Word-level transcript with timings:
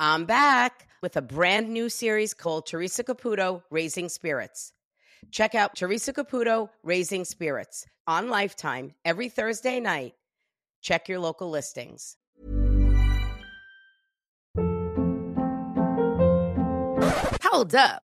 I'm 0.00 0.24
back 0.24 0.88
with 1.02 1.16
a 1.16 1.22
brand 1.22 1.68
new 1.68 1.88
series 1.88 2.34
called 2.34 2.66
Theresa 2.66 3.04
Caputo 3.04 3.62
Raising 3.70 4.08
Spirits. 4.08 4.72
Check 5.30 5.54
out 5.54 5.76
Theresa 5.76 6.12
Caputo 6.12 6.70
Raising 6.82 7.24
Spirits 7.24 7.86
on 8.06 8.28
Lifetime 8.28 8.94
every 9.04 9.28
Thursday 9.28 9.78
night. 9.78 10.14
Check 10.80 11.08
your 11.08 11.20
local 11.20 11.48
listings. 11.48 12.16
Hold 17.44 17.74
up. 17.76 18.03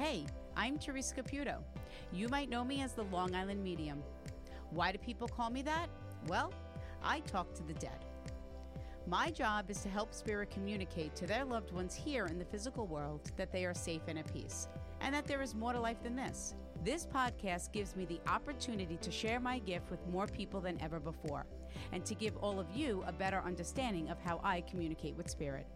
Hey, 0.00 0.24
I'm 0.56 0.78
Theresa 0.78 1.14
Caputo. 1.14 1.58
You 2.10 2.26
might 2.30 2.48
know 2.48 2.64
me 2.64 2.80
as 2.80 2.94
the 2.94 3.02
Long 3.12 3.34
Island 3.34 3.62
Medium. 3.62 4.02
Why 4.70 4.92
do 4.92 4.96
people 4.98 5.28
call 5.28 5.50
me 5.50 5.60
that? 5.60 5.90
Well, 6.26 6.54
I 7.04 7.20
talk 7.20 7.52
to 7.56 7.62
the 7.62 7.74
dead. 7.74 8.06
My 9.06 9.30
job 9.30 9.70
is 9.70 9.82
to 9.82 9.90
help 9.90 10.14
spirit 10.14 10.48
communicate 10.48 11.14
to 11.16 11.26
their 11.26 11.44
loved 11.44 11.70
ones 11.70 11.94
here 11.94 12.24
in 12.24 12.38
the 12.38 12.46
physical 12.46 12.86
world 12.86 13.30
that 13.36 13.52
they 13.52 13.66
are 13.66 13.74
safe 13.74 14.00
and 14.08 14.18
at 14.18 14.32
peace, 14.32 14.68
and 15.02 15.14
that 15.14 15.26
there 15.26 15.42
is 15.42 15.54
more 15.54 15.74
to 15.74 15.80
life 15.80 16.02
than 16.02 16.16
this. 16.16 16.54
This 16.82 17.04
podcast 17.04 17.70
gives 17.70 17.94
me 17.94 18.06
the 18.06 18.22
opportunity 18.26 18.96
to 19.02 19.10
share 19.10 19.38
my 19.38 19.58
gift 19.58 19.90
with 19.90 20.08
more 20.08 20.26
people 20.26 20.62
than 20.62 20.80
ever 20.80 20.98
before, 20.98 21.44
and 21.92 22.06
to 22.06 22.14
give 22.14 22.38
all 22.38 22.58
of 22.58 22.74
you 22.74 23.04
a 23.06 23.12
better 23.12 23.42
understanding 23.44 24.08
of 24.08 24.18
how 24.18 24.40
I 24.42 24.62
communicate 24.62 25.14
with 25.14 25.28
spirit. 25.28 25.66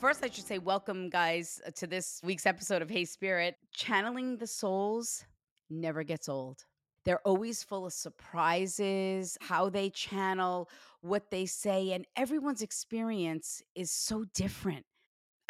First, 0.00 0.24
I 0.24 0.30
should 0.30 0.46
say, 0.46 0.56
welcome, 0.56 1.10
guys, 1.10 1.60
uh, 1.66 1.72
to 1.72 1.86
this 1.86 2.22
week's 2.24 2.46
episode 2.46 2.80
of 2.80 2.88
Hey 2.88 3.04
Spirit. 3.04 3.56
Channeling 3.70 4.38
the 4.38 4.46
souls 4.46 5.26
never 5.68 6.04
gets 6.04 6.26
old. 6.26 6.64
They're 7.04 7.20
always 7.26 7.62
full 7.62 7.84
of 7.84 7.92
surprises, 7.92 9.36
how 9.42 9.68
they 9.68 9.90
channel, 9.90 10.70
what 11.02 11.30
they 11.30 11.44
say, 11.44 11.92
and 11.92 12.06
everyone's 12.16 12.62
experience 12.62 13.62
is 13.74 13.90
so 13.90 14.24
different. 14.32 14.86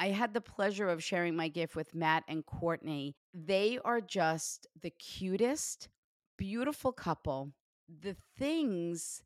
I 0.00 0.08
had 0.08 0.34
the 0.34 0.40
pleasure 0.40 0.88
of 0.88 1.04
sharing 1.04 1.36
my 1.36 1.46
gift 1.46 1.76
with 1.76 1.94
Matt 1.94 2.24
and 2.26 2.44
Courtney. 2.44 3.14
They 3.32 3.78
are 3.84 4.00
just 4.00 4.66
the 4.82 4.90
cutest, 4.90 5.88
beautiful 6.36 6.90
couple. 6.90 7.52
The 8.02 8.16
things 8.36 9.22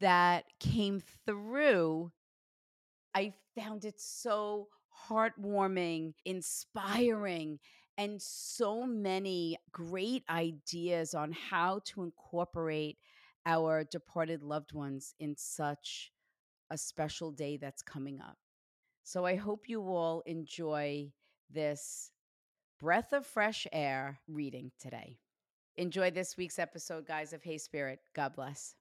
that 0.00 0.46
came 0.58 1.00
through, 1.24 2.10
I 3.16 3.32
found 3.58 3.86
it 3.86 3.98
so 3.98 4.68
heartwarming, 5.08 6.12
inspiring, 6.26 7.60
and 7.96 8.20
so 8.20 8.84
many 8.84 9.56
great 9.72 10.22
ideas 10.28 11.14
on 11.14 11.32
how 11.32 11.80
to 11.86 12.02
incorporate 12.02 12.98
our 13.46 13.84
departed 13.84 14.42
loved 14.42 14.74
ones 14.74 15.14
in 15.18 15.34
such 15.34 16.12
a 16.70 16.76
special 16.76 17.30
day 17.30 17.56
that's 17.56 17.80
coming 17.80 18.20
up. 18.20 18.36
So 19.02 19.24
I 19.24 19.36
hope 19.36 19.66
you 19.66 19.80
all 19.88 20.22
enjoy 20.26 21.10
this 21.50 22.10
breath 22.78 23.14
of 23.14 23.24
fresh 23.24 23.66
air 23.72 24.18
reading 24.28 24.72
today. 24.78 25.16
Enjoy 25.78 26.10
this 26.10 26.36
week's 26.36 26.58
episode, 26.58 27.06
guys, 27.06 27.32
of 27.32 27.42
Hey 27.42 27.56
Spirit. 27.56 28.00
God 28.14 28.34
bless. 28.36 28.74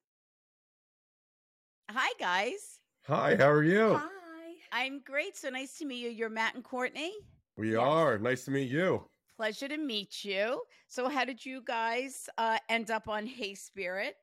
Hi, 1.90 2.12
guys. 2.20 2.82
Hi, 3.08 3.38
how 3.38 3.50
are 3.50 3.64
you? 3.64 3.96
Hi. 3.96 4.15
I'm 4.76 5.00
great. 5.06 5.38
So 5.38 5.50
nice 5.50 5.78
to 5.78 5.86
meet 5.86 6.04
you. 6.04 6.10
You're 6.10 6.30
Matt 6.30 6.56
and 6.56 6.64
Courtney. 6.64 7.14
We 7.56 7.72
yes. 7.72 7.80
are. 7.80 8.18
Nice 8.18 8.44
to 8.44 8.52
meet 8.52 8.70
you. 8.70 9.06
Pleasure 9.38 9.70
to 9.70 9.78
meet 9.78 10.26
you. 10.26 10.64
So, 10.90 11.08
how 11.08 11.24
did 11.24 11.46
you 11.46 11.62
guys 11.66 12.28
uh, 12.38 12.58
end 12.68 12.92
up 12.92 13.08
on 13.08 13.26
Hey 13.26 13.56
Spirit? 13.56 14.18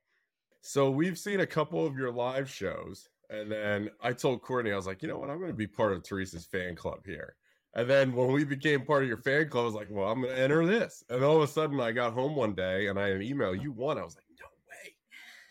So, 0.60 0.90
we've 0.90 1.18
seen 1.18 1.40
a 1.40 1.46
couple 1.46 1.86
of 1.86 1.96
your 1.96 2.12
live 2.12 2.50
shows. 2.50 3.08
And 3.30 3.50
then 3.50 3.88
I 4.02 4.12
told 4.12 4.42
Courtney, 4.42 4.72
I 4.72 4.76
was 4.76 4.86
like, 4.86 5.00
you 5.00 5.08
know 5.08 5.16
what? 5.16 5.30
I'm 5.30 5.38
going 5.38 5.50
to 5.50 5.56
be 5.56 5.66
part 5.66 5.94
of 5.94 6.02
Theresa's 6.02 6.44
fan 6.44 6.76
club 6.76 7.00
here. 7.06 7.34
And 7.74 7.88
then 7.88 8.12
when 8.12 8.30
we 8.30 8.44
became 8.44 8.84
part 8.84 9.02
of 9.02 9.08
your 9.08 9.22
fan 9.22 9.48
club, 9.48 9.62
I 9.62 9.64
was 9.64 9.74
like, 9.74 9.88
well, 9.90 10.10
I'm 10.10 10.20
going 10.20 10.36
to 10.36 10.38
enter 10.38 10.66
this. 10.66 11.02
And 11.08 11.24
all 11.24 11.36
of 11.38 11.42
a 11.42 11.46
sudden, 11.50 11.80
I 11.80 11.92
got 11.92 12.12
home 12.12 12.36
one 12.36 12.54
day 12.54 12.88
and 12.88 12.98
I 12.98 13.06
had 13.06 13.16
an 13.16 13.22
email, 13.22 13.54
you 13.54 13.72
won. 13.72 13.96
I 13.96 14.04
was 14.04 14.16
like, 14.16 14.26
no 14.38 14.46
way. 14.68 14.94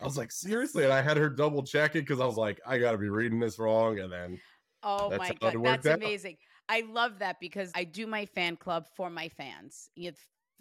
I 0.00 0.04
was 0.04 0.16
like, 0.16 0.30
seriously? 0.30 0.84
And 0.84 0.92
I 0.92 1.02
had 1.02 1.16
her 1.16 1.28
double 1.28 1.64
check 1.64 1.96
it 1.96 2.06
because 2.06 2.20
I 2.20 2.24
was 2.24 2.36
like, 2.36 2.60
I 2.64 2.78
got 2.78 2.92
to 2.92 2.98
be 2.98 3.08
reading 3.08 3.40
this 3.40 3.58
wrong. 3.58 3.98
And 3.98 4.12
then 4.12 4.38
Oh 4.82 5.10
That's 5.10 5.18
my 5.18 5.34
god, 5.40 5.64
that's 5.64 5.86
out. 5.86 5.94
amazing. 5.96 6.36
I 6.68 6.84
love 6.90 7.18
that 7.18 7.38
because 7.40 7.70
I 7.74 7.84
do 7.84 8.06
my 8.06 8.26
fan 8.26 8.56
club 8.56 8.86
for 8.96 9.10
my 9.10 9.28
fans. 9.28 9.90
You 9.94 10.12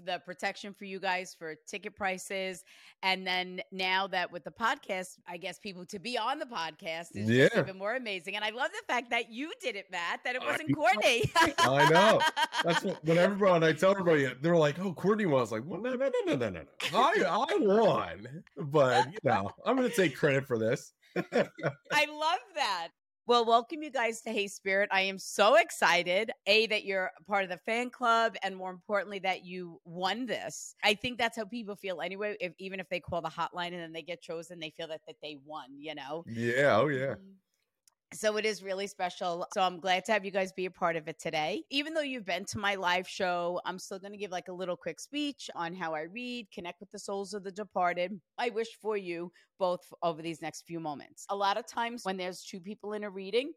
the 0.06 0.22
protection 0.26 0.74
for 0.74 0.86
you 0.86 1.00
guys 1.00 1.36
for 1.38 1.56
ticket 1.68 1.96
prices. 1.96 2.64
And 3.04 3.26
then 3.26 3.62
now 3.72 4.08
that 4.08 4.32
with 4.32 4.44
the 4.44 4.52
podcast, 4.52 5.18
I 5.28 5.38
guess 5.38 5.59
people 5.59 5.86
to 5.86 6.00
be 6.00 6.18
on 6.18 6.40
the 6.40 6.46
podcast 6.46 7.16
is 7.16 7.30
yeah. 7.30 7.50
even 7.58 7.78
more 7.78 7.96
amazing. 7.96 8.36
And 8.36 8.44
I 8.44 8.50
love 8.50 8.70
the 8.72 8.94
fact 8.94 9.09
that 9.12 9.32
you 9.32 9.52
did 9.62 9.76
it, 9.76 9.86
Matt, 9.92 10.22
that 10.24 10.36
it 10.36 10.42
wasn't 10.42 10.70
I 10.70 10.74
Courtney. 10.74 11.32
I 11.59 11.90
know. 11.90 12.22
That's 12.64 12.84
what, 12.84 13.03
when 13.06 13.18
everyone, 13.18 13.64
I 13.64 13.74
tell 13.74 13.92
everybody, 13.92 14.28
they're 14.42 14.58
like, 14.58 14.80
oh, 14.80 14.94
Courtney 14.94 15.26
won." 15.26 15.40
I 15.40 15.42
was 15.42 15.52
like, 15.52 15.64
well, 15.66 15.82
no, 15.82 15.94
no, 15.94 16.09
no, 16.26 16.36
no, 16.36 16.36
no, 16.36 16.50
no. 16.50 16.62
I, 16.94 17.24
I 17.28 17.58
won. 17.59 18.44
But, 18.58 19.08
you 19.12 19.20
know, 19.24 19.52
I'm 19.66 19.76
going 19.76 19.90
to 19.90 19.96
take 19.96 20.16
credit 20.16 20.46
for 20.46 20.58
this. 20.58 20.94
I 21.16 22.06
love 22.06 22.40
that. 22.56 22.90
Well, 23.31 23.46
welcome 23.46 23.81
you 23.81 23.90
guys 23.90 24.19
to 24.24 24.30
Hey 24.30 24.50
Spirit. 24.50 24.90
I 24.92 25.03
am 25.03 25.18
so 25.18 25.56
excited, 25.56 26.31
A, 26.47 26.68
that 26.68 26.84
you're 26.84 27.12
part 27.25 27.46
of 27.46 27.50
the 27.50 27.56
fan 27.59 27.90
club, 27.90 28.36
and 28.44 28.53
more 28.53 28.69
importantly, 28.69 29.19
that 29.19 29.46
you 29.46 29.80
won 29.86 30.25
this. 30.25 30.75
I 30.84 30.96
think 30.96 31.18
that's 31.18 31.38
how 31.38 31.46
people 31.46 31.78
feel 31.78 32.02
anyway. 32.02 32.36
If 32.41 32.52
even 32.59 32.81
if 32.81 32.90
they 32.90 33.00
call 33.00 33.22
the 33.22 33.30
hotline 33.30 33.68
and 33.68 33.80
then 33.80 33.94
they 33.94 34.02
get 34.02 34.22
chosen, 34.22 34.59
they 34.59 34.72
feel 34.72 34.90
that, 34.90 35.00
that 35.08 35.16
they 35.24 35.38
won, 35.46 35.68
you 35.78 35.96
know? 35.96 36.25
Yeah. 36.28 36.75
Oh, 36.75 36.90
yeah. 36.90 37.14
Mm-hmm. 37.14 37.31
So 38.14 38.36
it 38.36 38.46
is 38.46 38.62
really 38.62 38.88
special. 38.88 39.48
So 39.54 39.62
I'm 39.62 39.80
glad 39.80 40.04
to 40.06 40.12
have 40.12 40.26
you 40.26 40.32
guys 40.32 40.52
be 40.52 40.66
a 40.66 40.72
part 40.72 40.98
of 40.98 41.08
it 41.08 41.18
today. 41.18 41.64
Even 41.70 41.94
though 41.94 42.02
you've 42.02 42.26
been 42.26 42.44
to 42.46 42.60
my 42.60 42.76
live 42.76 43.08
show, 43.08 43.62
I'm 43.66 43.80
still 43.80 44.00
going 44.00 44.12
to 44.12 44.18
give 44.18 44.32
like 44.32 44.50
a 44.50 44.54
little 44.54 44.76
quick 44.76 45.00
speech 45.00 45.50
on 45.56 45.74
how 45.74 45.96
I 45.96 46.02
read, 46.02 46.48
connect 46.54 46.82
with 46.82 46.92
the 46.92 47.00
souls 47.00 47.34
of 47.34 47.46
the 47.46 47.52
departed. 47.52 48.20
I 48.38 48.50
wish 48.50 48.68
for 48.82 48.98
you 48.98 49.32
both 49.60 49.80
over 50.04 50.22
these 50.22 50.42
next 50.42 50.64
few 50.68 50.82
moments. 50.82 51.26
A 51.30 51.35
lot 51.35 51.58
of 51.58 51.66
times 51.66 52.03
when 52.03 52.18
there's 52.18 52.44
two 52.44 52.59
people 52.59 52.94
in 52.94 53.06
a 53.06 53.09
reading, 53.09 53.53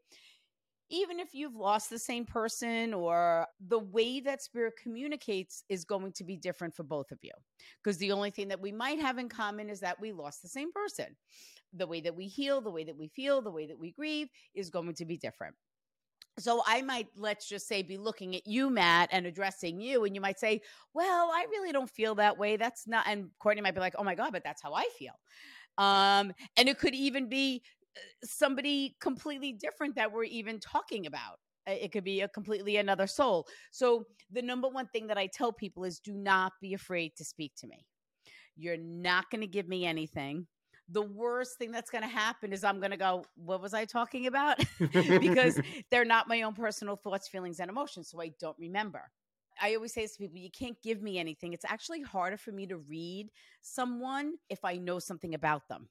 even 0.89 1.19
if 1.19 1.33
you've 1.33 1.55
lost 1.55 1.89
the 1.89 1.99
same 1.99 2.25
person 2.25 2.93
or 2.93 3.47
the 3.67 3.79
way 3.79 4.21
that 4.21 4.41
spirit 4.41 4.75
communicates 4.81 5.63
is 5.67 5.83
going 5.83 6.13
to 6.13 6.23
be 6.23 6.37
different 6.37 6.73
for 6.73 6.83
both 6.83 7.11
of 7.11 7.17
you. 7.21 7.31
Because 7.83 7.97
the 7.97 8.11
only 8.13 8.29
thing 8.29 8.47
that 8.47 8.61
we 8.61 8.71
might 8.71 8.99
have 9.01 9.17
in 9.17 9.27
common 9.27 9.69
is 9.69 9.81
that 9.81 9.99
we 9.99 10.13
lost 10.13 10.41
the 10.41 10.47
same 10.47 10.71
person 10.71 11.07
the 11.75 11.87
way 11.87 12.01
that 12.01 12.15
we 12.15 12.27
heal, 12.27 12.61
the 12.61 12.71
way 12.71 12.83
that 12.83 12.97
we 12.97 13.07
feel, 13.07 13.41
the 13.41 13.51
way 13.51 13.67
that 13.67 13.77
we 13.77 13.91
grieve 13.91 14.29
is 14.53 14.69
going 14.69 14.93
to 14.93 15.05
be 15.05 15.17
different. 15.17 15.55
So 16.37 16.61
I 16.65 16.81
might, 16.81 17.07
let's 17.15 17.47
just 17.47 17.67
say, 17.67 17.81
be 17.81 17.97
looking 17.97 18.35
at 18.35 18.45
you, 18.45 18.69
Matt, 18.69 19.09
and 19.11 19.25
addressing 19.25 19.79
you. 19.79 20.03
And 20.03 20.13
you 20.13 20.19
might 20.19 20.39
say, 20.39 20.61
well, 20.93 21.31
I 21.33 21.45
really 21.49 21.71
don't 21.71 21.89
feel 21.89 22.15
that 22.15 22.37
way. 22.37 22.57
That's 22.57 22.87
not, 22.87 23.05
and 23.07 23.29
Courtney 23.39 23.61
might 23.61 23.73
be 23.73 23.79
like, 23.79 23.95
oh 23.97 24.03
my 24.03 24.15
God, 24.15 24.33
but 24.33 24.43
that's 24.43 24.61
how 24.61 24.73
I 24.73 24.85
feel. 24.99 25.13
Um, 25.77 26.33
and 26.57 26.67
it 26.67 26.77
could 26.77 26.93
even 26.93 27.29
be 27.29 27.61
uh, 27.95 27.99
somebody 28.23 28.97
completely 28.99 29.53
different 29.53 29.95
that 29.95 30.11
we're 30.11 30.25
even 30.25 30.59
talking 30.59 31.05
about. 31.05 31.39
It 31.67 31.91
could 31.91 32.03
be 32.03 32.21
a 32.21 32.27
completely 32.27 32.77
another 32.77 33.07
soul. 33.07 33.47
So 33.71 34.05
the 34.29 34.41
number 34.41 34.67
one 34.67 34.87
thing 34.87 35.07
that 35.07 35.17
I 35.17 35.27
tell 35.27 35.51
people 35.51 35.83
is 35.83 35.99
do 35.99 36.13
not 36.13 36.51
be 36.61 36.73
afraid 36.73 37.15
to 37.15 37.25
speak 37.25 37.53
to 37.57 37.67
me. 37.67 37.85
You're 38.57 38.77
not 38.77 39.31
going 39.31 39.41
to 39.41 39.47
give 39.47 39.67
me 39.67 39.85
anything 39.85 40.47
the 40.89 41.01
worst 41.01 41.57
thing 41.57 41.71
that's 41.71 41.89
going 41.89 42.03
to 42.03 42.07
happen 42.07 42.53
is 42.53 42.63
I'm 42.63 42.79
going 42.79 42.91
to 42.91 42.97
go, 42.97 43.25
what 43.35 43.61
was 43.61 43.73
I 43.73 43.85
talking 43.85 44.27
about? 44.27 44.63
because 45.19 45.59
they're 45.91 46.05
not 46.05 46.27
my 46.27 46.43
own 46.43 46.53
personal 46.53 46.95
thoughts, 46.95 47.27
feelings, 47.27 47.59
and 47.59 47.69
emotions. 47.69 48.09
So 48.09 48.21
I 48.21 48.31
don't 48.39 48.57
remember. 48.59 49.09
I 49.61 49.75
always 49.75 49.93
say 49.93 50.01
this 50.01 50.17
to 50.17 50.23
people 50.23 50.37
you 50.37 50.51
can't 50.51 50.79
give 50.83 51.01
me 51.01 51.17
anything. 51.17 51.53
It's 51.53 51.65
actually 51.65 52.01
harder 52.01 52.37
for 52.37 52.51
me 52.51 52.67
to 52.67 52.77
read 52.77 53.29
someone 53.61 54.33
if 54.49 54.65
I 54.65 54.75
know 54.75 54.99
something 54.99 55.33
about 55.33 55.67
them 55.69 55.87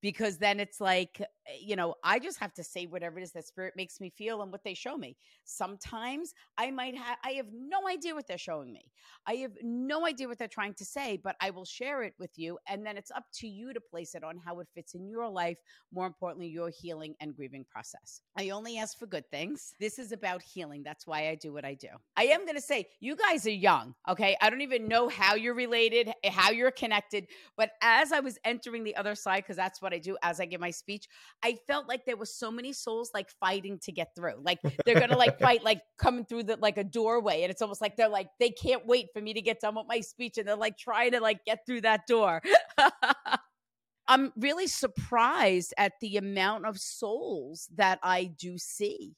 because 0.00 0.38
then 0.38 0.60
it's 0.60 0.80
like, 0.80 1.20
Eh, 1.48 1.58
you 1.60 1.76
know, 1.76 1.94
I 2.04 2.18
just 2.18 2.38
have 2.38 2.54
to 2.54 2.64
say 2.64 2.86
whatever 2.86 3.18
it 3.18 3.22
is 3.22 3.32
that 3.32 3.46
spirit 3.46 3.74
makes 3.76 4.00
me 4.00 4.10
feel 4.10 4.42
and 4.42 4.52
what 4.52 4.64
they 4.64 4.74
show 4.74 4.96
me. 4.96 5.16
Sometimes 5.44 6.32
I 6.56 6.70
might 6.70 6.96
have, 6.96 7.18
I 7.24 7.32
have 7.32 7.46
no 7.52 7.88
idea 7.88 8.14
what 8.14 8.26
they're 8.26 8.38
showing 8.38 8.72
me. 8.72 8.90
I 9.26 9.34
have 9.34 9.52
no 9.62 10.06
idea 10.06 10.28
what 10.28 10.38
they're 10.38 10.48
trying 10.48 10.74
to 10.74 10.84
say, 10.84 11.18
but 11.22 11.36
I 11.40 11.50
will 11.50 11.64
share 11.64 12.02
it 12.02 12.14
with 12.18 12.30
you. 12.36 12.58
And 12.68 12.86
then 12.86 12.96
it's 12.96 13.10
up 13.10 13.24
to 13.34 13.48
you 13.48 13.72
to 13.72 13.80
place 13.80 14.14
it 14.14 14.22
on 14.24 14.38
how 14.38 14.60
it 14.60 14.68
fits 14.74 14.94
in 14.94 15.08
your 15.08 15.28
life. 15.28 15.58
More 15.92 16.06
importantly, 16.06 16.48
your 16.48 16.70
healing 16.70 17.14
and 17.20 17.34
grieving 17.34 17.64
process. 17.68 18.20
I 18.36 18.50
only 18.50 18.78
ask 18.78 18.98
for 18.98 19.06
good 19.06 19.28
things. 19.30 19.74
This 19.80 19.98
is 19.98 20.12
about 20.12 20.42
healing. 20.42 20.82
That's 20.84 21.06
why 21.06 21.28
I 21.28 21.34
do 21.34 21.52
what 21.52 21.64
I 21.64 21.74
do. 21.74 21.88
I 22.16 22.24
am 22.24 22.44
going 22.44 22.56
to 22.56 22.62
say, 22.62 22.86
you 23.00 23.16
guys 23.16 23.46
are 23.46 23.50
young, 23.50 23.94
okay? 24.08 24.36
I 24.40 24.50
don't 24.50 24.60
even 24.60 24.86
know 24.86 25.08
how 25.08 25.34
you're 25.34 25.54
related, 25.54 26.12
how 26.24 26.50
you're 26.50 26.70
connected. 26.70 27.26
But 27.56 27.70
as 27.82 28.12
I 28.12 28.20
was 28.20 28.38
entering 28.44 28.84
the 28.84 28.96
other 28.96 29.14
side, 29.14 29.38
because 29.42 29.56
that's 29.56 29.82
what 29.82 29.88
what 29.88 29.96
I 29.96 29.98
do 29.98 30.18
as 30.22 30.38
I 30.38 30.44
give 30.44 30.60
my 30.60 30.70
speech, 30.70 31.08
I 31.42 31.56
felt 31.66 31.88
like 31.88 32.04
there 32.04 32.16
was 32.16 32.34
so 32.34 32.50
many 32.50 32.72
souls 32.72 33.10
like 33.14 33.30
fighting 33.38 33.78
to 33.80 33.92
get 33.92 34.14
through. 34.16 34.40
Like 34.42 34.58
they're 34.84 34.98
gonna 34.98 35.16
like 35.16 35.38
fight 35.38 35.62
like 35.62 35.82
coming 35.98 36.24
through 36.24 36.44
the 36.44 36.56
like 36.56 36.78
a 36.78 36.84
doorway. 36.84 37.42
And 37.42 37.50
it's 37.50 37.62
almost 37.62 37.80
like 37.80 37.96
they're 37.96 38.08
like, 38.08 38.28
they 38.40 38.50
can't 38.50 38.86
wait 38.86 39.08
for 39.12 39.20
me 39.20 39.34
to 39.34 39.42
get 39.42 39.60
done 39.60 39.76
with 39.76 39.86
my 39.88 40.00
speech 40.00 40.38
and 40.38 40.48
they're 40.48 40.56
like 40.56 40.78
trying 40.78 41.12
to 41.12 41.20
like 41.20 41.44
get 41.44 41.64
through 41.66 41.82
that 41.82 42.06
door. 42.06 42.42
I'm 44.08 44.32
really 44.36 44.66
surprised 44.66 45.74
at 45.76 45.92
the 46.00 46.16
amount 46.16 46.64
of 46.64 46.78
souls 46.78 47.68
that 47.76 47.98
I 48.02 48.24
do 48.24 48.56
see. 48.56 49.14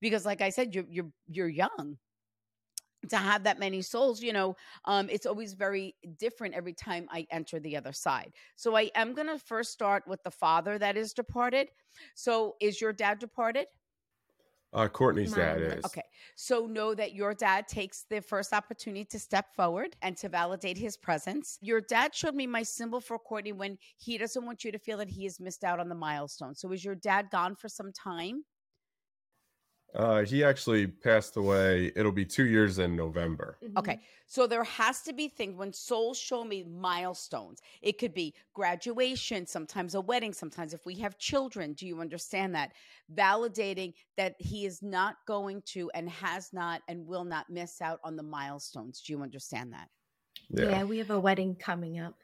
Because 0.00 0.24
like 0.24 0.40
I 0.40 0.50
said, 0.50 0.74
you're 0.74 0.86
you're 0.88 1.10
you're 1.28 1.48
young 1.48 1.98
to 3.08 3.16
have 3.16 3.44
that 3.44 3.58
many 3.58 3.80
souls 3.80 4.22
you 4.22 4.32
know 4.32 4.56
um 4.84 5.08
it's 5.10 5.26
always 5.26 5.52
very 5.52 5.94
different 6.18 6.54
every 6.54 6.72
time 6.72 7.06
i 7.10 7.26
enter 7.30 7.60
the 7.60 7.76
other 7.76 7.92
side 7.92 8.32
so 8.56 8.76
i 8.76 8.90
am 8.94 9.14
going 9.14 9.28
to 9.28 9.38
first 9.38 9.72
start 9.72 10.02
with 10.06 10.22
the 10.24 10.30
father 10.30 10.78
that 10.78 10.96
is 10.96 11.12
departed 11.12 11.68
so 12.14 12.56
is 12.60 12.80
your 12.80 12.92
dad 12.92 13.18
departed 13.18 13.66
uh, 14.72 14.86
Courtney's 14.86 15.32
dad 15.32 15.62
is. 15.62 15.84
Okay. 15.84 16.02
So 16.34 16.66
know 16.66 16.94
that 16.94 17.14
your 17.14 17.32
dad 17.32 17.68
takes 17.68 18.04
the 18.10 18.20
first 18.20 18.52
opportunity 18.52 19.04
to 19.06 19.18
step 19.18 19.46
forward 19.54 19.96
and 20.02 20.16
to 20.18 20.28
validate 20.28 20.76
his 20.76 20.96
presence. 20.96 21.58
Your 21.62 21.80
dad 21.80 22.14
showed 22.14 22.34
me 22.34 22.46
my 22.46 22.62
symbol 22.62 23.00
for 23.00 23.18
Courtney 23.18 23.52
when 23.52 23.78
he 23.96 24.18
doesn't 24.18 24.44
want 24.44 24.64
you 24.64 24.72
to 24.72 24.78
feel 24.78 24.98
that 24.98 25.08
he 25.08 25.24
has 25.24 25.40
missed 25.40 25.64
out 25.64 25.80
on 25.80 25.88
the 25.88 25.94
milestone. 25.94 26.54
So 26.54 26.70
is 26.72 26.84
your 26.84 26.96
dad 26.96 27.30
gone 27.30 27.56
for 27.56 27.68
some 27.68 27.92
time? 27.92 28.44
Uh, 29.94 30.22
he 30.22 30.44
actually 30.44 30.86
passed 30.86 31.36
away. 31.36 31.90
It'll 31.96 32.12
be 32.12 32.24
two 32.24 32.46
years 32.46 32.78
in 32.78 32.94
November. 32.94 33.56
Mm-hmm. 33.64 33.78
Okay. 33.78 34.00
So 34.26 34.46
there 34.46 34.64
has 34.64 35.00
to 35.02 35.14
be 35.14 35.28
things 35.28 35.56
when 35.56 35.72
souls 35.72 36.18
show 36.18 36.44
me 36.44 36.62
milestones. 36.62 37.60
It 37.80 37.98
could 37.98 38.12
be 38.12 38.34
graduation, 38.52 39.46
sometimes 39.46 39.94
a 39.94 40.00
wedding, 40.00 40.34
sometimes 40.34 40.74
if 40.74 40.84
we 40.84 40.96
have 40.96 41.16
children. 41.18 41.72
Do 41.72 41.86
you 41.86 42.00
understand 42.00 42.54
that? 42.54 42.72
Validating 43.14 43.94
that 44.18 44.34
he 44.38 44.66
is 44.66 44.82
not 44.82 45.16
going 45.26 45.62
to 45.68 45.90
and 45.94 46.10
has 46.10 46.52
not 46.52 46.82
and 46.88 47.06
will 47.06 47.24
not 47.24 47.48
miss 47.48 47.80
out 47.80 48.00
on 48.04 48.16
the 48.16 48.22
milestones. 48.22 49.00
Do 49.00 49.14
you 49.14 49.22
understand 49.22 49.72
that? 49.72 49.88
Yeah, 50.50 50.68
yeah 50.68 50.84
we 50.84 50.98
have 50.98 51.10
a 51.10 51.18
wedding 51.18 51.56
coming 51.56 51.98
up. 51.98 52.14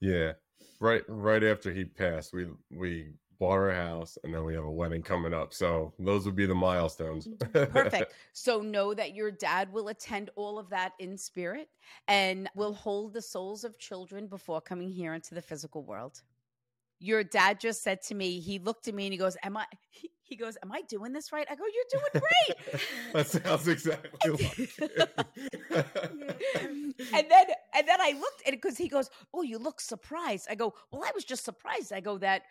Yeah. 0.00 0.32
Right 0.78 1.02
right 1.08 1.42
after 1.42 1.72
he 1.72 1.84
passed, 1.84 2.32
we 2.32 2.46
we 2.70 3.12
bought 3.40 3.52
our 3.52 3.72
house, 3.72 4.18
and 4.22 4.32
then 4.32 4.44
we 4.44 4.54
have 4.54 4.64
a 4.64 4.70
wedding 4.70 5.02
coming 5.02 5.32
up. 5.34 5.52
So 5.54 5.92
those 5.98 6.26
would 6.26 6.36
be 6.36 6.46
the 6.46 6.54
milestones. 6.54 7.26
Mm-hmm. 7.26 7.72
Perfect. 7.72 8.12
So 8.34 8.60
know 8.60 8.94
that 8.94 9.14
your 9.14 9.30
dad 9.32 9.72
will 9.72 9.88
attend 9.88 10.30
all 10.36 10.58
of 10.58 10.68
that 10.70 10.92
in 11.00 11.16
spirit 11.16 11.68
and 12.06 12.48
will 12.54 12.74
hold 12.74 13.14
the 13.14 13.22
souls 13.22 13.64
of 13.64 13.78
children 13.78 14.28
before 14.28 14.60
coming 14.60 14.90
here 14.90 15.14
into 15.14 15.34
the 15.34 15.42
physical 15.42 15.82
world. 15.82 16.22
Your 17.00 17.24
dad 17.24 17.60
just 17.60 17.82
said 17.82 18.02
to 18.02 18.14
me, 18.14 18.40
he 18.40 18.58
looked 18.58 18.86
at 18.86 18.94
me 18.94 19.06
and 19.06 19.12
he 19.12 19.18
goes, 19.18 19.38
Am 19.42 19.56
I 19.56 19.64
he, 19.88 20.10
he 20.20 20.36
goes, 20.36 20.58
Am 20.62 20.70
I 20.70 20.82
doing 20.82 21.14
this 21.14 21.32
right? 21.32 21.46
I 21.50 21.54
go, 21.54 21.64
You're 21.64 22.00
doing 22.00 22.24
great. 22.44 22.82
that 23.14 23.26
sounds 23.26 23.68
exactly 23.68 24.30
like 24.30 25.86
and 27.14 27.30
then 27.30 27.46
and 27.74 27.88
then 27.88 28.00
I 28.02 28.12
looked 28.20 28.42
at 28.46 28.52
it 28.52 28.60
because 28.60 28.76
he 28.76 28.88
goes, 28.88 29.08
Oh, 29.32 29.40
you 29.40 29.56
look 29.56 29.80
surprised. 29.80 30.46
I 30.50 30.56
go, 30.56 30.74
Well, 30.92 31.02
I 31.04 31.12
was 31.14 31.24
just 31.24 31.42
surprised. 31.42 31.90
I 31.90 32.00
go 32.00 32.18
that 32.18 32.42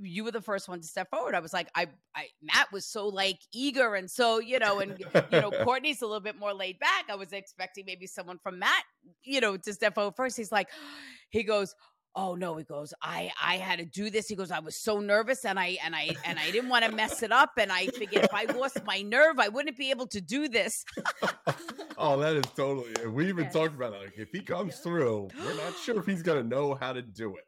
you 0.00 0.24
were 0.24 0.30
the 0.30 0.40
first 0.40 0.68
one 0.68 0.80
to 0.80 0.86
step 0.86 1.10
forward. 1.10 1.34
I 1.34 1.40
was 1.40 1.52
like, 1.52 1.68
I, 1.74 1.88
I, 2.14 2.26
Matt 2.42 2.72
was 2.72 2.86
so 2.86 3.08
like 3.08 3.38
eager 3.52 3.94
and 3.94 4.10
so, 4.10 4.38
you 4.40 4.58
know, 4.58 4.80
and 4.80 4.98
you 4.98 5.40
know, 5.40 5.50
Courtney's 5.64 6.00
a 6.02 6.06
little 6.06 6.20
bit 6.20 6.38
more 6.38 6.54
laid 6.54 6.78
back. 6.78 7.04
I 7.10 7.14
was 7.14 7.32
expecting 7.32 7.84
maybe 7.86 8.06
someone 8.06 8.38
from 8.42 8.58
Matt, 8.58 8.84
you 9.24 9.40
know, 9.40 9.56
to 9.56 9.72
step 9.72 9.94
forward 9.94 10.14
first. 10.16 10.36
He's 10.36 10.52
like, 10.52 10.68
he 11.30 11.42
goes, 11.42 11.74
oh 12.14 12.34
no 12.34 12.56
he 12.56 12.64
goes 12.64 12.92
i 13.02 13.30
i 13.42 13.56
had 13.56 13.78
to 13.78 13.84
do 13.84 14.10
this 14.10 14.28
he 14.28 14.34
goes 14.34 14.50
i 14.50 14.58
was 14.58 14.76
so 14.76 15.00
nervous 15.00 15.44
and 15.44 15.58
i 15.58 15.76
and 15.84 15.94
i 15.96 16.14
and 16.24 16.38
i 16.38 16.50
didn't 16.50 16.68
want 16.68 16.84
to 16.84 16.92
mess 16.92 17.22
it 17.22 17.32
up 17.32 17.52
and 17.58 17.72
i 17.72 17.86
figured 17.86 18.24
if 18.24 18.34
i 18.34 18.44
lost 18.52 18.84
my 18.84 19.00
nerve 19.02 19.38
i 19.38 19.48
wouldn't 19.48 19.76
be 19.76 19.90
able 19.90 20.06
to 20.06 20.20
do 20.20 20.48
this 20.48 20.84
oh 21.98 22.18
that 22.18 22.36
is 22.36 22.44
totally 22.54 22.92
eh, 23.02 23.06
we 23.06 23.28
even 23.28 23.44
yes. 23.44 23.52
talked 23.52 23.74
about 23.74 23.94
it 23.94 24.00
like 24.02 24.18
if 24.18 24.30
he 24.30 24.40
comes 24.40 24.78
through 24.78 25.28
we're 25.44 25.54
not 25.54 25.74
sure 25.82 25.98
if 25.98 26.06
he's 26.06 26.22
gonna 26.22 26.42
know 26.42 26.74
how 26.74 26.92
to 26.92 27.02
do 27.02 27.34
it 27.36 27.46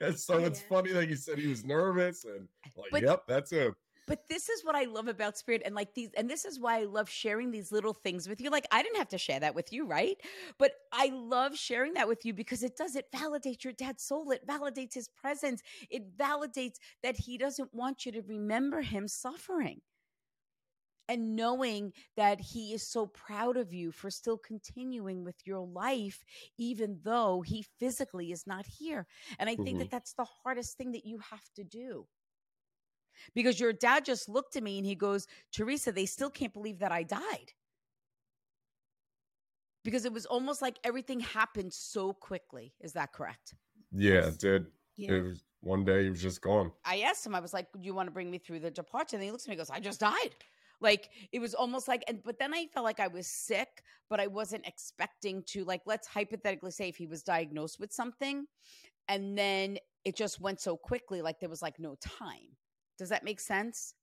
yeah. 0.00 0.10
so 0.16 0.38
yeah. 0.38 0.46
it's 0.46 0.60
funny 0.60 0.92
that 0.92 1.08
he 1.08 1.14
said 1.14 1.38
he 1.38 1.48
was 1.48 1.64
nervous 1.64 2.24
and 2.24 2.46
like 2.76 2.90
but, 2.90 3.02
yep 3.02 3.22
that's 3.26 3.50
him 3.50 3.74
but 4.06 4.28
this 4.28 4.48
is 4.48 4.64
what 4.64 4.74
I 4.74 4.84
love 4.84 5.08
about 5.08 5.38
spirit 5.38 5.62
and 5.64 5.74
like 5.74 5.94
these 5.94 6.10
and 6.16 6.28
this 6.28 6.44
is 6.44 6.58
why 6.58 6.80
I 6.80 6.84
love 6.84 7.08
sharing 7.08 7.50
these 7.50 7.72
little 7.72 7.94
things 7.94 8.28
with 8.28 8.40
you. 8.40 8.50
Like 8.50 8.66
I 8.70 8.82
didn't 8.82 8.98
have 8.98 9.08
to 9.08 9.18
share 9.18 9.40
that 9.40 9.54
with 9.54 9.72
you, 9.72 9.86
right? 9.86 10.16
But 10.58 10.72
I 10.92 11.10
love 11.12 11.56
sharing 11.56 11.94
that 11.94 12.08
with 12.08 12.24
you 12.24 12.34
because 12.34 12.62
it 12.62 12.76
does 12.76 12.96
it 12.96 13.06
validate 13.12 13.64
your 13.64 13.72
dad's 13.72 14.02
soul. 14.02 14.30
It 14.30 14.46
validates 14.46 14.94
his 14.94 15.08
presence. 15.08 15.62
It 15.90 16.16
validates 16.16 16.76
that 17.02 17.16
he 17.16 17.38
doesn't 17.38 17.72
want 17.74 18.06
you 18.06 18.12
to 18.12 18.22
remember 18.22 18.80
him 18.80 19.08
suffering 19.08 19.80
and 21.10 21.34
knowing 21.34 21.92
that 22.16 22.40
he 22.40 22.72
is 22.72 22.86
so 22.86 23.04
proud 23.06 23.56
of 23.56 23.72
you 23.72 23.90
for 23.90 24.10
still 24.10 24.38
continuing 24.38 25.24
with 25.24 25.34
your 25.44 25.58
life 25.58 26.24
even 26.56 27.00
though 27.02 27.42
he 27.44 27.66
physically 27.80 28.30
is 28.30 28.46
not 28.46 28.64
here 28.64 29.06
and 29.40 29.50
i 29.50 29.56
think 29.56 29.70
mm-hmm. 29.70 29.78
that 29.78 29.90
that's 29.90 30.12
the 30.12 30.26
hardest 30.44 30.76
thing 30.76 30.92
that 30.92 31.04
you 31.04 31.18
have 31.18 31.50
to 31.56 31.64
do 31.64 32.06
because 33.34 33.60
your 33.60 33.72
dad 33.72 34.04
just 34.04 34.28
looked 34.28 34.56
at 34.56 34.62
me 34.62 34.78
and 34.78 34.86
he 34.86 34.94
goes, 34.94 35.26
Theresa, 35.52 35.92
they 35.92 36.06
still 36.06 36.30
can't 36.30 36.52
believe 36.52 36.78
that 36.80 36.92
I 36.92 37.02
died. 37.02 37.52
Because 39.84 40.04
it 40.04 40.12
was 40.12 40.26
almost 40.26 40.60
like 40.60 40.78
everything 40.84 41.20
happened 41.20 41.72
so 41.72 42.12
quickly. 42.12 42.74
Is 42.80 42.92
that 42.92 43.12
correct? 43.12 43.54
Yeah, 43.92 44.26
it 44.26 44.38
did. 44.38 44.66
Yeah. 44.96 45.12
It 45.12 45.24
was 45.24 45.44
one 45.60 45.84
day 45.84 46.04
he 46.04 46.10
was 46.10 46.22
just 46.22 46.42
gone. 46.42 46.72
I 46.84 47.00
asked 47.00 47.24
him, 47.24 47.34
I 47.34 47.40
was 47.40 47.54
like, 47.54 47.66
Do 47.72 47.80
you 47.80 47.94
want 47.94 48.06
to 48.08 48.12
bring 48.12 48.30
me 48.30 48.38
through 48.38 48.60
the 48.60 48.70
departure? 48.70 49.16
And 49.16 49.24
he 49.24 49.30
looks 49.30 49.44
at 49.44 49.48
me 49.48 49.54
and 49.54 49.60
goes, 49.60 49.70
I 49.70 49.80
just 49.80 50.00
died. 50.00 50.34
Like 50.82 51.10
it 51.32 51.40
was 51.40 51.54
almost 51.54 51.88
like, 51.88 52.04
and 52.08 52.22
but 52.22 52.38
then 52.38 52.54
I 52.54 52.66
felt 52.72 52.84
like 52.84 53.00
I 53.00 53.08
was 53.08 53.26
sick, 53.26 53.82
but 54.08 54.20
I 54.20 54.26
wasn't 54.26 54.66
expecting 54.66 55.42
to, 55.48 55.64
like, 55.64 55.82
let's 55.86 56.06
hypothetically 56.06 56.70
say 56.70 56.88
if 56.88 56.96
he 56.96 57.06
was 57.06 57.22
diagnosed 57.22 57.78
with 57.78 57.92
something 57.92 58.46
and 59.08 59.36
then 59.36 59.76
it 60.04 60.16
just 60.16 60.40
went 60.40 60.60
so 60.60 60.76
quickly, 60.76 61.20
like 61.20 61.40
there 61.40 61.48
was 61.48 61.62
like 61.62 61.78
no 61.78 61.96
time. 62.00 62.56
Does 63.00 63.08
that 63.08 63.24
make 63.24 63.40
sense? 63.40 63.94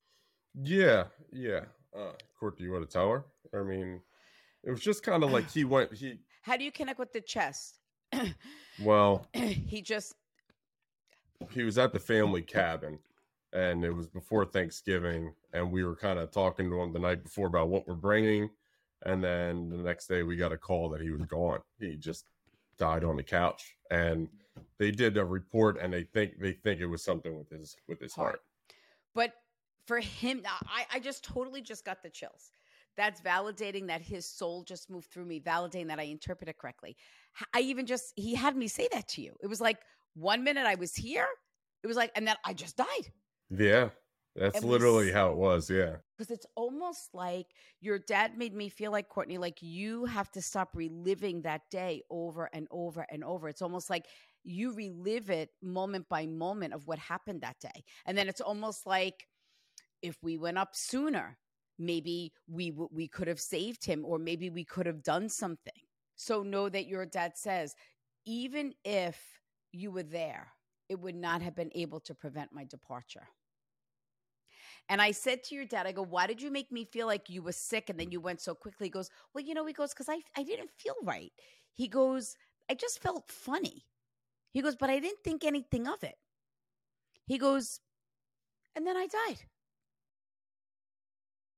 Yeah, 0.60 1.04
yeah. 1.32 1.60
Uh, 1.96 2.14
Court, 2.40 2.58
do 2.58 2.64
you 2.64 2.72
want 2.72 2.84
to 2.84 2.92
tell 2.92 3.08
her? 3.08 3.24
I 3.56 3.62
mean, 3.62 4.00
it 4.64 4.72
was 4.72 4.80
just 4.80 5.04
kind 5.04 5.22
of 5.22 5.30
like 5.30 5.48
he 5.48 5.62
went. 5.62 5.94
He. 5.94 6.18
How 6.42 6.56
do 6.56 6.64
you 6.64 6.72
connect 6.72 6.98
with 6.98 7.12
the 7.12 7.20
chest? 7.20 7.78
well, 8.82 9.28
he 9.32 9.82
just. 9.82 10.16
He 11.52 11.62
was 11.62 11.78
at 11.78 11.92
the 11.92 12.00
family 12.00 12.42
cabin, 12.42 12.98
and 13.52 13.84
it 13.84 13.92
was 13.92 14.08
before 14.08 14.44
Thanksgiving, 14.44 15.32
and 15.52 15.70
we 15.70 15.84
were 15.84 15.94
kind 15.94 16.18
of 16.18 16.32
talking 16.32 16.68
to 16.68 16.80
him 16.80 16.92
the 16.92 16.98
night 16.98 17.22
before 17.22 17.46
about 17.46 17.68
what 17.68 17.86
we're 17.86 17.94
bringing, 17.94 18.50
and 19.06 19.22
then 19.22 19.70
the 19.70 19.76
next 19.76 20.08
day 20.08 20.24
we 20.24 20.34
got 20.34 20.50
a 20.50 20.56
call 20.56 20.88
that 20.88 21.00
he 21.00 21.12
was 21.12 21.22
gone. 21.22 21.60
He 21.78 21.94
just 21.94 22.24
died 22.78 23.04
on 23.04 23.14
the 23.14 23.22
couch, 23.22 23.76
and 23.92 24.28
they 24.80 24.90
did 24.90 25.16
a 25.16 25.24
report, 25.24 25.78
and 25.80 25.92
they 25.92 26.02
think 26.02 26.40
they 26.40 26.54
think 26.54 26.80
it 26.80 26.86
was 26.86 27.04
something 27.04 27.38
with 27.38 27.50
his 27.50 27.76
with 27.86 28.00
his 28.00 28.12
heart. 28.12 28.26
heart. 28.26 28.40
But 29.18 29.32
for 29.88 29.98
him, 29.98 30.42
I, 30.46 30.84
I 30.94 31.00
just 31.00 31.24
totally 31.24 31.60
just 31.60 31.84
got 31.84 32.04
the 32.04 32.08
chills. 32.08 32.52
That's 32.96 33.20
validating 33.20 33.88
that 33.88 34.00
his 34.00 34.24
soul 34.24 34.62
just 34.62 34.88
moved 34.88 35.10
through 35.10 35.24
me, 35.24 35.40
validating 35.40 35.88
that 35.88 35.98
I 35.98 36.04
interpreted 36.04 36.56
correctly. 36.56 36.96
I 37.52 37.62
even 37.62 37.84
just, 37.84 38.12
he 38.14 38.36
had 38.36 38.56
me 38.56 38.68
say 38.68 38.86
that 38.92 39.08
to 39.08 39.20
you. 39.20 39.34
It 39.42 39.48
was 39.48 39.60
like 39.60 39.78
one 40.14 40.44
minute 40.44 40.66
I 40.66 40.76
was 40.76 40.94
here, 40.94 41.26
it 41.82 41.88
was 41.88 41.96
like, 41.96 42.12
and 42.14 42.28
then 42.28 42.36
I 42.44 42.54
just 42.54 42.76
died. 42.76 43.12
Yeah. 43.50 43.88
That's 44.36 44.62
literally 44.62 45.10
how 45.10 45.30
it 45.30 45.36
was. 45.36 45.68
Yeah. 45.68 45.96
Because 46.16 46.30
it's 46.30 46.46
almost 46.54 47.12
like 47.12 47.46
your 47.80 47.98
dad 47.98 48.38
made 48.38 48.54
me 48.54 48.68
feel 48.68 48.92
like, 48.92 49.08
Courtney, 49.08 49.36
like 49.36 49.58
you 49.60 50.04
have 50.04 50.30
to 50.30 50.40
stop 50.40 50.70
reliving 50.74 51.42
that 51.42 51.62
day 51.72 52.02
over 52.08 52.48
and 52.52 52.68
over 52.70 53.04
and 53.10 53.24
over. 53.24 53.48
It's 53.48 53.62
almost 53.62 53.90
like 53.90 54.06
you 54.44 54.74
relive 54.74 55.30
it 55.30 55.50
moment 55.62 56.08
by 56.08 56.26
moment 56.26 56.74
of 56.74 56.86
what 56.86 56.98
happened 56.98 57.42
that 57.42 57.58
day. 57.60 57.84
And 58.06 58.16
then 58.16 58.28
it's 58.28 58.40
almost 58.40 58.86
like 58.86 59.26
if 60.02 60.16
we 60.22 60.38
went 60.38 60.58
up 60.58 60.74
sooner, 60.74 61.38
maybe 61.78 62.32
we 62.48 62.72
we 62.90 63.08
could 63.08 63.28
have 63.28 63.40
saved 63.40 63.84
him 63.84 64.04
or 64.04 64.18
maybe 64.18 64.50
we 64.50 64.64
could 64.64 64.86
have 64.86 65.02
done 65.02 65.28
something. 65.28 65.72
So 66.16 66.42
know 66.42 66.68
that 66.68 66.86
your 66.86 67.06
dad 67.06 67.32
says 67.36 67.74
even 68.26 68.74
if 68.84 69.20
you 69.72 69.90
were 69.90 70.02
there, 70.02 70.48
it 70.88 70.98
would 71.00 71.14
not 71.14 71.42
have 71.42 71.54
been 71.54 71.70
able 71.74 72.00
to 72.00 72.14
prevent 72.14 72.52
my 72.52 72.64
departure. 72.64 73.28
And 74.88 75.02
I 75.02 75.10
said 75.10 75.42
to 75.44 75.54
your 75.54 75.66
dad, 75.66 75.86
I 75.86 75.92
go, 75.92 76.02
why 76.02 76.26
did 76.26 76.40
you 76.40 76.50
make 76.50 76.72
me 76.72 76.84
feel 76.84 77.06
like 77.06 77.28
you 77.28 77.42
were 77.42 77.52
sick 77.52 77.90
and 77.90 78.00
then 78.00 78.10
you 78.10 78.20
went 78.20 78.40
so 78.40 78.54
quickly? 78.54 78.86
He 78.86 78.90
goes, 78.90 79.10
well, 79.34 79.44
you 79.44 79.52
know, 79.54 79.66
he 79.66 79.74
goes, 79.74 79.90
because 79.90 80.08
I, 80.08 80.20
I 80.36 80.42
didn't 80.42 80.70
feel 80.78 80.94
right. 81.02 81.32
He 81.74 81.88
goes, 81.88 82.36
I 82.70 82.74
just 82.74 83.00
felt 83.00 83.28
funny. 83.28 83.84
He 84.58 84.62
goes, 84.62 84.74
but 84.74 84.90
I 84.90 84.98
didn't 84.98 85.22
think 85.22 85.44
anything 85.44 85.86
of 85.86 86.02
it. 86.02 86.16
He 87.26 87.38
goes, 87.38 87.78
and 88.74 88.84
then 88.84 88.96
I 88.96 89.06
died. 89.06 89.38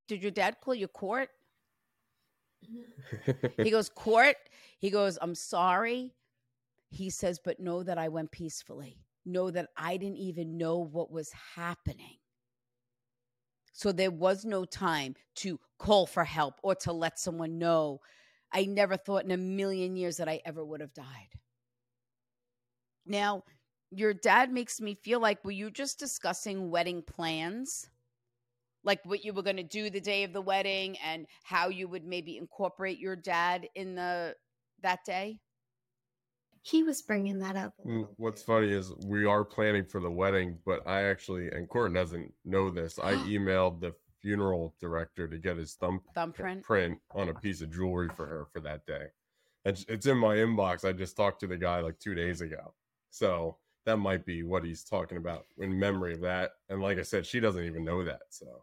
Did 0.07 0.21
your 0.21 0.31
dad 0.31 0.59
call 0.61 0.75
you 0.75 0.87
court? 0.87 1.31
he 3.57 3.71
goes, 3.71 3.89
Court. 3.89 4.37
He 4.81 4.91
goes, 4.91 5.17
I'm 5.23 5.35
sorry. 5.35 6.13
He 6.91 7.09
says, 7.09 7.41
but 7.43 7.59
know 7.59 7.83
that 7.83 7.97
I 7.97 8.09
went 8.09 8.33
peacefully. 8.33 8.99
Know 9.25 9.51
that 9.51 9.71
I 9.79 9.97
didn't 9.97 10.19
even 10.19 10.59
know 10.59 10.77
what 10.77 11.11
was 11.11 11.33
happening. 11.55 12.19
So 13.73 13.93
there 13.93 14.11
was 14.11 14.45
no 14.45 14.67
time 14.67 15.15
to 15.37 15.59
call 15.79 16.05
for 16.05 16.25
help 16.25 16.57
or 16.63 16.75
to 16.75 16.93
let 16.93 17.19
someone 17.19 17.57
know. 17.57 18.03
I 18.53 18.67
never 18.67 18.99
thought 18.99 19.25
in 19.25 19.31
a 19.31 19.39
million 19.39 19.97
years 19.97 20.19
that 20.19 20.29
I 20.29 20.43
ever 20.45 20.63
would 20.63 20.83
have 20.83 20.93
died. 20.93 21.41
Now, 23.07 23.43
your 23.91 24.15
dad 24.15 24.53
makes 24.53 24.81
me 24.81 24.95
feel 24.95 25.21
like 25.21 25.45
were 25.45 25.51
you 25.51 25.71
just 25.71 25.99
discussing 25.99 26.71
wedding 26.71 27.03
plans? 27.03 27.89
Like 28.85 29.01
what 29.05 29.25
you 29.25 29.33
were 29.33 29.43
going 29.43 29.57
to 29.57 29.63
do 29.63 29.91
the 29.91 30.01
day 30.01 30.25
of 30.25 30.33
the 30.33 30.41
wedding 30.41 30.97
and 31.05 31.27
how 31.43 31.69
you 31.69 31.89
would 31.89 32.05
maybe 32.05 32.39
incorporate 32.39 32.99
your 32.99 33.17
dad 33.17 33.69
in 33.75 33.95
the 33.95 34.35
that 34.83 35.05
day? 35.05 35.41
He 36.63 36.83
was 36.83 37.03
bringing 37.03 37.39
that 37.41 37.57
up. 37.57 37.75
What's 38.17 38.43
funny 38.43 38.71
is 38.71 38.93
we 39.07 39.25
are 39.25 39.45
planning 39.45 39.85
for 39.85 40.01
the 40.01 40.11
wedding, 40.11 40.59
but 40.67 40.87
I 40.87 41.05
actually, 41.05 41.49
and 41.49 41.69
Courtney 41.69 41.99
doesn't 41.99 42.33
know 42.45 42.71
this. 42.71 42.99
I 42.99 43.13
emailed 43.27 43.81
the 43.81 43.95
funeral 44.21 44.75
director 44.81 45.27
to 45.27 45.39
get 45.39 45.57
his 45.57 45.75
thumb 45.75 46.01
thumbprint 46.15 46.63
print 46.63 46.99
on 47.15 47.31
a 47.31 47.35
piece 47.35 47.63
of 47.63 47.73
jewelry 47.73 48.09
for 48.15 48.27
her 48.27 48.47
for 48.53 48.61
that 48.61 48.85
day. 48.87 49.07
And 49.65 49.83
it's 49.89 50.07
in 50.07 50.19
my 50.19 50.37
inbox. 50.37 50.89
I 50.89 50.93
just 50.93 51.17
talked 51.17 51.41
to 51.41 51.47
the 51.47 51.57
guy 51.57 51.81
like 51.81 51.99
two 51.99 52.15
days 52.15 52.41
ago. 52.41 52.75
So 53.11 53.59
that 53.87 53.97
might 53.97 54.25
be 54.25 54.43
what 54.43 54.65
he's 54.65 54.85
talking 54.85 55.19
about 55.19 55.47
in 55.59 55.79
memory 55.79 56.15
of 56.15 56.21
that. 56.23 56.53
And 56.69 56.81
like 56.81 56.99
I 56.99 57.03
said, 57.03 57.27
she 57.27 57.41
doesn't 57.41 57.65
even 57.65 57.85
know 57.85 58.05
that. 58.05 58.21
So 58.31 58.63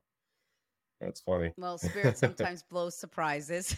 that's 1.01 1.21
funny. 1.21 1.53
Well, 1.57 1.77
spirit 1.77 2.17
sometimes 2.17 2.63
blows 2.63 2.97
surprises. 2.97 3.75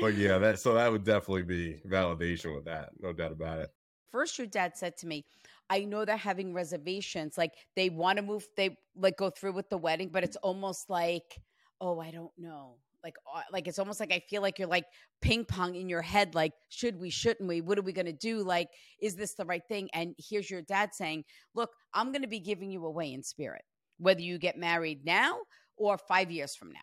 but 0.00 0.14
yeah, 0.14 0.38
that 0.38 0.60
so 0.60 0.74
that 0.74 0.90
would 0.90 1.04
definitely 1.04 1.42
be 1.42 1.80
validation 1.86 2.54
with 2.54 2.64
that, 2.66 2.90
no 3.00 3.12
doubt 3.12 3.32
about 3.32 3.60
it. 3.60 3.70
First, 4.10 4.38
your 4.38 4.46
dad 4.46 4.76
said 4.76 4.96
to 4.98 5.06
me, 5.06 5.24
I 5.70 5.84
know 5.84 6.04
they're 6.04 6.16
having 6.16 6.54
reservations. 6.54 7.36
Like 7.36 7.54
they 7.76 7.90
want 7.90 8.16
to 8.16 8.22
move, 8.22 8.46
they 8.56 8.78
like 8.96 9.16
go 9.16 9.30
through 9.30 9.52
with 9.52 9.68
the 9.68 9.78
wedding, 9.78 10.08
but 10.08 10.24
it's 10.24 10.36
almost 10.36 10.88
like, 10.88 11.40
oh, 11.80 12.00
I 12.00 12.10
don't 12.10 12.32
know. 12.38 12.76
Like, 13.08 13.44
like 13.52 13.68
it's 13.68 13.78
almost 13.78 14.00
like 14.00 14.12
I 14.12 14.20
feel 14.28 14.42
like 14.42 14.58
you're 14.58 14.68
like 14.68 14.84
ping 15.20 15.44
pong 15.44 15.74
in 15.74 15.88
your 15.88 16.02
head. 16.02 16.34
Like, 16.34 16.52
should 16.68 16.98
we? 17.00 17.10
Shouldn't 17.10 17.48
we? 17.48 17.60
What 17.60 17.78
are 17.78 17.82
we 17.82 17.92
going 17.92 18.06
to 18.06 18.12
do? 18.12 18.42
Like, 18.42 18.68
is 19.00 19.16
this 19.16 19.34
the 19.34 19.44
right 19.44 19.62
thing? 19.68 19.88
And 19.94 20.14
here's 20.18 20.50
your 20.50 20.62
dad 20.62 20.94
saying, 20.94 21.24
"Look, 21.54 21.70
I'm 21.94 22.12
going 22.12 22.22
to 22.22 22.28
be 22.28 22.40
giving 22.40 22.70
you 22.70 22.84
away 22.84 23.12
in 23.12 23.22
spirit, 23.22 23.62
whether 23.98 24.20
you 24.20 24.38
get 24.38 24.58
married 24.58 25.04
now 25.04 25.38
or 25.76 25.98
five 25.98 26.30
years 26.30 26.54
from 26.54 26.72
now." 26.72 26.80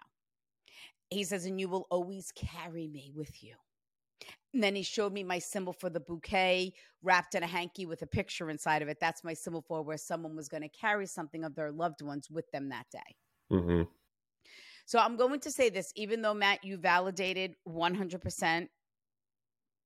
He 1.10 1.24
says, 1.24 1.46
and 1.46 1.60
you 1.60 1.70
will 1.70 1.86
always 1.92 2.32
carry 2.36 2.88
me 2.88 3.12
with 3.16 3.44
you. 3.44 3.54
And 4.54 4.64
then 4.64 4.76
he 4.76 4.84
showed 4.84 5.14
me 5.14 5.24
my 5.24 5.40
symbol 5.40 5.74
for 5.74 5.90
the 5.90 6.00
bouquet 6.00 6.74
wrapped 7.04 7.36
in 7.36 7.44
a 7.44 7.48
hanky 7.48 7.86
with 7.86 8.02
a 8.02 8.08
picture 8.08 8.50
inside 8.50 8.82
of 8.82 8.88
it. 8.88 8.98
That's 9.00 9.24
my 9.24 9.34
symbol 9.34 9.62
for 9.62 9.84
where 9.84 9.98
someone 9.98 10.36
was 10.36 10.48
going 10.48 10.64
to 10.64 10.70
carry 10.70 11.06
something 11.06 11.44
of 11.44 11.56
their 11.56 11.72
loved 11.72 12.02
ones 12.02 12.30
with 12.32 12.50
them 12.52 12.70
that 12.70 12.86
day. 12.92 13.16
Mm-hmm. 13.52 13.84
So 14.86 15.00
I'm 15.00 15.18
going 15.18 15.40
to 15.42 15.52
say 15.52 15.70
this, 15.70 15.92
even 15.96 16.22
though 16.22 16.34
Matt, 16.34 16.64
you 16.64 16.78
validated 16.78 17.56
100% 17.68 18.68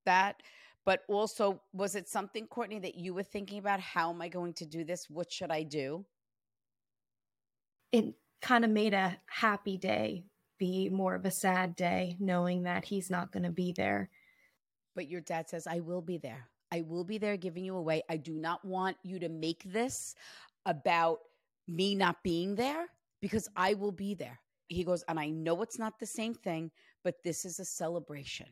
that, 0.06 0.42
but 0.86 1.02
also 1.08 1.62
was 1.74 1.96
it 1.96 2.10
something, 2.10 2.48
Courtney, 2.48 2.80
that 2.80 2.96
you 2.96 3.14
were 3.14 3.24
thinking 3.24 3.60
about? 3.60 3.80
How 3.80 4.10
am 4.10 4.22
I 4.22 4.28
going 4.28 4.54
to 4.56 4.66
do 4.66 4.84
this? 4.84 5.10
What 5.10 5.32
should 5.32 5.52
I 5.52 5.64
do? 5.64 6.06
It 7.92 8.14
kind 8.42 8.66
of 8.66 8.72
made 8.72 8.94
a 8.94 9.18
happy 9.28 9.78
day 9.78 10.26
be 10.58 10.90
more 10.90 11.16
of 11.16 11.26
a 11.26 11.32
sad 11.32 11.76
day 11.76 12.18
knowing 12.20 12.64
that 12.64 12.84
he's 12.84 13.10
not 13.10 13.32
going 13.32 13.44
to 13.44 13.52
be 13.52 13.72
there. 13.72 14.10
But 14.96 15.08
your 15.08 15.22
dad 15.22 15.50
says, 15.50 15.66
I 15.66 15.80
will 15.80 16.02
be 16.02 16.18
there. 16.18 16.50
I 16.72 16.82
will 16.82 17.06
be 17.06 17.18
there 17.18 17.38
giving 17.38 17.64
you 17.64 17.76
away. 17.76 18.04
I 18.10 18.18
do 18.18 18.34
not 18.34 18.64
want 18.66 18.98
you 19.04 19.18
to 19.20 19.30
make 19.30 19.64
this 19.64 20.14
about 20.66 21.20
me 21.68 21.96
not 21.96 22.22
being 22.24 22.56
there 22.56 22.88
because 23.22 23.48
I 23.56 23.74
will 23.76 23.94
be 23.94 24.14
there. 24.14 24.40
He 24.70 24.84
goes, 24.84 25.04
and 25.08 25.20
I 25.20 25.30
know 25.30 25.62
it's 25.62 25.78
not 25.80 26.00
the 26.00 26.06
same 26.06 26.34
thing, 26.34 26.72
but 27.04 27.16
this 27.24 27.44
is 27.44 27.60
a 27.60 27.66
celebration. 27.66 28.48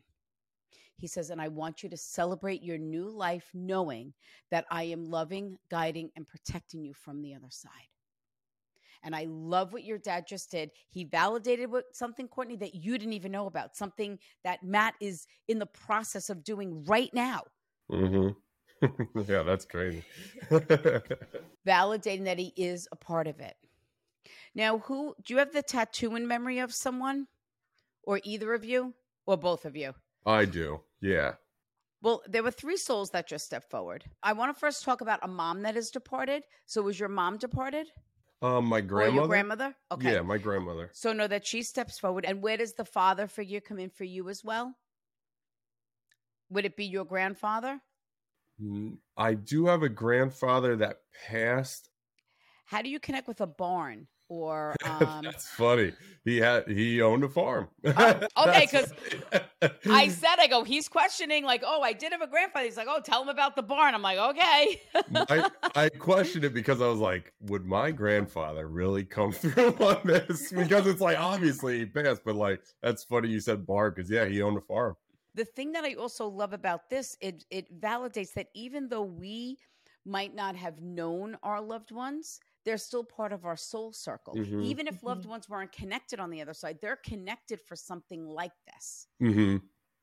He 0.97 1.07
says, 1.07 1.29
and 1.29 1.39
I 1.39 1.47
want 1.47 1.83
you 1.83 1.89
to 1.89 1.97
celebrate 1.97 2.63
your 2.63 2.79
new 2.79 3.09
life 3.09 3.49
knowing 3.53 4.13
that 4.49 4.65
I 4.71 4.83
am 4.83 5.05
loving, 5.05 5.57
guiding, 5.69 6.09
and 6.15 6.27
protecting 6.27 6.83
you 6.83 6.93
from 6.93 7.21
the 7.21 7.35
other 7.35 7.49
side. 7.49 7.71
And 9.03 9.15
I 9.15 9.27
love 9.29 9.73
what 9.73 9.83
your 9.83 9.99
dad 9.99 10.25
just 10.27 10.49
did. 10.49 10.71
He 10.89 11.03
validated 11.03 11.71
what 11.71 11.95
something, 11.95 12.27
Courtney, 12.27 12.55
that 12.57 12.73
you 12.73 12.97
didn't 12.97 13.13
even 13.13 13.31
know 13.31 13.45
about, 13.45 13.77
something 13.77 14.17
that 14.43 14.63
Matt 14.63 14.95
is 14.99 15.27
in 15.47 15.59
the 15.59 15.67
process 15.67 16.31
of 16.31 16.43
doing 16.43 16.83
right 16.85 17.13
now. 17.13 17.43
Mm-hmm. 17.91 18.29
yeah, 19.31 19.43
that's 19.43 19.65
crazy. 19.65 20.03
Validating 21.67 22.25
that 22.25 22.39
he 22.39 22.53
is 22.57 22.87
a 22.91 22.95
part 22.95 23.27
of 23.27 23.39
it. 23.39 23.55
Now, 24.55 24.79
who 24.79 25.15
do 25.23 25.33
you 25.33 25.39
have 25.39 25.53
the 25.53 25.61
tattoo 25.61 26.15
in 26.15 26.27
memory 26.27 26.59
of 26.59 26.73
someone, 26.73 27.27
or 28.03 28.19
either 28.23 28.53
of 28.53 28.65
you, 28.65 28.93
or 29.25 29.37
both 29.37 29.65
of 29.65 29.75
you? 29.75 29.93
I 30.25 30.45
do. 30.45 30.81
Yeah. 31.01 31.35
Well, 32.01 32.21
there 32.27 32.43
were 32.43 32.51
three 32.51 32.77
souls 32.77 33.09
that 33.11 33.27
just 33.27 33.45
stepped 33.45 33.69
forward. 33.69 34.05
I 34.21 34.33
want 34.33 34.53
to 34.53 34.59
first 34.59 34.83
talk 34.83 35.01
about 35.01 35.19
a 35.23 35.27
mom 35.27 35.63
that 35.63 35.75
is 35.75 35.89
departed. 35.89 36.43
So, 36.65 36.81
was 36.81 36.99
your 36.99 37.09
mom 37.09 37.37
departed? 37.37 37.87
Um, 38.41 38.65
my 38.65 38.81
grandmother. 38.81 39.17
Or 39.17 39.21
your 39.21 39.27
grandmother? 39.27 39.75
Okay. 39.91 40.13
Yeah, 40.13 40.21
my 40.21 40.37
grandmother. 40.37 40.91
So 40.93 41.11
know 41.11 41.27
that 41.27 41.45
she 41.45 41.63
steps 41.63 41.97
forward. 41.97 42.23
And 42.25 42.41
where 42.41 42.57
does 42.57 42.73
the 42.73 42.85
father 42.85 43.27
figure 43.27 43.59
come 43.59 43.79
in 43.79 43.89
for 43.89 44.03
you 44.03 44.29
as 44.29 44.43
well? 44.43 44.75
Would 46.49 46.65
it 46.65 46.77
be 46.77 46.85
your 46.85 47.05
grandfather? 47.05 47.81
I 49.17 49.33
do 49.33 49.67
have 49.67 49.83
a 49.83 49.89
grandfather 49.89 50.75
that 50.77 51.01
passed. 51.27 51.89
How 52.65 52.81
do 52.81 52.89
you 52.89 52.99
connect 52.99 53.27
with 53.27 53.41
a 53.41 53.47
barn? 53.47 54.07
Or 54.29 54.75
um... 54.85 55.21
that's 55.23 55.47
funny. 55.47 55.93
He 56.23 56.37
had 56.37 56.67
he 56.67 57.01
owned 57.01 57.23
a 57.23 57.29
farm. 57.29 57.69
Oh, 57.85 58.19
okay, 58.47 58.67
because 58.69 58.93
I 59.89 60.07
said 60.09 60.35
I 60.39 60.47
go. 60.47 60.63
He's 60.63 60.89
questioning 60.89 61.45
like, 61.45 61.63
oh, 61.65 61.81
I 61.81 61.93
did 61.93 62.11
have 62.11 62.21
a 62.21 62.27
grandfather. 62.27 62.65
He's 62.65 62.77
like, 62.77 62.87
oh, 62.89 62.99
tell 62.99 63.21
him 63.21 63.29
about 63.29 63.55
the 63.55 63.63
barn. 63.63 63.95
I'm 63.95 64.01
like, 64.01 64.17
okay. 64.17 64.81
I, 65.15 65.49
I 65.75 65.89
questioned 65.89 66.43
it 66.43 66.53
because 66.53 66.81
I 66.81 66.87
was 66.87 66.99
like, 66.99 67.33
would 67.41 67.65
my 67.65 67.91
grandfather 67.91 68.67
really 68.67 69.05
come 69.05 69.31
through 69.31 69.75
on 69.79 70.01
this? 70.03 70.51
Because 70.51 70.85
it's 70.87 71.01
like 71.01 71.17
obviously 71.17 71.79
he 71.79 71.85
passed, 71.85 72.23
but 72.25 72.35
like 72.35 72.61
that's 72.81 73.03
funny 73.03 73.29
you 73.29 73.39
said 73.39 73.65
barn 73.65 73.93
because 73.95 74.11
yeah, 74.11 74.25
he 74.25 74.41
owned 74.41 74.57
a 74.57 74.61
farm. 74.61 74.95
The 75.35 75.45
thing 75.45 75.71
that 75.73 75.85
I 75.85 75.93
also 75.93 76.27
love 76.27 76.51
about 76.51 76.89
this, 76.89 77.15
it 77.21 77.45
it 77.51 77.79
validates 77.79 78.33
that 78.33 78.47
even 78.53 78.89
though 78.89 79.03
we 79.03 79.57
might 80.03 80.33
not 80.33 80.55
have 80.55 80.81
known 80.81 81.37
our 81.43 81.61
loved 81.61 81.91
ones, 81.91 82.39
they're 82.67 82.77
still 82.77 83.03
part 83.05 83.31
of 83.31 83.45
our 83.45 83.55
soul 83.55 83.93
circle. 83.93 84.35
Mm-hmm. 84.35 84.61
Even 84.63 84.87
if 84.87 85.01
loved 85.01 85.21
mm-hmm. 85.21 85.29
ones 85.29 85.47
weren't 85.47 85.71
connected 85.71 86.19
on 86.19 86.29
the 86.29 86.41
other 86.41 86.53
side, 86.53 86.79
they're 86.81 86.97
connected 86.97 87.61
for 87.61 87.77
something 87.77 88.27
like 88.27 88.51
this. 88.65 89.07
Mm-hmm. 89.23 89.57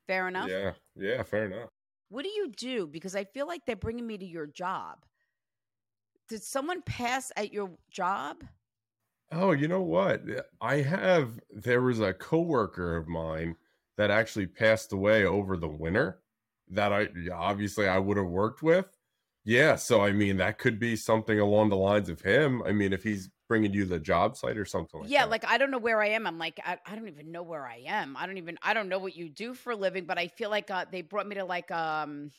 Fair 0.07 0.29
enough? 0.29 0.49
Yeah. 0.49 0.73
Yeah, 0.97 1.23
fair 1.25 1.45
enough. 1.45 1.69
What 2.09 2.25
do 2.25 2.31
you 2.31 2.51
do? 2.57 2.87
Because 2.87 3.15
I 3.15 3.25
feel 3.25 3.47
like 3.47 3.67
they're 3.67 3.77
bringing 3.77 4.07
me 4.07 4.17
to 4.17 4.25
your 4.25 4.47
job. 4.47 5.05
Did 6.31 6.43
someone 6.43 6.81
pass 6.81 7.31
at 7.37 7.53
your 7.53 7.71
job? 7.91 8.39
Oh, 9.31 9.53
you 9.53 9.69
know 9.69 9.83
what? 9.83 10.23
I 10.63 10.77
have, 10.77 11.39
there 11.51 11.83
was 11.83 12.01
a 12.01 12.15
coworker 12.15 12.97
of 12.97 13.09
mine 13.09 13.57
that 13.99 14.11
actually 14.11 14.47
passed 14.47 14.95
away 14.95 15.27
over 15.27 15.59
the 15.59 15.69
winter 15.69 16.21
that 16.71 16.95
I 16.95 17.09
obviously 17.31 17.89
I 17.89 17.99
would 17.99 18.17
have 18.17 18.27
worked 18.27 18.63
with 18.63 18.87
yeah, 19.45 19.77
so 19.77 20.03
I 20.03 20.13
mean 20.13 20.39
that 20.39 20.59
could 20.59 20.79
be 20.79 20.97
something 20.97 21.39
along 21.39 21.69
the 21.69 21.77
lines 21.77 22.09
of 22.09 22.21
him. 22.21 22.63
I 22.65 22.73
mean, 22.73 22.93
if 22.93 23.03
he's 23.03 23.31
bringing 23.49 23.73
you 23.75 23.85
the 23.85 24.01
job 24.01 24.37
site 24.37 24.57
or 24.57 24.65
something 24.65 25.01
like 25.01 25.11
yeah, 25.11 25.23
that. 25.23 25.31
like 25.31 25.45
I 25.47 25.59
don't 25.59 25.71
know 25.71 25.79
where 25.79 26.03
I 26.03 26.09
am. 26.09 26.27
I'm 26.27 26.39
like 26.39 26.59
I, 26.65 26.79
I 26.87 26.95
don't 26.95 27.09
even 27.09 27.31
know 27.31 27.43
where 27.43 27.67
I 27.67 27.85
am. 27.87 28.17
I 28.17 28.27
don't 28.27 28.39
even 28.39 28.59
I 28.63 28.75
don't 28.75 28.89
know 28.89 28.99
what 28.99 29.17
you 29.17 29.29
do 29.29 29.55
for 29.55 29.73
a 29.73 29.77
living, 29.77 30.07
but 30.07 30.19
I 30.19 30.29
feel 30.29 30.51
like 30.51 30.71
uh, 30.71 30.87
they 30.91 31.03
brought 31.03 31.27
me 31.27 31.35
to 31.37 31.45
like 31.45 31.71
um 31.71 32.31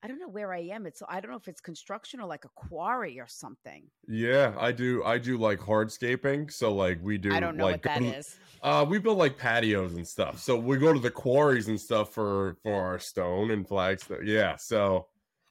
I 0.00 0.06
don't 0.06 0.20
know 0.20 0.28
where 0.28 0.54
I 0.54 0.60
am. 0.60 0.86
It's 0.86 1.02
I 1.08 1.20
don't 1.20 1.32
know 1.32 1.36
if 1.36 1.48
it's 1.48 1.60
construction 1.60 2.20
or 2.20 2.28
like 2.28 2.44
a 2.44 2.50
quarry 2.54 3.18
or 3.18 3.26
something. 3.26 3.82
yeah, 4.06 4.54
I 4.56 4.70
do. 4.70 5.02
I 5.02 5.18
do 5.18 5.38
like 5.38 5.58
hardscaping. 5.58 6.52
So 6.52 6.72
like 6.72 7.00
we 7.02 7.18
do. 7.18 7.32
I 7.32 7.40
don't 7.40 7.56
know 7.56 7.64
like, 7.64 7.72
what 7.72 7.82
that 7.82 7.98
to- 7.98 8.16
is. 8.16 8.38
Uh, 8.62 8.86
we 8.88 8.98
build 8.98 9.18
like 9.18 9.38
patios 9.38 9.94
and 9.94 10.06
stuff. 10.06 10.38
So 10.40 10.56
we 10.56 10.78
go 10.78 10.92
to 10.92 11.00
the 11.00 11.10
quarries 11.10 11.66
and 11.66 11.80
stuff 11.80 12.12
for 12.12 12.56
for 12.62 12.74
our 12.74 13.00
stone 13.00 13.50
and 13.50 13.66
flags. 13.66 14.08
Yeah, 14.24 14.54
so 14.56 15.08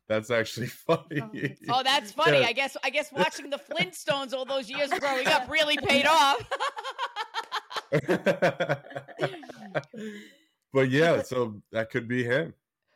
that's 0.08 0.30
actually 0.32 0.68
funny. 0.88 1.56
Oh, 1.70 1.84
that's 1.84 2.12
funny. 2.12 2.40
Yeah. 2.40 2.48
I 2.48 2.54
guess 2.54 2.78
I 2.84 2.90
guess 2.90 3.12
watching 3.12 3.50
the 3.50 3.58
Flintstones 3.60 4.34
all 4.34 4.46
those 4.46 4.70
years 4.70 4.90
growing 5.00 5.28
up 5.28 5.50
really 5.50 5.78
paid 5.78 6.06
off. 6.06 6.44
but 10.74 10.90
yeah, 10.90 11.22
so 11.22 11.62
that 11.72 11.90
could 11.90 12.08
be 12.08 12.24
him. 12.24 12.54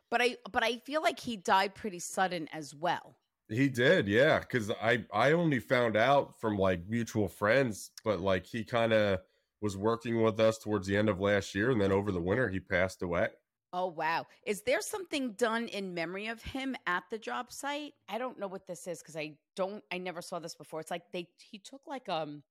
but 0.09 0.21
I 0.21 0.37
but 0.51 0.63
I 0.63 0.77
feel 0.77 1.01
like 1.01 1.19
he 1.19 1.37
died 1.37 1.75
pretty 1.75 1.99
sudden 1.99 2.47
as 2.53 2.73
well. 2.75 3.15
He 3.49 3.67
did, 3.67 4.07
yeah. 4.07 4.39
Because 4.39 4.71
I 4.81 5.03
I 5.13 5.33
only 5.33 5.59
found 5.59 5.97
out 5.97 6.39
from 6.39 6.57
like 6.57 6.87
mutual 6.87 7.27
friends, 7.27 7.91
but 8.03 8.19
like 8.21 8.45
he 8.45 8.63
kind 8.63 8.93
of 8.93 9.19
was 9.61 9.77
working 9.77 10.21
with 10.23 10.39
us 10.39 10.57
towards 10.57 10.87
the 10.87 10.97
end 10.97 11.09
of 11.09 11.19
last 11.19 11.53
year, 11.53 11.71
and 11.71 11.79
then 11.81 11.91
over 11.91 12.11
the 12.11 12.21
winter 12.21 12.49
he 12.49 12.59
passed 12.59 13.01
away. 13.03 13.27
Oh 13.73 13.87
wow. 13.87 14.27
Is 14.45 14.63
there 14.63 14.81
something 14.81 15.31
done 15.33 15.67
in 15.67 15.93
memory 15.93 16.27
of 16.27 16.41
him 16.41 16.75
at 16.87 17.03
the 17.09 17.17
job 17.17 17.51
site? 17.51 17.93
I 18.09 18.17
don't 18.17 18.37
know 18.37 18.47
what 18.47 18.67
this 18.67 18.85
is 18.87 18.99
because 18.99 19.15
I 19.15 19.37
don't 19.55 19.83
I 19.91 19.97
never 19.97 20.21
saw 20.21 20.39
this 20.39 20.55
before. 20.55 20.81
It's 20.81 20.91
like 20.91 21.03
they 21.13 21.27
he 21.39 21.57
took 21.57 21.81
like 21.87 22.09
um 22.09 22.43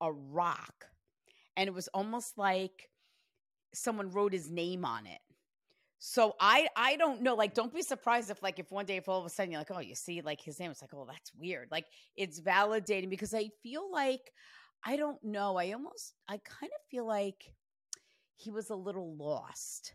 a 0.00 0.10
rock 0.12 0.86
and 1.56 1.68
it 1.68 1.74
was 1.74 1.88
almost 1.88 2.38
like 2.38 2.88
someone 3.74 4.10
wrote 4.10 4.32
his 4.32 4.50
name 4.50 4.84
on 4.84 5.06
it. 5.06 5.20
So 5.98 6.34
I 6.40 6.68
I 6.76 6.96
don't 6.96 7.22
know. 7.22 7.34
Like, 7.34 7.54
don't 7.54 7.72
be 7.74 7.82
surprised 7.82 8.30
if 8.30 8.42
like 8.42 8.58
if 8.58 8.70
one 8.70 8.86
day 8.86 8.96
if 8.96 9.08
all 9.08 9.20
of 9.20 9.26
a 9.26 9.30
sudden 9.30 9.52
you're 9.52 9.60
like, 9.60 9.70
oh, 9.70 9.80
you 9.80 9.94
see 9.94 10.20
like 10.20 10.40
his 10.40 10.60
name, 10.60 10.70
it's 10.70 10.82
like, 10.82 10.94
oh, 10.94 11.06
that's 11.06 11.32
weird. 11.34 11.68
Like 11.70 11.86
it's 12.16 12.40
validating 12.40 13.10
because 13.10 13.34
I 13.34 13.50
feel 13.62 13.90
like 13.90 14.32
I 14.84 14.96
don't 14.96 15.22
know. 15.24 15.56
I 15.56 15.72
almost 15.72 16.14
I 16.28 16.38
kind 16.38 16.72
of 16.72 16.82
feel 16.90 17.06
like 17.06 17.54
he 18.36 18.50
was 18.50 18.70
a 18.70 18.76
little 18.76 19.16
lost 19.16 19.94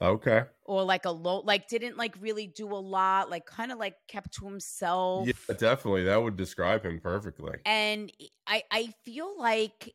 Okay. 0.00 0.42
or 0.64 0.82
like 0.84 1.04
a 1.06 1.10
low 1.10 1.40
like 1.40 1.68
didn't 1.68 1.96
like 1.96 2.14
really 2.20 2.46
do 2.46 2.66
a 2.68 2.76
lot 2.76 3.30
like 3.30 3.46
kind 3.46 3.72
of 3.72 3.78
like 3.78 3.94
kept 4.08 4.32
to 4.34 4.44
himself 4.44 5.26
Yeah, 5.26 5.54
definitely. 5.56 6.04
That 6.04 6.22
would 6.22 6.36
describe 6.36 6.84
him 6.84 7.00
perfectly. 7.00 7.58
and 7.64 8.12
i 8.46 8.62
i 8.70 8.92
feel 9.04 9.38
like 9.38 9.94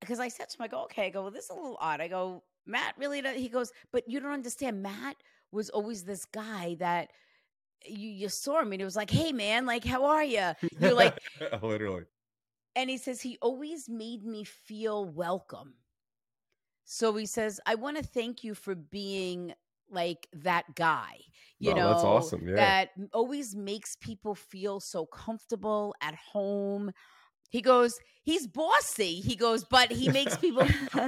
because 0.00 0.20
i 0.20 0.28
said 0.28 0.48
to 0.48 0.56
him 0.56 0.62
i 0.64 0.68
go 0.68 0.84
okay 0.84 1.06
i 1.06 1.10
go 1.10 1.22
well 1.22 1.30
this 1.30 1.44
is 1.44 1.50
a 1.50 1.54
little 1.54 1.76
odd 1.80 2.00
i 2.00 2.08
go 2.08 2.42
matt 2.66 2.94
really 2.98 3.20
does 3.20 3.36
he 3.36 3.48
goes 3.48 3.72
but 3.92 4.04
you 4.08 4.20
don't 4.20 4.32
understand 4.32 4.82
matt 4.82 5.16
was 5.52 5.68
always 5.70 6.04
this 6.04 6.24
guy 6.24 6.76
that 6.78 7.10
you 7.84 8.08
you 8.08 8.28
saw 8.28 8.60
him 8.60 8.72
and 8.72 8.80
it 8.80 8.84
was 8.84 8.96
like 8.96 9.10
hey 9.10 9.32
man 9.32 9.66
like 9.66 9.84
how 9.84 10.04
are 10.04 10.24
you 10.24 10.52
you're 10.80 10.94
like 10.94 11.18
literally. 11.62 12.04
and 12.76 12.88
he 12.90 12.96
says 12.96 13.20
he 13.20 13.36
always 13.42 13.88
made 13.88 14.24
me 14.24 14.44
feel 14.44 15.04
welcome. 15.04 15.74
So 16.90 17.14
he 17.16 17.26
says, 17.26 17.60
I 17.66 17.74
want 17.74 17.98
to 17.98 18.02
thank 18.02 18.42
you 18.42 18.54
for 18.54 18.74
being 18.74 19.52
like 19.90 20.26
that 20.32 20.74
guy, 20.74 21.18
you 21.58 21.72
Oh, 21.72 21.74
know, 21.74 21.88
that's 21.90 22.02
awesome, 22.02 22.48
yeah. 22.48 22.54
that 22.56 22.90
always 23.12 23.54
makes 23.54 23.94
people 23.96 24.34
feel 24.34 24.80
so 24.80 25.04
comfortable 25.04 25.94
at 26.00 26.14
home. 26.14 26.90
He 27.50 27.60
goes, 27.60 27.98
he's 28.22 28.46
bossy. 28.46 29.20
He 29.20 29.36
goes, 29.36 29.64
but 29.64 29.90
he 29.92 30.08
makes 30.08 30.36
people. 30.38 30.66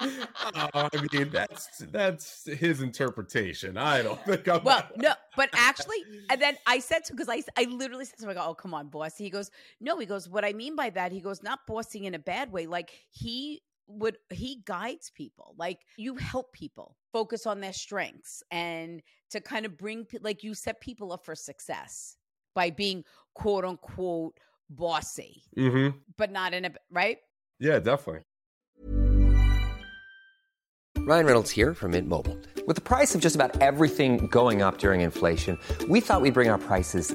Oh, 0.00 0.88
I 0.92 1.06
mean, 1.12 1.28
that's 1.30 1.78
that's 1.90 2.44
his 2.46 2.80
interpretation. 2.82 3.76
I 3.76 4.02
don't 4.02 4.22
think 4.24 4.46
I'm. 4.46 4.62
well, 4.62 4.88
no, 4.96 5.12
but 5.36 5.50
actually, 5.54 5.96
and 6.30 6.40
then 6.40 6.56
I 6.68 6.78
said 6.78 7.04
to 7.06 7.12
because 7.14 7.28
I 7.28 7.42
I 7.56 7.64
literally 7.64 8.04
said 8.04 8.18
to 8.18 8.24
him, 8.24 8.30
I 8.30 8.34
go, 8.34 8.44
oh 8.46 8.54
come 8.54 8.74
on, 8.74 8.88
bossy. 8.88 9.24
He 9.24 9.30
goes, 9.30 9.50
no. 9.80 9.98
He 9.98 10.06
goes, 10.06 10.28
what 10.28 10.44
I 10.44 10.52
mean 10.52 10.76
by 10.76 10.90
that, 10.90 11.10
he 11.10 11.20
goes, 11.20 11.42
not 11.42 11.66
bossing 11.66 12.04
in 12.04 12.14
a 12.14 12.18
bad 12.20 12.52
way. 12.52 12.66
Like 12.66 12.90
he 13.10 13.60
would 13.88 14.18
he 14.30 14.62
guides 14.66 15.10
people 15.14 15.54
like 15.58 15.80
you 15.96 16.14
help 16.16 16.52
people 16.52 16.96
focus 17.12 17.46
on 17.46 17.60
their 17.60 17.72
strengths 17.72 18.42
and 18.50 19.02
to 19.30 19.40
kind 19.40 19.64
of 19.64 19.76
bring 19.76 20.06
like 20.20 20.44
you 20.44 20.54
set 20.54 20.80
people 20.80 21.12
up 21.12 21.24
for 21.24 21.34
success 21.34 22.16
by 22.54 22.70
being 22.70 23.02
quote 23.34 23.64
unquote 23.64 24.38
bossy 24.70 25.42
hmm 25.56 25.88
but 26.16 26.30
not 26.30 26.52
in 26.52 26.66
a 26.66 26.70
right 26.90 27.18
Yeah, 27.58 27.78
definitely. 27.78 28.22
Ryan 30.98 31.26
Reynolds 31.26 31.50
here 31.50 31.72
from 31.74 31.92
Mint 31.92 32.06
Mobile. 32.06 32.36
With 32.66 32.76
the 32.76 32.82
price 32.82 33.14
of 33.14 33.22
just 33.22 33.34
about 33.34 33.62
everything 33.62 34.26
going 34.26 34.60
up 34.60 34.76
during 34.76 35.00
inflation, 35.00 35.58
we 35.88 36.00
thought 36.00 36.20
we'd 36.20 36.34
bring 36.34 36.50
our 36.50 36.58
prices 36.58 37.14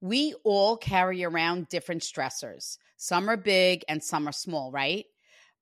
we 0.00 0.34
all 0.44 0.76
carry 0.76 1.24
around 1.24 1.68
different 1.68 2.02
stressors. 2.02 2.78
Some 2.96 3.28
are 3.28 3.36
big 3.36 3.84
and 3.88 4.02
some 4.02 4.26
are 4.26 4.32
small, 4.32 4.70
right? 4.70 5.06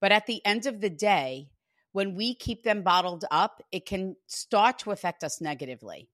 But 0.01 0.12
at 0.12 0.27
the 0.27 0.44
end 0.44 0.66
of 0.66 0.81
the 0.81 0.90
day, 0.90 1.51
when 1.92 2.14
we 2.14 2.35
keep 2.35 2.62
them 2.62 2.83
bottled 2.83 3.24
up, 3.31 3.62
it 3.72 3.87
can 3.87 4.16
start 4.27 4.79
to 4.81 4.92
affect 4.92 5.24
us 5.24 5.40
negatively. 5.40 6.09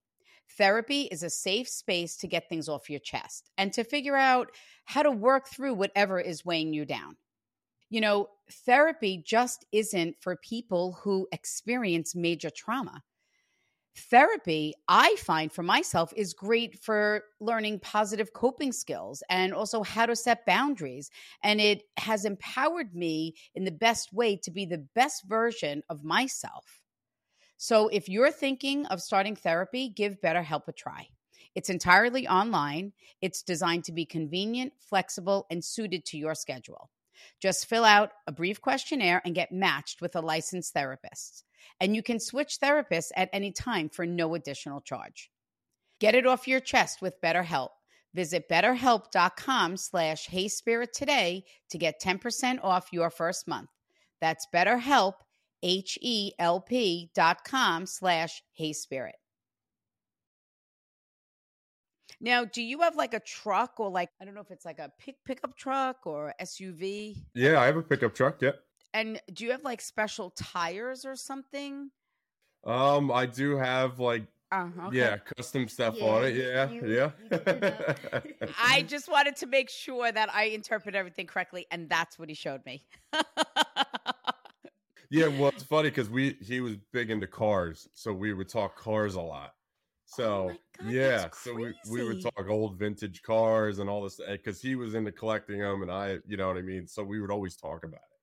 Therapy 0.57 1.03
is 1.03 1.23
a 1.23 1.29
safe 1.29 1.67
space 1.67 2.17
to 2.17 2.27
get 2.27 2.49
things 2.49 2.69
off 2.69 2.89
your 2.89 2.99
chest 2.99 3.49
and 3.57 3.73
to 3.73 3.83
figure 3.83 4.15
out 4.15 4.51
how 4.85 5.03
to 5.03 5.11
work 5.11 5.47
through 5.47 5.73
whatever 5.73 6.19
is 6.19 6.45
weighing 6.45 6.73
you 6.73 6.85
down. 6.85 7.17
You 7.89 8.01
know, 8.01 8.29
therapy 8.65 9.21
just 9.23 9.65
isn't 9.71 10.17
for 10.21 10.35
people 10.35 10.99
who 11.03 11.27
experience 11.31 12.15
major 12.15 12.49
trauma 12.49 13.03
therapy 13.97 14.73
i 14.87 15.15
find 15.17 15.51
for 15.51 15.63
myself 15.63 16.11
is 16.15 16.33
great 16.33 16.77
for 16.83 17.23
learning 17.39 17.79
positive 17.79 18.33
coping 18.33 18.73
skills 18.73 19.23
and 19.29 19.53
also 19.53 19.83
how 19.83 20.05
to 20.05 20.15
set 20.15 20.45
boundaries 20.45 21.09
and 21.43 21.61
it 21.61 21.83
has 21.97 22.25
empowered 22.25 22.93
me 22.93 23.35
in 23.53 23.63
the 23.63 23.71
best 23.71 24.13
way 24.13 24.35
to 24.35 24.51
be 24.51 24.65
the 24.65 24.85
best 24.95 25.23
version 25.27 25.83
of 25.89 26.03
myself. 26.03 26.81
So 27.57 27.87
if 27.87 28.09
you're 28.09 28.31
thinking 28.31 28.85
of 28.87 29.01
starting 29.01 29.35
therapy 29.35 29.89
give 29.89 30.21
betterhelp 30.21 30.67
a 30.67 30.73
try. 30.73 31.07
It's 31.53 31.69
entirely 31.69 32.27
online. 32.27 32.91
It's 33.21 33.41
designed 33.41 33.85
to 33.85 33.93
be 33.93 34.05
convenient 34.05 34.73
flexible 34.77 35.45
and 35.49 35.63
suited 35.63 36.05
to 36.07 36.17
your 36.17 36.35
schedule. 36.35 36.89
Just 37.39 37.67
fill 37.67 37.85
out 37.85 38.11
a 38.27 38.33
brief 38.33 38.59
questionnaire 38.59 39.21
and 39.23 39.33
get 39.33 39.53
matched 39.53 40.01
with 40.01 40.17
a 40.17 40.21
licensed 40.21 40.73
therapist 40.73 41.45
and 41.79 41.95
you 41.95 42.03
can 42.03 42.19
switch 42.19 42.59
therapists 42.61 43.11
at 43.15 43.29
any 43.33 43.51
time 43.51 43.89
for 43.89 44.05
no 44.05 44.35
additional 44.35 44.81
charge. 44.81 45.29
Get 45.99 46.15
it 46.15 46.25
off 46.25 46.47
your 46.47 46.59
chest 46.59 47.01
with 47.01 47.21
BetterHelp. 47.21 47.69
Visit 48.13 48.47
betterhelp.com 48.49 49.77
slash 49.77 50.27
heyspirit 50.27 50.91
today 50.91 51.43
to 51.69 51.77
get 51.77 52.01
10% 52.01 52.59
off 52.63 52.87
your 52.91 53.09
first 53.09 53.47
month. 53.47 53.69
That's 54.21 54.47
betterhelp, 54.53 55.15
H-E-L-P 55.61 57.11
dot 57.13 57.43
com 57.43 57.85
slash 57.85 58.41
heyspirit. 58.59 59.11
Now, 62.21 62.45
do 62.45 62.61
you 62.61 62.79
have 62.81 62.95
like 62.95 63.13
a 63.13 63.19
truck 63.19 63.79
or 63.79 63.89
like 63.89 64.09
I 64.21 64.25
don't 64.25 64.33
know 64.33 64.41
if 64.41 64.51
it's 64.51 64.65
like 64.65 64.79
a 64.79 64.91
pick 64.97 65.15
pickup 65.25 65.57
truck 65.57 65.97
or 66.05 66.33
SUV? 66.41 67.17
Yeah, 67.33 67.59
I 67.59 67.65
have 67.65 67.77
a 67.77 67.83
pickup 67.83 68.15
truck. 68.15 68.41
Yeah. 68.41 68.51
And 68.95 69.21
do 69.33 69.43
you 69.43 69.51
have 69.51 69.65
like 69.65 69.81
special 69.81 70.29
tires 70.29 71.05
or 71.05 71.17
something? 71.17 71.91
Um, 72.63 73.11
I 73.11 73.25
do 73.25 73.57
have 73.57 73.99
like 73.99 74.25
Uh, 74.51 74.69
okay. 74.85 74.97
yeah, 74.97 75.17
custom 75.17 75.67
stuff 75.67 76.01
on 76.01 76.23
it. 76.23 76.35
Yeah, 76.35 76.71
you- 76.71 76.87
yeah. 76.87 77.11
you 77.29 77.41
I 78.57 78.83
just 78.83 79.09
wanted 79.09 79.35
to 79.37 79.47
make 79.47 79.69
sure 79.69 80.09
that 80.09 80.33
I 80.33 80.45
interpret 80.45 80.95
everything 80.95 81.27
correctly, 81.27 81.67
and 81.71 81.89
that's 81.89 82.17
what 82.17 82.29
he 82.29 82.35
showed 82.35 82.65
me. 82.65 82.85
yeah, 85.09 85.27
well, 85.27 85.49
it's 85.49 85.63
funny 85.63 85.89
because 85.89 86.09
we 86.09 86.37
he 86.41 86.61
was 86.61 86.77
big 86.93 87.11
into 87.11 87.27
cars, 87.27 87.89
so 87.93 88.13
we 88.13 88.33
would 88.33 88.47
talk 88.47 88.77
cars 88.77 89.15
a 89.15 89.21
lot. 89.21 89.55
So 90.05 90.51
Oh 90.51 90.55
God, 90.79 90.93
yeah, 90.93 91.27
so 91.33 91.53
we, 91.53 91.73
we 91.91 92.05
would 92.05 92.21
talk 92.21 92.47
old 92.47 92.79
vintage 92.79 93.23
cars 93.23 93.79
and 93.79 93.89
all 93.89 94.03
this 94.03 94.21
because 94.25 94.61
he 94.61 94.75
was 94.75 94.95
into 94.95 95.11
collecting 95.11 95.59
them, 95.59 95.81
and 95.81 95.91
I, 95.91 96.19
you 96.25 96.37
know 96.37 96.47
what 96.47 96.55
I 96.55 96.61
mean. 96.61 96.87
So 96.87 97.03
we 97.03 97.19
would 97.19 97.31
always 97.31 97.57
talk 97.57 97.83
about 97.83 97.95
it. 97.95 98.14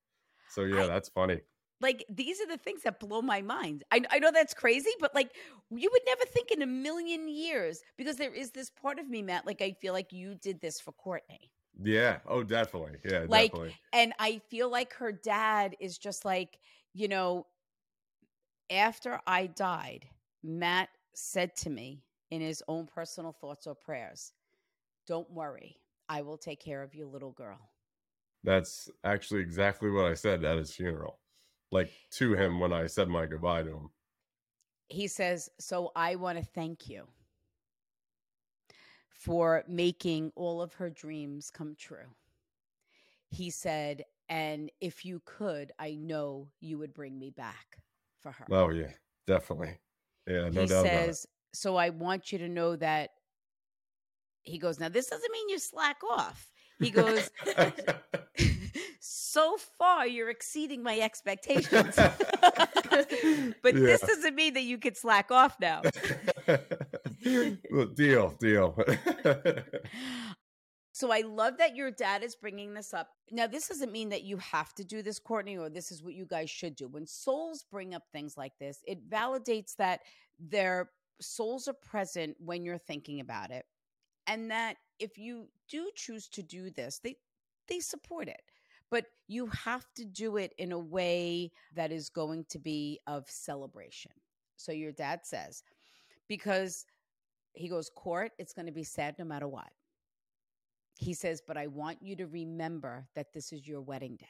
So 0.53 0.65
yeah, 0.65 0.85
I- 0.85 0.87
that's 0.87 1.09
funny. 1.09 1.41
like 1.81 2.05
these 2.09 2.41
are 2.41 2.47
the 2.47 2.59
things 2.59 2.83
that 2.83 3.01
blow 3.01 3.23
my 3.23 3.43
mind. 3.43 3.85
I, 3.93 4.03
I 4.11 4.19
know 4.21 4.31
that's 4.33 4.55
crazy, 4.55 4.91
but 5.01 5.15
like 5.15 5.33
you 5.71 5.91
would 5.93 6.03
never 6.07 6.25
think 6.27 6.51
in 6.53 6.63
a 6.63 6.67
million 6.67 7.29
years 7.29 7.83
because 7.99 8.17
there 8.17 8.33
is 8.35 8.53
this 8.53 8.71
part 8.71 8.99
of 8.99 9.09
me, 9.11 9.23
Matt. 9.23 9.47
Like 9.47 9.63
I 9.63 9.73
feel 9.73 9.93
like 9.93 10.13
you 10.13 10.35
did 10.37 10.61
this 10.61 10.81
for 10.81 10.93
Courtney. 10.93 11.51
Yeah. 11.83 12.21
Oh, 12.27 12.43
definitely. 12.45 12.99
Yeah, 13.05 13.27
Like, 13.27 13.53
definitely. 13.53 13.77
And 13.93 14.13
I 14.19 14.39
feel 14.49 14.71
like 14.71 14.95
her 14.95 15.13
dad 15.13 15.77
is 15.81 15.99
just 15.99 16.25
like, 16.25 16.59
you 16.95 17.09
know, 17.09 17.47
after 18.71 19.21
I 19.27 19.47
died, 19.47 20.09
Matt 20.43 20.91
said 21.15 21.57
to 21.59 21.71
me 21.71 22.05
in 22.31 22.41
his 22.41 22.63
own 22.69 22.87
personal 22.87 23.33
thoughts 23.33 23.67
or 23.67 23.75
prayers, 23.75 24.33
Don't 25.07 25.31
worry, 25.31 25.79
I 26.09 26.23
will 26.23 26.39
take 26.39 26.61
care 26.61 26.83
of 26.83 26.95
you, 26.95 27.07
little 27.07 27.33
girl. 27.33 27.72
That's 28.45 28.91
actually 29.05 29.41
exactly 29.41 29.91
what 29.91 30.07
I 30.07 30.15
said 30.15 30.45
at 30.45 30.59
his 30.59 30.75
funeral, 30.75 31.21
like 31.71 31.91
to 32.13 32.35
him 32.35 32.59
when 32.59 32.73
I 32.73 32.87
said 32.87 33.09
my 33.09 33.27
goodbye 33.27 33.63
to 33.63 33.71
him. 33.71 33.91
He 34.89 35.07
says, 35.07 35.49
So 35.59 35.93
I 35.95 36.17
want 36.17 36.39
to 36.39 36.45
thank 36.45 36.89
you 36.89 37.07
for 39.09 39.63
making 39.69 40.33
all 40.35 40.61
of 40.61 40.75
her 40.75 40.91
dreams 40.91 41.51
come 41.51 41.77
true. 41.79 42.11
He 43.31 43.51
said, 43.51 44.05
And 44.29 44.71
if 44.81 45.05
you 45.05 45.23
could, 45.25 45.73
I 45.79 45.95
know 45.95 46.49
you 46.61 46.79
would 46.79 46.93
bring 46.93 47.19
me 47.19 47.31
back 47.31 47.79
for 48.21 48.33
her. 48.33 48.47
Oh 48.51 48.71
yeah, 48.71 48.91
definitely. 49.27 49.79
Yeah, 50.27 50.49
no 50.49 50.63
he 50.63 50.67
doubt 50.67 50.85
says, 50.85 51.27
So 51.53 51.77
I 51.77 51.91
want 51.91 52.33
you 52.33 52.39
to 52.39 52.49
know 52.49 52.77
that. 52.77 53.11
He 54.45 54.59
goes, 54.59 54.81
Now, 54.81 54.89
this 54.89 55.07
doesn't 55.07 55.33
mean 55.33 55.49
you 55.49 55.61
slack 55.61 55.99
off. 56.11 56.52
He 56.83 56.91
goes. 56.91 57.31
So 59.33 59.57
far, 59.79 60.07
you're 60.07 60.29
exceeding 60.29 60.83
my 60.83 61.01
expectations. 61.01 61.97
but 61.97 63.09
this 63.63 64.03
doesn't 64.03 64.35
mean 64.35 64.53
that 64.53 64.65
you 64.65 64.77
could 64.77 64.95
slack 64.95 65.31
off 65.31 65.57
now. 65.59 65.81
Well, 67.71 67.87
deal, 67.95 68.35
deal. 68.39 68.79
So 70.95 71.11
I 71.11 71.23
love 71.23 71.57
that 71.57 71.75
your 71.75 71.91
dad 71.91 72.23
is 72.23 72.37
bringing 72.37 72.75
this 72.75 72.93
up. 72.93 73.09
Now, 73.31 73.47
this 73.47 73.67
doesn't 73.67 73.91
mean 73.91 74.11
that 74.11 74.25
you 74.25 74.37
have 74.37 74.75
to 74.75 74.85
do 74.85 75.03
this, 75.03 75.19
Courtney, 75.19 75.57
or 75.57 75.71
this 75.71 75.91
is 75.91 76.03
what 76.03 76.13
you 76.13 76.27
guys 76.27 76.51
should 76.51 76.77
do. 76.77 76.87
When 76.87 77.07
souls 77.07 77.65
bring 77.71 77.95
up 77.95 78.03
things 78.13 78.37
like 78.37 78.53
this, 78.61 78.83
it 78.87 79.09
validates 79.09 79.75
that 79.77 80.01
their 80.39 80.91
souls 81.19 81.67
are 81.67 81.73
present 81.73 82.37
when 82.39 82.63
you're 82.63 82.77
thinking 82.77 83.21
about 83.21 83.51
it. 83.51 83.65
And 84.27 84.51
that 84.51 84.77
if 85.03 85.19
you 85.19 85.49
do 85.69 85.91
choose 85.95 86.29
to 86.29 86.43
do 86.43 86.71
this, 86.71 87.01
they 87.03 87.17
they 87.69 87.81
support 87.81 88.29
it. 88.29 88.43
But 88.91 89.07
you 89.27 89.47
have 89.47 89.87
to 89.97 90.05
do 90.05 90.37
it 90.37 90.53
in 90.59 90.73
a 90.73 90.79
way 90.79 91.51
that 91.75 91.91
is 91.93 92.11
going 92.11 92.45
to 92.51 92.59
be 92.59 93.01
of 93.07 93.29
celebration. 93.29 94.13
So 94.57 94.73
your 94.73 94.93
dad 94.93 95.21
says, 95.25 95.63
because 96.29 96.87
he 97.55 97.69
goes, 97.69 97.91
Court, 97.91 98.33
it's 98.39 98.53
going 98.53 98.67
to 98.67 98.73
be 98.73 98.85
sad 98.85 99.17
no 99.19 99.25
matter 99.25 99.49
what. 99.49 99.71
He 100.97 101.15
says, 101.15 101.43
but 101.47 101.57
I 101.57 101.67
want 101.69 102.03
you 102.03 102.17
to 102.17 102.27
remember 102.27 103.09
that 103.15 103.33
this 103.33 103.53
is 103.53 103.67
your 103.67 103.81
wedding 103.81 104.17
day. 104.17 104.27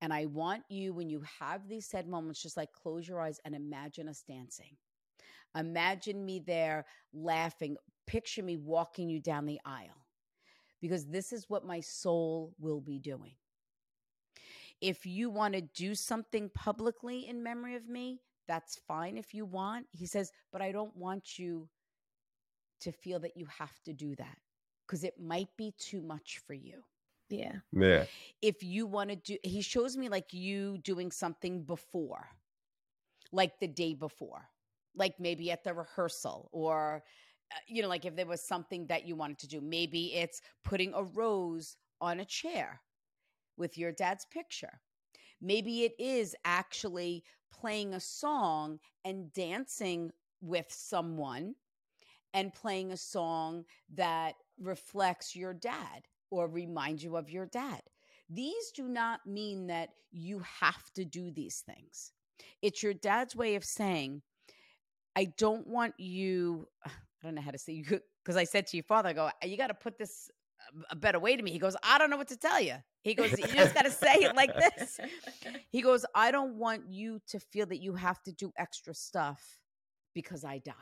And 0.00 0.12
I 0.12 0.26
want 0.26 0.62
you, 0.68 0.94
when 0.94 1.08
you 1.10 1.22
have 1.40 1.68
these 1.68 1.86
sad 1.86 2.06
moments, 2.08 2.42
just 2.42 2.56
like 2.56 2.72
close 2.72 3.08
your 3.08 3.20
eyes 3.20 3.40
and 3.44 3.54
imagine 3.54 4.08
us 4.08 4.22
dancing. 4.26 4.76
Imagine 5.56 6.24
me 6.24 6.38
there 6.38 6.86
laughing. 7.12 7.76
Picture 8.06 8.42
me 8.42 8.56
walking 8.56 9.08
you 9.08 9.20
down 9.20 9.46
the 9.46 9.60
aisle 9.64 10.06
because 10.80 11.06
this 11.06 11.32
is 11.32 11.48
what 11.48 11.64
my 11.64 11.80
soul 11.80 12.54
will 12.58 12.80
be 12.80 12.98
doing. 12.98 13.34
If 14.80 15.06
you 15.06 15.30
want 15.30 15.54
to 15.54 15.60
do 15.62 15.94
something 15.94 16.50
publicly 16.54 17.26
in 17.26 17.42
memory 17.42 17.76
of 17.76 17.88
me, 17.88 18.20
that's 18.46 18.78
fine 18.86 19.16
if 19.16 19.34
you 19.34 19.44
want. 19.44 19.86
He 19.90 20.06
says, 20.06 20.30
but 20.52 20.62
I 20.62 20.70
don't 20.70 20.94
want 20.96 21.38
you 21.38 21.68
to 22.80 22.92
feel 22.92 23.18
that 23.20 23.36
you 23.36 23.46
have 23.46 23.72
to 23.84 23.92
do 23.92 24.14
that 24.16 24.36
because 24.86 25.02
it 25.02 25.18
might 25.18 25.48
be 25.56 25.74
too 25.78 26.02
much 26.02 26.40
for 26.46 26.52
you. 26.52 26.84
Yeah. 27.28 27.54
yeah. 27.72 28.04
If 28.42 28.62
you 28.62 28.86
want 28.86 29.10
to 29.10 29.16
do, 29.16 29.36
he 29.42 29.62
shows 29.62 29.96
me 29.96 30.08
like 30.08 30.32
you 30.32 30.78
doing 30.78 31.10
something 31.10 31.64
before, 31.64 32.28
like 33.32 33.58
the 33.58 33.66
day 33.66 33.94
before, 33.94 34.48
like 34.94 35.18
maybe 35.18 35.50
at 35.50 35.64
the 35.64 35.74
rehearsal 35.74 36.48
or, 36.52 37.02
Uh, 37.52 37.58
you 37.68 37.82
know, 37.82 37.88
like 37.88 38.04
if 38.04 38.16
there 38.16 38.26
was 38.26 38.42
something 38.42 38.86
that 38.86 39.06
you 39.06 39.14
wanted 39.16 39.38
to 39.38 39.48
do. 39.48 39.60
Maybe 39.60 40.14
it's 40.14 40.40
putting 40.64 40.92
a 40.94 41.02
rose 41.04 41.76
on 42.00 42.20
a 42.20 42.24
chair 42.24 42.80
with 43.56 43.78
your 43.78 43.92
dad's 43.92 44.26
picture. 44.26 44.80
Maybe 45.40 45.84
it 45.84 45.94
is 45.98 46.34
actually 46.44 47.24
playing 47.52 47.94
a 47.94 48.00
song 48.00 48.78
and 49.04 49.32
dancing 49.32 50.10
with 50.40 50.66
someone 50.70 51.54
and 52.34 52.52
playing 52.52 52.92
a 52.92 52.96
song 52.96 53.64
that 53.94 54.34
reflects 54.60 55.34
your 55.36 55.54
dad 55.54 56.06
or 56.30 56.48
reminds 56.48 57.02
you 57.02 57.16
of 57.16 57.30
your 57.30 57.46
dad. 57.46 57.80
These 58.28 58.72
do 58.74 58.88
not 58.88 59.20
mean 59.26 59.68
that 59.68 59.90
you 60.10 60.42
have 60.60 60.90
to 60.94 61.04
do 61.04 61.30
these 61.30 61.60
things. 61.60 62.12
It's 62.60 62.82
your 62.82 62.94
dad's 62.94 63.36
way 63.36 63.54
of 63.54 63.64
saying, 63.64 64.22
I 65.14 65.26
don't 65.38 65.66
want 65.66 65.94
you, 65.98 66.68
I 67.22 67.26
don't 67.26 67.34
know 67.34 67.42
how 67.42 67.50
to 67.50 67.58
say 67.58 67.72
you, 67.90 68.00
because 68.24 68.36
I 68.36 68.44
said 68.44 68.66
to 68.68 68.76
your 68.76 68.84
father, 68.84 69.10
I 69.10 69.12
go, 69.12 69.30
you 69.44 69.56
got 69.56 69.68
to 69.68 69.74
put 69.74 69.98
this 69.98 70.30
um, 70.74 70.84
a 70.90 70.96
better 70.96 71.18
way 71.18 71.36
to 71.36 71.42
me. 71.42 71.52
He 71.52 71.58
goes, 71.58 71.76
I 71.82 71.98
don't 71.98 72.10
know 72.10 72.16
what 72.16 72.28
to 72.28 72.36
tell 72.36 72.60
you. 72.60 72.76
He 73.02 73.14
goes, 73.14 73.30
you 73.38 73.46
just 73.46 73.74
got 73.74 73.84
to 73.84 73.90
say 73.90 74.14
it 74.14 74.34
like 74.34 74.54
this. 74.54 74.98
He 75.70 75.82
goes, 75.82 76.06
I 76.14 76.30
don't 76.30 76.54
want 76.54 76.88
you 76.88 77.20
to 77.28 77.38
feel 77.38 77.66
that 77.66 77.82
you 77.82 77.94
have 77.94 78.22
to 78.22 78.32
do 78.32 78.50
extra 78.56 78.94
stuff 78.94 79.58
because 80.14 80.42
I 80.42 80.58
died. 80.58 80.74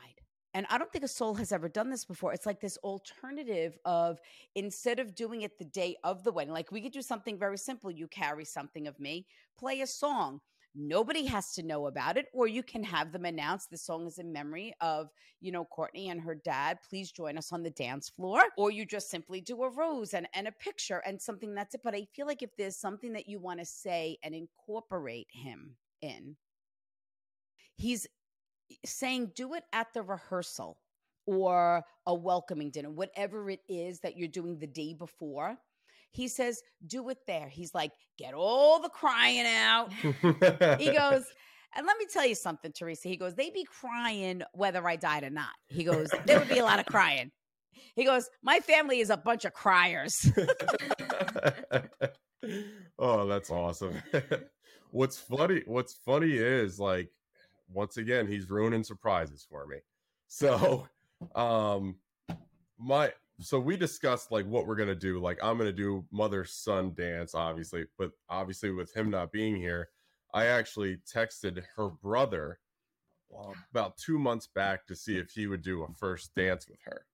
And 0.55 0.65
I 0.69 0.77
don't 0.77 0.89
think 0.89 1.03
a 1.03 1.09
soul 1.09 1.35
has 1.35 1.51
ever 1.51 1.67
done 1.67 1.89
this 1.89 2.05
before. 2.05 2.31
It's 2.31 2.45
like 2.45 2.61
this 2.61 2.77
alternative 2.77 3.77
of 3.83 4.19
instead 4.55 4.99
of 4.99 5.13
doing 5.13 5.41
it 5.41 5.59
the 5.59 5.65
day 5.65 5.97
of 6.05 6.23
the 6.23 6.31
wedding, 6.31 6.53
like 6.53 6.71
we 6.71 6.79
could 6.79 6.93
do 6.93 7.01
something 7.01 7.37
very 7.37 7.57
simple. 7.57 7.91
You 7.91 8.07
carry 8.07 8.45
something 8.45 8.87
of 8.87 8.97
me, 8.97 9.25
play 9.59 9.81
a 9.81 9.87
song. 9.87 10.39
Nobody 10.75 11.25
has 11.25 11.53
to 11.53 11.63
know 11.63 11.87
about 11.87 12.17
it, 12.17 12.25
or 12.33 12.47
you 12.47 12.61
can 12.61 12.83
have 12.83 13.13
them 13.13 13.23
announce 13.23 13.65
the 13.65 13.77
song 13.77 14.07
is 14.07 14.17
in 14.17 14.33
memory 14.33 14.73
of, 14.81 15.09
you 15.39 15.51
know, 15.51 15.63
Courtney 15.63 16.09
and 16.09 16.19
her 16.19 16.35
dad. 16.35 16.79
Please 16.87 17.11
join 17.11 17.37
us 17.37 17.53
on 17.53 17.63
the 17.63 17.69
dance 17.69 18.09
floor. 18.09 18.41
Or 18.57 18.71
you 18.71 18.85
just 18.85 19.09
simply 19.09 19.39
do 19.39 19.63
a 19.63 19.69
rose 19.69 20.13
and, 20.13 20.27
and 20.33 20.47
a 20.47 20.51
picture 20.51 21.01
and 21.05 21.21
something 21.21 21.55
that's 21.55 21.75
it. 21.75 21.81
But 21.83 21.95
I 21.95 22.07
feel 22.13 22.27
like 22.27 22.41
if 22.41 22.55
there's 22.57 22.75
something 22.75 23.13
that 23.13 23.29
you 23.29 23.39
want 23.39 23.59
to 23.59 23.65
say 23.65 24.17
and 24.21 24.35
incorporate 24.35 25.27
him 25.31 25.77
in, 26.01 26.35
he's 27.77 28.05
saying 28.85 29.31
do 29.35 29.53
it 29.53 29.63
at 29.71 29.87
the 29.93 30.01
rehearsal 30.01 30.77
or 31.25 31.83
a 32.05 32.13
welcoming 32.13 32.69
dinner, 32.69 32.89
whatever 32.89 33.49
it 33.49 33.61
is 33.67 33.99
that 34.01 34.17
you're 34.17 34.27
doing 34.27 34.59
the 34.59 34.67
day 34.67 34.93
before. 34.93 35.57
He 36.15 36.29
says, 36.29 36.61
do 36.87 37.09
it 37.09 37.17
there. 37.27 37.49
He's 37.49 37.73
like, 37.73 37.91
get 38.17 38.33
all 38.33 38.81
the 38.81 38.87
crying 38.87 39.45
out. 39.45 39.91
He 39.91 40.93
goes, 40.93 41.25
and 41.75 41.85
let 41.85 41.97
me 41.97 42.05
tell 42.11 42.25
you 42.25 42.35
something, 42.35 42.71
Theresa. 42.71 43.09
He 43.09 43.17
goes, 43.17 43.35
"They'd 43.35 43.53
be 43.53 43.65
crying 43.65 44.41
whether 44.53 44.87
I 44.87 44.95
died 44.95 45.23
or 45.23 45.29
not. 45.29 45.51
He 45.67 45.83
goes, 45.83 46.09
there 46.25 46.39
would 46.39 46.47
be 46.47 46.59
a 46.59 46.63
lot 46.63 46.79
of 46.79 46.85
crying. 46.85 47.31
He 47.95 48.05
goes, 48.05 48.29
my 48.41 48.59
family 48.59 49.01
is 49.01 49.09
a 49.09 49.17
bunch 49.17 49.43
of 49.43 49.51
criers. 49.53 50.31
oh, 52.97 53.27
that's 53.27 53.49
awesome. 53.49 54.01
what's 54.91 55.17
funny, 55.17 55.63
what's 55.65 55.95
funny 56.05 56.31
is 56.31 56.79
like 56.79 57.09
once 57.73 57.97
again, 57.97 58.25
he's 58.25 58.49
ruining 58.49 58.85
surprises 58.85 59.45
for 59.49 59.67
me. 59.67 59.79
So, 60.27 60.87
um 61.35 61.95
my 62.77 63.11
so 63.41 63.59
we 63.59 63.75
discussed 63.77 64.31
like 64.31 64.45
what 64.45 64.65
we're 64.67 64.75
gonna 64.75 64.95
do. 64.95 65.19
Like 65.19 65.39
I'm 65.43 65.57
gonna 65.57 65.71
do 65.71 66.05
mother 66.11 66.45
son 66.45 66.93
dance, 66.95 67.35
obviously, 67.35 67.85
but 67.97 68.11
obviously 68.29 68.71
with 68.71 68.93
him 68.95 69.09
not 69.09 69.31
being 69.31 69.55
here, 69.55 69.89
I 70.33 70.45
actually 70.47 70.97
texted 71.11 71.63
her 71.75 71.89
brother 71.89 72.59
uh, 73.37 73.51
about 73.71 73.97
two 73.97 74.17
months 74.19 74.47
back 74.47 74.85
to 74.87 74.95
see 74.95 75.17
if 75.17 75.31
he 75.31 75.47
would 75.47 75.61
do 75.61 75.83
a 75.83 75.93
first 75.93 76.33
dance 76.35 76.67
with 76.69 76.79
her. 76.85 77.05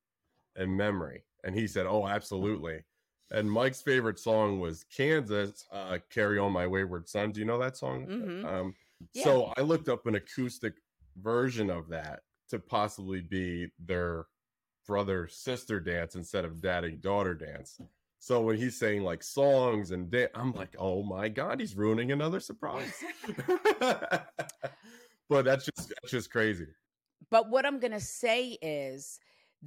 in 0.57 0.75
memory. 0.75 1.23
And 1.43 1.55
he 1.55 1.65
said, 1.67 1.85
Oh, 1.87 2.05
absolutely. 2.07 2.83
And 3.31 3.49
Mike's 3.49 3.81
favorite 3.81 4.19
song 4.19 4.59
was 4.59 4.83
Kansas, 4.95 5.65
uh, 5.71 5.97
Carry 6.09 6.37
On 6.37 6.51
My 6.51 6.67
Wayward 6.67 7.07
Son. 7.07 7.31
Do 7.31 7.39
you 7.39 7.45
know 7.45 7.57
that 7.59 7.77
song? 7.77 8.05
Mhm. 8.05 8.45
Um, 8.45 8.75
Yeah. 9.13 9.23
So 9.23 9.53
I 9.57 9.61
looked 9.61 9.87
up 9.89 10.05
an 10.07 10.15
acoustic 10.15 10.73
version 11.15 11.69
of 11.69 11.87
that 11.87 12.23
to 12.49 12.59
possibly 12.59 13.21
be 13.21 13.71
their 13.79 14.25
brother 14.85 15.27
sister 15.27 15.79
dance 15.79 16.15
instead 16.15 16.45
of 16.45 16.61
daddy 16.61 16.95
daughter 16.95 17.33
dance. 17.33 17.79
So 18.19 18.41
when 18.41 18.57
he's 18.57 18.77
saying 18.77 19.03
like 19.03 19.23
songs 19.23 19.91
and 19.91 20.11
da- 20.11 20.27
I'm 20.35 20.53
like, 20.53 20.75
oh 20.77 21.01
my 21.01 21.27
god, 21.27 21.59
he's 21.59 21.75
ruining 21.75 22.11
another 22.11 22.39
surprise. 22.39 22.93
but 23.79 25.45
that's 25.45 25.65
just 25.65 25.89
that's 25.89 26.11
just 26.11 26.31
crazy. 26.31 26.67
But 27.29 27.49
what 27.49 27.65
I'm 27.65 27.79
to 27.93 27.99
say 27.99 28.57
is 28.61 29.19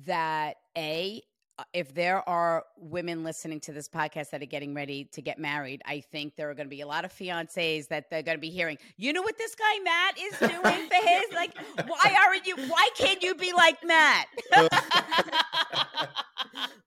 that 0.06 0.56
A, 0.76 1.22
Uh, 1.56 1.62
if 1.72 1.94
there 1.94 2.28
are 2.28 2.64
women 2.76 3.22
listening 3.22 3.60
to 3.60 3.72
this 3.72 3.88
podcast 3.88 4.30
that 4.30 4.42
are 4.42 4.46
getting 4.46 4.74
ready 4.74 5.04
to 5.04 5.22
get 5.22 5.38
married, 5.38 5.80
I 5.86 6.00
think 6.00 6.34
there 6.34 6.50
are 6.50 6.54
going 6.54 6.66
to 6.66 6.70
be 6.70 6.80
a 6.80 6.86
lot 6.86 7.04
of 7.04 7.12
fiancés 7.12 7.86
that 7.88 8.10
they're 8.10 8.24
going 8.24 8.36
to 8.36 8.40
be 8.40 8.50
hearing, 8.50 8.76
you 8.96 9.12
know 9.12 9.22
what 9.22 9.38
this 9.38 9.54
guy 9.54 9.78
Matt 9.84 10.18
is 10.18 10.36
doing 10.40 10.88
for 10.88 11.08
his? 11.08 11.32
Like, 11.32 11.56
why 11.86 12.16
aren't 12.26 12.44
you, 12.44 12.56
why 12.66 12.88
can't 12.96 13.22
you 13.22 13.36
be 13.36 13.52
like 13.52 13.76
Matt? 13.84 14.26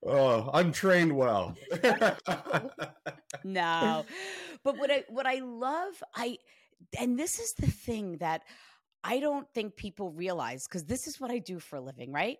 oh, 0.06 0.50
I'm 0.54 0.74
trained 0.74 1.16
well. 1.16 1.56
no. 3.46 4.06
But 4.66 4.78
what 4.78 4.92
I, 4.92 5.06
what 5.08 5.26
I 5.26 5.40
love, 5.40 6.04
I, 6.14 6.40
and 7.00 7.18
this 7.18 7.40
is 7.40 7.54
the 7.54 7.68
thing 7.68 8.18
that 8.18 8.42
I 9.02 9.22
don't 9.22 9.48
think 9.54 9.78
people 9.78 10.12
realize 10.12 10.68
because 10.68 10.84
this 10.84 11.08
is 11.08 11.22
what 11.22 11.32
I 11.32 11.38
do 11.40 11.60
for 11.60 11.78
a 11.78 11.82
living, 11.82 12.12
right? 12.12 12.38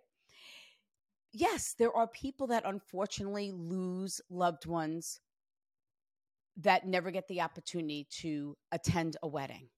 Yes, 1.34 1.76
there 1.78 1.96
are 1.96 2.08
people 2.08 2.48
that 2.48 2.64
unfortunately 2.66 3.52
lose 3.52 4.22
loved 4.30 4.66
ones 4.66 5.20
that 6.58 6.88
never 6.88 7.12
get 7.12 7.28
the 7.28 7.42
opportunity 7.42 8.08
to 8.22 8.58
attend 8.72 9.18
a 9.22 9.28
wedding. 9.28 9.70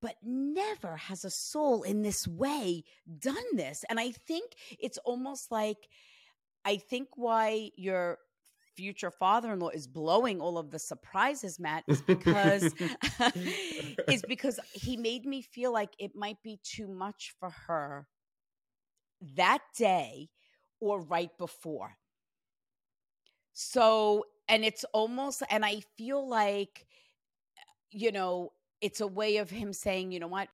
But 0.00 0.16
never 0.22 0.96
has 0.96 1.24
a 1.24 1.30
soul 1.30 1.82
in 1.82 2.02
this 2.02 2.28
way 2.28 2.84
done 3.18 3.56
this. 3.56 3.84
And 3.88 3.98
I 3.98 4.12
think 4.12 4.52
it's 4.78 4.98
almost 4.98 5.50
like 5.50 5.88
I 6.64 6.76
think 6.76 7.08
why 7.16 7.70
your 7.76 8.18
future 8.76 9.10
father-in-law 9.10 9.70
is 9.70 9.86
blowing 9.86 10.40
all 10.40 10.58
of 10.58 10.70
the 10.70 10.78
surprises, 10.78 11.58
Matt, 11.58 11.84
is 11.88 12.02
because 12.02 12.74
is 14.08 14.22
because 14.28 14.60
he 14.72 14.96
made 14.96 15.24
me 15.24 15.42
feel 15.42 15.72
like 15.72 15.90
it 15.98 16.14
might 16.14 16.42
be 16.42 16.60
too 16.62 16.86
much 16.86 17.34
for 17.40 17.50
her 17.66 18.06
that 19.36 19.60
day 19.76 20.28
or 20.80 21.00
right 21.00 21.30
before. 21.38 21.96
So, 23.52 24.24
and 24.48 24.64
it's 24.64 24.84
almost, 24.92 25.42
and 25.50 25.64
I 25.64 25.80
feel 25.96 26.26
like, 26.28 26.86
you 27.90 28.12
know, 28.12 28.52
it's 28.80 29.00
a 29.00 29.06
way 29.06 29.38
of 29.38 29.50
him 29.50 29.72
saying, 29.72 30.12
you 30.12 30.20
know 30.20 30.28
what? 30.28 30.48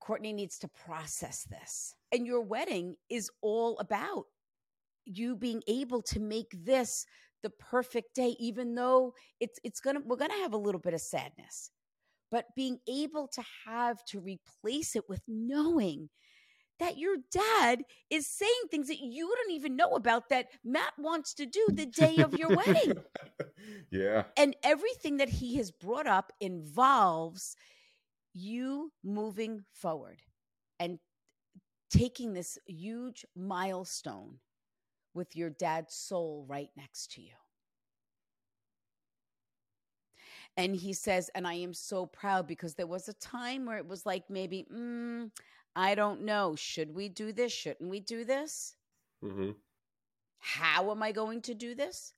Courtney 0.00 0.32
needs 0.32 0.58
to 0.60 0.68
process 0.68 1.44
this. 1.44 1.94
And 2.12 2.26
your 2.26 2.40
wedding 2.40 2.96
is 3.10 3.30
all 3.42 3.78
about 3.78 4.26
you 5.04 5.36
being 5.36 5.62
able 5.66 6.02
to 6.02 6.20
make 6.20 6.52
this 6.64 7.04
the 7.42 7.50
perfect 7.50 8.14
day, 8.14 8.36
even 8.38 8.74
though 8.74 9.14
it's 9.40 9.58
it's 9.64 9.80
gonna 9.80 10.00
we're 10.04 10.16
gonna 10.16 10.34
have 10.34 10.52
a 10.54 10.58
little 10.58 10.80
bit 10.80 10.94
of 10.94 11.00
sadness. 11.00 11.70
But 12.30 12.46
being 12.54 12.78
able 12.88 13.28
to 13.28 13.42
have 13.66 14.04
to 14.06 14.20
replace 14.20 14.96
it 14.96 15.08
with 15.08 15.22
knowing 15.26 16.10
that 16.78 16.98
your 16.98 17.16
dad 17.30 17.82
is 18.10 18.26
saying 18.26 18.50
things 18.70 18.88
that 18.88 19.00
you 19.00 19.32
don't 19.34 19.54
even 19.54 19.76
know 19.76 19.90
about 19.92 20.28
that 20.28 20.48
Matt 20.64 20.92
wants 20.98 21.34
to 21.34 21.46
do 21.46 21.66
the 21.72 21.86
day 21.86 22.18
of 22.18 22.34
your 22.38 22.48
wedding. 22.54 22.94
yeah. 23.90 24.24
And 24.36 24.54
everything 24.62 25.16
that 25.18 25.28
he 25.28 25.56
has 25.56 25.70
brought 25.70 26.06
up 26.06 26.32
involves 26.40 27.56
you 28.32 28.92
moving 29.02 29.64
forward 29.72 30.22
and 30.78 30.98
taking 31.90 32.34
this 32.34 32.58
huge 32.66 33.24
milestone 33.34 34.38
with 35.14 35.34
your 35.34 35.50
dad's 35.50 35.94
soul 35.94 36.44
right 36.48 36.70
next 36.76 37.12
to 37.12 37.20
you. 37.22 37.32
And 40.56 40.74
he 40.74 40.92
says, 40.92 41.30
and 41.34 41.46
I 41.46 41.54
am 41.54 41.72
so 41.72 42.06
proud 42.06 42.46
because 42.48 42.74
there 42.74 42.86
was 42.86 43.08
a 43.08 43.12
time 43.14 43.64
where 43.64 43.78
it 43.78 43.86
was 43.86 44.04
like 44.04 44.28
maybe, 44.28 44.66
mm, 44.72 45.30
I 45.76 45.94
don't 45.94 46.22
know. 46.22 46.56
Should 46.56 46.94
we 46.94 47.08
do 47.08 47.32
this? 47.32 47.52
Shouldn't 47.52 47.90
we 47.90 48.00
do 48.00 48.24
this? 48.24 48.76
hmm 49.22 49.50
How 50.38 50.90
am 50.90 51.02
I 51.02 51.12
going 51.12 51.42
to 51.42 51.54
do 51.54 51.74
this? 51.74 52.14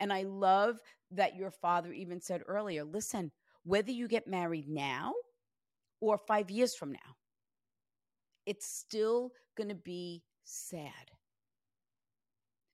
And 0.00 0.12
I 0.12 0.22
love 0.22 0.78
that 1.12 1.36
your 1.36 1.50
father 1.50 1.92
even 1.92 2.20
said 2.20 2.42
earlier 2.46 2.84
listen, 2.84 3.32
whether 3.64 3.90
you 3.90 4.08
get 4.08 4.26
married 4.26 4.68
now 4.68 5.14
or 6.00 6.18
five 6.18 6.50
years 6.50 6.74
from 6.74 6.92
now, 6.92 7.16
it's 8.46 8.66
still 8.66 9.32
going 9.56 9.68
to 9.68 9.74
be 9.74 10.22
sad. 10.44 11.10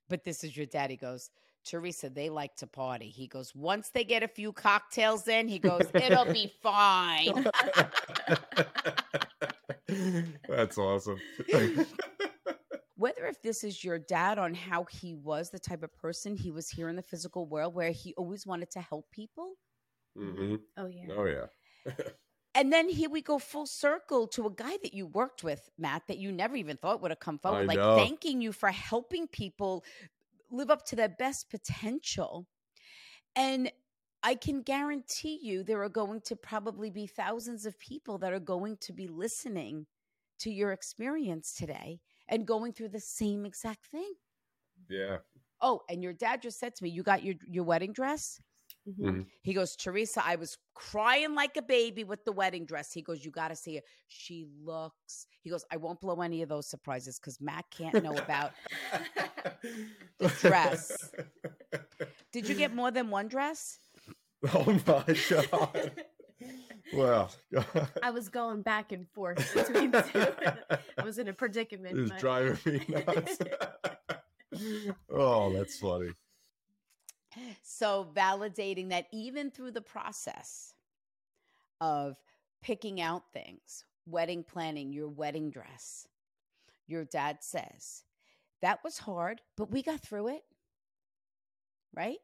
But 0.09 0.25
this 0.25 0.45
is 0.45 0.57
your 0.57 0.67
daddy 0.67 0.97
goes, 0.97 1.31
Theresa, 1.65 2.09
they 2.09 2.31
like 2.31 2.55
to 2.57 2.67
party. 2.67 3.09
He 3.09 3.27
goes, 3.27 3.55
once 3.55 3.91
they 3.91 4.05
get 4.05 4.23
a 4.23 4.29
few 4.29 4.53
cocktails 4.53 5.27
in, 5.27 5.49
he 5.49 5.59
goes, 5.59 5.91
it'll 5.99 6.27
be 6.27 6.53
fine. 6.63 7.51
That's 10.49 10.79
awesome. 10.79 11.21
Whether 12.97 13.27
if 13.27 13.43
this 13.43 13.63
is 13.63 13.85
your 13.85 13.99
dad 13.99 14.39
on 14.39 14.55
how 14.55 14.85
he 14.85 15.15
was, 15.15 15.51
the 15.51 15.59
type 15.59 15.83
of 15.83 15.95
person 15.95 16.35
he 16.35 16.51
was 16.51 16.71
here 16.71 16.89
in 16.89 16.97
the 16.97 17.03
physical 17.03 17.47
world, 17.47 17.75
where 17.75 17.91
he 17.91 18.15
always 18.15 18.47
wanted 18.47 18.71
to 18.71 18.81
help 18.81 19.11
people. 19.11 19.55
hmm 20.17 20.57
Oh 20.77 20.87
yeah. 20.87 21.09
Oh 21.11 21.25
yeah. 21.27 21.47
And 22.55 22.73
then 22.73 22.89
here 22.89 23.11
we 23.11 23.21
go 23.21 23.39
full 23.39 23.67
circle 23.67 24.27
to 24.29 24.47
a 24.47 24.51
guy 24.51 24.79
that 24.83 24.95
you 24.95 25.07
worked 25.07 25.45
with, 25.45 25.69
Matt, 25.77 26.05
that 26.09 26.17
you 26.19 26.33
never 26.33 26.57
even 26.57 26.79
thought 26.79 27.03
would 27.03 27.11
have 27.11 27.21
come 27.21 27.39
forward, 27.39 27.65
I 27.65 27.67
like 27.67 27.79
know. 27.79 27.97
thanking 27.97 28.41
you 28.41 28.53
for 28.53 28.71
helping 28.71 29.29
people 29.29 29.85
live 30.51 30.71
up 30.71 30.85
to 30.87 30.97
their 30.97 31.09
best 31.09 31.51
potential. 31.51 32.47
And 33.37 33.71
I 34.27 34.35
can 34.35 34.63
guarantee 34.63 35.39
you 35.41 35.63
there 35.63 35.85
are 35.85 35.89
going 35.89 36.21
to 36.23 36.35
probably 36.35 36.91
be 36.91 37.07
thousands 37.07 37.65
of 37.65 37.79
people 37.79 38.19
that 38.19 38.33
are 38.33 38.41
going 38.41 38.77
to 38.79 38.93
be 38.93 39.07
listening 39.07 39.87
to 40.41 40.51
your 40.51 40.73
experience 40.73 41.55
today 41.55 42.01
and 42.29 42.45
going 42.45 42.73
through 42.73 42.89
the 42.89 42.99
same 42.99 43.47
exact 43.47 43.87
thing. 43.87 44.15
Yeah. 44.91 45.19
Oh, 45.61 45.83
and 45.89 46.03
your 46.03 46.13
dad 46.13 46.43
just 46.43 46.59
said 46.59 46.75
to 46.75 46.83
me, 46.83 46.91
You 46.91 47.05
got 47.05 47.23
your, 47.23 47.37
your 47.47 47.63
wedding 47.63 47.93
dress? 47.93 48.41
Mhm. 48.89 49.05
Mhm. 49.05 49.27
He 49.43 49.55
goes, 49.55 49.77
Theresa, 49.77 50.21
I 50.27 50.35
was 50.35 50.59
crying 50.75 51.37
like 51.37 51.57
a 51.57 51.63
baby 51.63 52.03
with 52.03 52.25
the 52.25 52.33
wedding 52.33 52.67
dress. 52.67 52.93
He 52.93 53.03
goes, 53.03 53.25
You 53.25 53.31
got 53.31 53.49
to 53.49 53.57
see 53.57 53.77
it. 53.77 53.85
She 54.09 54.49
looks, 54.61 55.29
he 55.43 55.51
goes, 55.51 55.65
I 55.71 55.77
won't 55.77 56.01
blow 56.01 56.21
any 56.21 56.43
of 56.43 56.49
those 56.49 56.67
surprises 56.67 57.21
because 57.21 57.41
Matt 57.41 57.65
can't 57.71 58.03
know 58.03 58.17
about. 58.17 58.55
the 60.19 60.29
dress. 60.41 61.13
Did 62.33 62.49
you 62.49 62.57
get 62.57 62.75
more 62.75 62.91
than 62.91 63.09
one 63.09 63.29
dress? 63.29 63.79
oh 64.55 64.81
my 64.87 65.17
god. 65.31 65.93
Well, 66.95 67.31
I 68.03 68.11
was 68.11 68.29
going 68.29 68.63
back 68.63 68.93
and 68.93 69.09
forth 69.09 69.55
between 69.55 69.91
the 69.91 70.03
two. 70.03 70.79
I 70.99 71.03
was 71.05 71.19
in 71.19 71.29
a 71.29 71.33
predicament. 71.33 71.99
it's 71.99 72.11
but- 72.11 72.21
driving 72.21 72.75
me 72.75 72.87
nuts. 73.07 73.39
oh, 75.11 75.53
that's 75.53 75.79
funny. 75.79 76.11
So, 77.63 78.09
validating 78.15 78.91
that 78.91 79.07
even 79.13 79.51
through 79.51 79.73
the 79.73 79.83
process 79.83 80.73
of 81.81 82.17
picking 82.63 83.01
out 83.01 83.25
things, 83.33 83.85
wedding 84.07 84.43
planning, 84.43 84.93
your 84.93 85.09
wedding 85.09 85.51
dress, 85.51 86.09
your 86.87 87.05
dad 87.05 87.39
says, 87.41 88.05
that 88.63 88.83
was 88.83 88.99
hard, 88.99 89.43
but 89.57 89.71
we 89.71 89.83
got 89.83 90.01
through 90.01 90.29
it. 90.29 90.45
Right? 91.95 92.19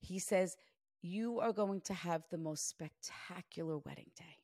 He 0.00 0.18
says, 0.18 0.56
you 1.02 1.40
are 1.40 1.52
going 1.52 1.80
to 1.82 1.94
have 1.94 2.22
the 2.30 2.38
most 2.38 2.68
spectacular 2.68 3.78
wedding 3.78 4.10
day. 4.16 4.38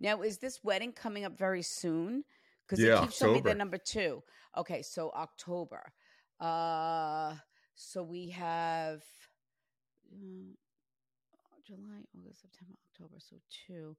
Now, 0.00 0.22
is 0.22 0.38
this 0.38 0.64
wedding 0.64 0.92
coming 0.92 1.24
up 1.24 1.38
very 1.38 1.62
soon? 1.62 2.24
Because 2.66 2.84
Yeah, 2.84 2.98
it 2.98 3.02
keeps 3.02 3.18
showing 3.18 3.34
me 3.34 3.40
the 3.40 3.54
number 3.54 3.78
two. 3.78 4.22
Okay, 4.56 4.82
so 4.82 5.10
October. 5.14 5.92
Uh, 6.40 7.34
so 7.74 8.02
we 8.02 8.30
have 8.30 9.02
mm, 10.14 10.50
July, 11.66 12.02
August, 12.18 12.42
September, 12.42 12.74
October. 12.92 13.16
So 13.18 13.36
two. 13.66 13.96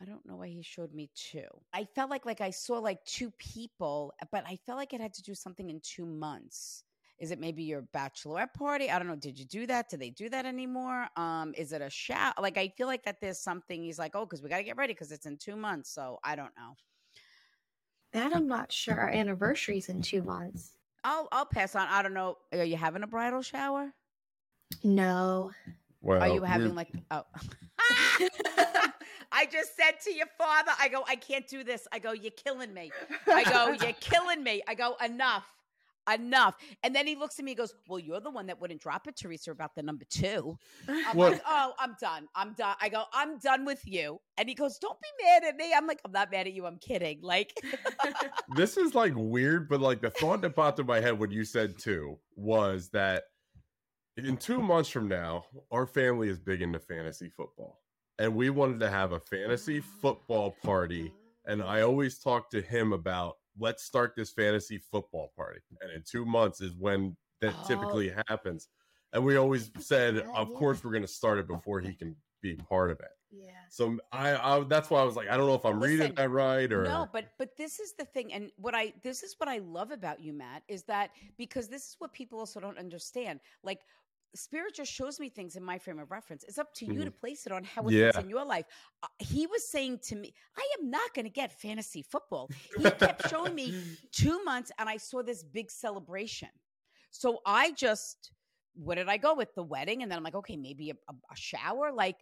I 0.00 0.04
don't 0.04 0.26
know 0.26 0.36
why 0.36 0.48
he 0.48 0.62
showed 0.62 0.92
me 0.92 1.08
two. 1.14 1.46
I 1.72 1.84
felt 1.84 2.10
like 2.10 2.26
like 2.26 2.40
I 2.40 2.50
saw 2.50 2.78
like 2.78 3.04
two 3.04 3.30
people, 3.38 4.12
but 4.30 4.44
I 4.46 4.56
felt 4.66 4.78
like 4.78 4.92
it 4.92 5.00
had 5.00 5.14
to 5.14 5.22
do 5.22 5.34
something 5.34 5.70
in 5.70 5.80
two 5.80 6.04
months. 6.04 6.84
Is 7.18 7.30
it 7.30 7.40
maybe 7.40 7.62
your 7.62 7.82
bachelorette 7.94 8.52
party? 8.52 8.90
I 8.90 8.98
don't 8.98 9.08
know. 9.08 9.16
Did 9.16 9.38
you 9.38 9.46
do 9.46 9.66
that? 9.66 9.88
Do 9.88 9.96
they 9.96 10.10
do 10.10 10.28
that 10.28 10.44
anymore? 10.44 11.08
Um, 11.16 11.54
is 11.56 11.72
it 11.72 11.80
a 11.80 11.88
shout? 11.88 12.40
Like 12.40 12.58
I 12.58 12.68
feel 12.76 12.86
like 12.86 13.04
that 13.04 13.20
there's 13.20 13.38
something. 13.38 13.82
He's 13.82 13.98
like, 13.98 14.14
oh, 14.14 14.26
because 14.26 14.42
we 14.42 14.48
got 14.48 14.58
to 14.58 14.64
get 14.64 14.76
ready 14.76 14.92
because 14.92 15.12
it's 15.12 15.26
in 15.26 15.36
two 15.38 15.56
months. 15.56 15.90
So 15.90 16.18
I 16.22 16.36
don't 16.36 16.52
know. 16.56 16.74
That 18.12 18.34
I'm 18.34 18.46
not 18.46 18.70
sure. 18.70 18.98
Our 18.98 19.08
anniversary's 19.08 19.88
in 19.88 20.02
two 20.02 20.22
months. 20.22 20.72
I'll 21.04 21.28
I'll 21.32 21.46
pass 21.46 21.74
on. 21.74 21.86
I 21.88 22.02
don't 22.02 22.14
know. 22.14 22.36
Are 22.52 22.64
you 22.64 22.76
having 22.76 23.02
a 23.02 23.06
bridal 23.06 23.42
shower? 23.42 23.92
No. 24.84 25.52
Well, 26.02 26.22
Are 26.22 26.28
you 26.28 26.42
having 26.42 26.74
like 26.74 26.90
oh 27.10 27.24
I 29.32 29.44
just 29.46 29.76
said 29.76 30.00
to 30.04 30.14
your 30.14 30.28
father, 30.38 30.70
I 30.78 30.88
go, 30.88 31.04
I 31.06 31.16
can't 31.16 31.46
do 31.46 31.62
this. 31.62 31.86
I 31.92 31.98
go, 31.98 32.12
you're 32.12 32.30
killing 32.30 32.72
me. 32.72 32.90
I 33.26 33.44
go, 33.44 33.72
you're 33.84 33.92
killing 34.00 34.42
me. 34.42 34.62
I 34.66 34.74
go, 34.74 34.96
enough. 35.04 35.44
Enough. 36.12 36.56
And 36.82 36.94
then 36.94 37.06
he 37.06 37.16
looks 37.16 37.38
at 37.38 37.44
me 37.44 37.52
and 37.52 37.58
goes, 37.58 37.74
Well, 37.88 37.98
you're 37.98 38.20
the 38.20 38.30
one 38.30 38.46
that 38.46 38.60
wouldn't 38.60 38.80
drop 38.80 39.06
it, 39.08 39.16
Theresa, 39.16 39.50
about 39.50 39.74
the 39.74 39.82
number 39.82 40.04
two. 40.08 40.56
I'm 40.88 41.16
What- 41.16 41.32
like, 41.32 41.42
Oh, 41.46 41.72
I'm 41.78 41.96
done. 42.00 42.28
I'm 42.34 42.52
done. 42.54 42.76
I 42.80 42.88
go, 42.88 43.04
I'm 43.12 43.38
done 43.38 43.64
with 43.64 43.80
you. 43.84 44.18
And 44.38 44.48
he 44.48 44.54
goes, 44.54 44.78
Don't 44.78 44.98
be 45.00 45.24
mad 45.24 45.44
at 45.44 45.56
me. 45.56 45.72
I'm 45.76 45.86
like, 45.86 46.00
I'm 46.04 46.12
not 46.12 46.30
mad 46.30 46.46
at 46.46 46.52
you. 46.52 46.66
I'm 46.66 46.78
kidding. 46.78 47.20
Like, 47.22 47.52
this 48.56 48.76
is 48.76 48.94
like 48.94 49.12
weird, 49.16 49.68
but 49.68 49.80
like 49.80 50.00
the 50.00 50.10
thought 50.10 50.42
that 50.42 50.54
popped 50.54 50.78
in 50.78 50.86
my 50.86 51.00
head 51.00 51.18
when 51.18 51.30
you 51.30 51.44
said 51.44 51.78
two 51.78 52.18
was 52.36 52.88
that 52.90 53.24
in 54.16 54.36
two 54.36 54.62
months 54.62 54.88
from 54.88 55.08
now, 55.08 55.44
our 55.70 55.86
family 55.86 56.28
is 56.28 56.38
big 56.38 56.62
into 56.62 56.78
fantasy 56.78 57.28
football. 57.28 57.80
And 58.18 58.34
we 58.34 58.48
wanted 58.48 58.80
to 58.80 58.88
have 58.88 59.12
a 59.12 59.20
fantasy 59.20 59.80
football 60.00 60.54
party. 60.62 61.12
And 61.46 61.62
I 61.62 61.82
always 61.82 62.18
talk 62.18 62.50
to 62.50 62.60
him 62.62 62.92
about 62.92 63.36
let's 63.58 63.82
start 63.84 64.14
this 64.16 64.30
fantasy 64.30 64.78
football 64.78 65.32
party. 65.36 65.60
And 65.80 65.90
in 65.92 66.02
two 66.02 66.24
months 66.24 66.60
is 66.60 66.74
when 66.76 67.16
that 67.40 67.54
Oh. 67.54 67.64
typically 67.66 68.14
happens. 68.28 68.68
And 69.12 69.24
we 69.24 69.36
always 69.36 69.70
said, 69.78 70.18
of 70.34 70.52
course, 70.54 70.84
we're 70.84 70.90
going 70.90 71.02
to 71.02 71.08
start 71.08 71.38
it 71.38 71.46
before 71.46 71.80
he 71.80 71.94
can 71.94 72.16
be 72.42 72.56
part 72.56 72.90
of 72.90 73.00
it. 73.00 73.08
Yeah. 73.30 73.50
So 73.70 73.98
I, 74.12 74.36
I 74.36 74.60
that's 74.60 74.88
why 74.90 75.00
I 75.00 75.04
was 75.04 75.16
like, 75.16 75.28
I 75.28 75.36
don't 75.36 75.46
know 75.46 75.54
if 75.54 75.64
I'm 75.64 75.80
reading 75.82 75.98
Listen, 75.98 76.14
that 76.16 76.30
right 76.30 76.72
or 76.72 76.84
No, 76.84 77.08
but 77.12 77.26
but 77.38 77.56
this 77.56 77.80
is 77.80 77.92
the 77.98 78.04
thing, 78.04 78.32
and 78.32 78.50
what 78.56 78.74
I 78.74 78.92
this 79.02 79.22
is 79.22 79.34
what 79.38 79.48
I 79.48 79.58
love 79.58 79.90
about 79.90 80.20
you, 80.20 80.32
Matt, 80.32 80.62
is 80.68 80.84
that 80.84 81.10
because 81.36 81.68
this 81.68 81.82
is 81.88 81.96
what 81.98 82.12
people 82.12 82.38
also 82.38 82.60
don't 82.60 82.78
understand. 82.78 83.40
Like 83.62 83.80
spirit 84.36 84.74
just 84.74 84.92
shows 84.92 85.18
me 85.20 85.28
things 85.28 85.56
in 85.56 85.62
my 85.64 85.78
frame 85.78 85.98
of 85.98 86.10
reference. 86.10 86.44
It's 86.44 86.58
up 86.58 86.72
to 86.74 86.84
you 86.86 87.04
to 87.04 87.10
place 87.10 87.46
it 87.46 87.52
on 87.52 87.64
how 87.64 87.82
it 87.82 87.92
fits 87.92 88.16
Yeah. 88.16 88.20
in 88.20 88.28
your 88.28 88.44
life. 88.44 88.66
Uh, 89.02 89.08
he 89.18 89.46
was 89.46 89.68
saying 89.68 90.00
to 90.04 90.16
me, 90.16 90.32
I 90.56 90.66
am 90.80 90.90
not 90.90 91.14
going 91.14 91.24
to 91.26 91.30
get 91.30 91.52
fantasy 91.52 92.02
football. 92.02 92.48
He 92.78 92.90
kept 92.90 93.22
showing 93.28 93.54
me 93.54 93.72
two 94.12 94.42
months, 94.44 94.70
and 94.78 94.88
I 94.88 94.96
saw 94.98 95.22
this 95.22 95.42
big 95.42 95.70
celebration. 95.70 96.48
So 97.10 97.40
I 97.46 97.72
just, 97.72 98.32
what 98.74 98.96
did 98.96 99.08
I 99.08 99.16
go 99.16 99.34
with? 99.34 99.54
The 99.54 99.62
wedding, 99.62 100.02
and 100.02 100.10
then 100.10 100.18
I'm 100.18 100.24
like, 100.24 100.34
okay, 100.34 100.56
maybe 100.56 100.90
a, 100.90 100.94
a, 101.08 101.12
a 101.12 101.36
shower. 101.36 101.92
Like 101.92 102.16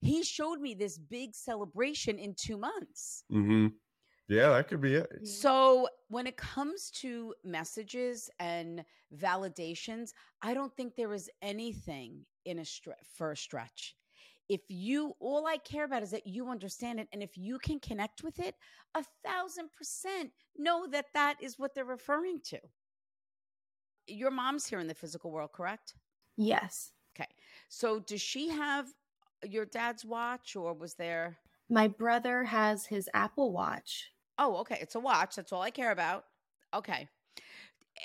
he 0.00 0.22
showed 0.24 0.60
me 0.60 0.74
this 0.74 0.98
big 0.98 1.34
celebration 1.34 2.18
in 2.18 2.34
two 2.34 2.56
months. 2.58 3.24
hmm 3.30 3.68
Yeah, 4.28 4.48
that 4.50 4.68
could 4.68 4.80
be 4.80 4.94
it. 4.94 5.26
So 5.26 5.88
when 6.08 6.26
it 6.26 6.36
comes 6.36 6.90
to 7.02 7.34
messages 7.44 8.30
and 8.38 8.84
validations, 9.14 10.12
I 10.42 10.54
don't 10.54 10.74
think 10.74 10.94
there 10.94 11.12
is 11.12 11.28
anything 11.42 12.24
in 12.44 12.58
a 12.58 12.62
stre- 12.62 12.94
for 13.14 13.32
a 13.32 13.36
stretch. 13.36 13.96
If 14.48 14.62
you, 14.68 15.14
all 15.20 15.46
I 15.46 15.56
care 15.58 15.84
about 15.84 16.02
is 16.02 16.10
that 16.10 16.26
you 16.26 16.48
understand 16.48 17.00
it, 17.00 17.08
and 17.12 17.22
if 17.22 17.36
you 17.36 17.58
can 17.58 17.78
connect 17.80 18.22
with 18.22 18.38
it, 18.38 18.54
a 18.94 19.04
thousand 19.24 19.70
percent 19.72 20.30
know 20.56 20.86
that 20.88 21.06
that 21.14 21.36
is 21.40 21.58
what 21.58 21.74
they're 21.74 21.84
referring 21.84 22.40
to. 22.46 22.60
Your 24.06 24.30
mom's 24.30 24.66
here 24.66 24.80
in 24.80 24.88
the 24.88 24.94
physical 24.94 25.30
world, 25.30 25.52
correct? 25.52 25.94
Yes. 26.36 26.92
Okay. 27.14 27.30
So 27.68 28.00
does 28.00 28.20
she 28.20 28.48
have 28.48 28.88
your 29.44 29.64
dad's 29.64 30.04
watch, 30.04 30.56
or 30.56 30.74
was 30.74 30.94
there? 30.94 31.38
My 31.72 31.88
brother 31.88 32.44
has 32.44 32.84
his 32.84 33.08
Apple 33.14 33.50
Watch. 33.50 34.10
Oh, 34.36 34.56
okay. 34.56 34.76
It's 34.82 34.94
a 34.94 35.00
watch. 35.00 35.36
That's 35.36 35.52
all 35.54 35.62
I 35.62 35.70
care 35.70 35.90
about. 35.90 36.26
Okay. 36.74 37.08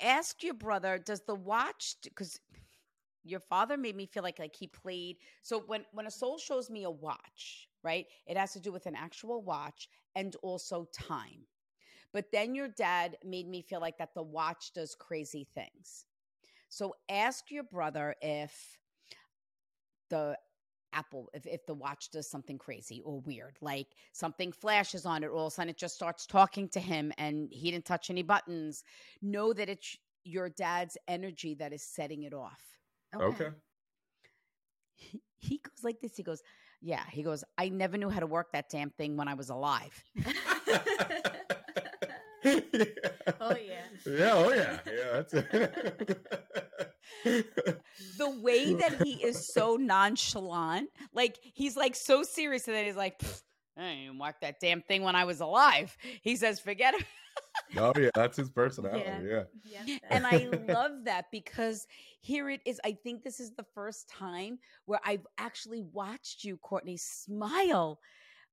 Ask 0.02 0.42
your 0.42 0.54
brother, 0.54 0.96
does 0.96 1.20
the 1.26 1.34
watch 1.34 1.96
because 2.02 2.40
your 3.24 3.40
father 3.40 3.76
made 3.76 3.94
me 3.94 4.06
feel 4.06 4.22
like 4.22 4.38
like 4.38 4.56
he 4.56 4.66
played. 4.68 5.16
So 5.42 5.64
when 5.66 5.84
when 5.92 6.06
a 6.06 6.10
soul 6.10 6.38
shows 6.38 6.70
me 6.70 6.84
a 6.84 6.90
watch, 6.90 7.68
right? 7.82 8.06
It 8.26 8.38
has 8.38 8.54
to 8.54 8.60
do 8.60 8.72
with 8.72 8.86
an 8.86 8.96
actual 8.96 9.42
watch 9.42 9.90
and 10.16 10.34
also 10.42 10.88
time. 10.94 11.44
But 12.14 12.32
then 12.32 12.54
your 12.54 12.68
dad 12.68 13.18
made 13.22 13.48
me 13.48 13.60
feel 13.60 13.80
like 13.82 13.98
that 13.98 14.14
the 14.14 14.22
watch 14.22 14.72
does 14.72 14.94
crazy 14.94 15.46
things. 15.54 16.06
So 16.70 16.94
ask 17.10 17.50
your 17.50 17.64
brother 17.64 18.14
if 18.22 18.78
the 20.08 20.38
Apple, 20.92 21.28
if, 21.34 21.46
if 21.46 21.66
the 21.66 21.74
watch 21.74 22.10
does 22.10 22.30
something 22.30 22.58
crazy 22.58 23.02
or 23.04 23.20
weird, 23.20 23.56
like 23.60 23.88
something 24.12 24.52
flashes 24.52 25.06
on 25.06 25.22
it, 25.22 25.30
all 25.30 25.46
of 25.46 25.52
a 25.52 25.54
sudden 25.54 25.70
it 25.70 25.78
just 25.78 25.94
starts 25.94 26.26
talking 26.26 26.68
to 26.70 26.80
him 26.80 27.12
and 27.18 27.48
he 27.52 27.70
didn't 27.70 27.84
touch 27.84 28.10
any 28.10 28.22
buttons, 28.22 28.84
know 29.22 29.52
that 29.52 29.68
it's 29.68 29.96
your 30.24 30.48
dad's 30.48 30.96
energy 31.06 31.54
that 31.54 31.72
is 31.72 31.82
setting 31.82 32.24
it 32.24 32.34
off. 32.34 32.62
Okay. 33.14 33.48
He, 34.94 35.22
he 35.36 35.58
goes 35.58 35.84
like 35.84 36.00
this. 36.00 36.16
He 36.16 36.22
goes, 36.22 36.42
Yeah. 36.80 37.04
He 37.10 37.22
goes, 37.22 37.44
I 37.56 37.68
never 37.68 37.96
knew 37.96 38.10
how 38.10 38.20
to 38.20 38.26
work 38.26 38.52
that 38.52 38.68
damn 38.68 38.90
thing 38.90 39.16
when 39.16 39.28
I 39.28 39.34
was 39.34 39.48
alive. 39.50 40.04
Oh, 43.40 43.54
yeah. 43.56 43.84
Yeah, 44.06 44.32
oh 44.34 44.52
yeah. 44.52 44.78
Yeah, 44.86 45.12
that's 45.12 45.34
it. 45.34 46.26
the 47.24 48.40
way 48.40 48.74
that 48.80 49.02
he 49.02 49.14
is 49.22 49.52
so 49.52 49.76
nonchalant, 49.76 50.90
like 51.12 51.38
he's 51.42 51.76
like 51.76 51.94
so 51.94 52.22
serious, 52.22 52.64
that 52.64 52.84
he's 52.84 52.96
like, 52.96 53.20
I 53.76 53.82
didn't 53.82 53.98
even 54.04 54.18
work 54.18 54.40
that 54.40 54.60
damn 54.60 54.82
thing 54.82 55.02
when 55.02 55.14
I 55.14 55.24
was 55.24 55.40
alive. 55.40 55.96
He 56.22 56.36
says, 56.36 56.58
forget 56.60 56.94
it. 56.94 57.04
oh 57.76 57.92
yeah, 57.98 58.10
that's 58.14 58.36
his 58.36 58.50
personality. 58.50 59.04
Yeah. 59.28 59.44
Yeah. 59.86 59.98
and 60.10 60.26
I 60.26 60.48
love 60.68 61.04
that 61.04 61.26
because 61.30 61.86
here 62.20 62.50
it 62.50 62.60
is. 62.64 62.80
I 62.84 62.92
think 62.92 63.22
this 63.22 63.40
is 63.40 63.52
the 63.52 63.66
first 63.74 64.08
time 64.08 64.58
where 64.86 65.00
I've 65.04 65.26
actually 65.38 65.84
watched 65.92 66.44
you, 66.44 66.56
Courtney, 66.56 66.96
smile 66.96 68.00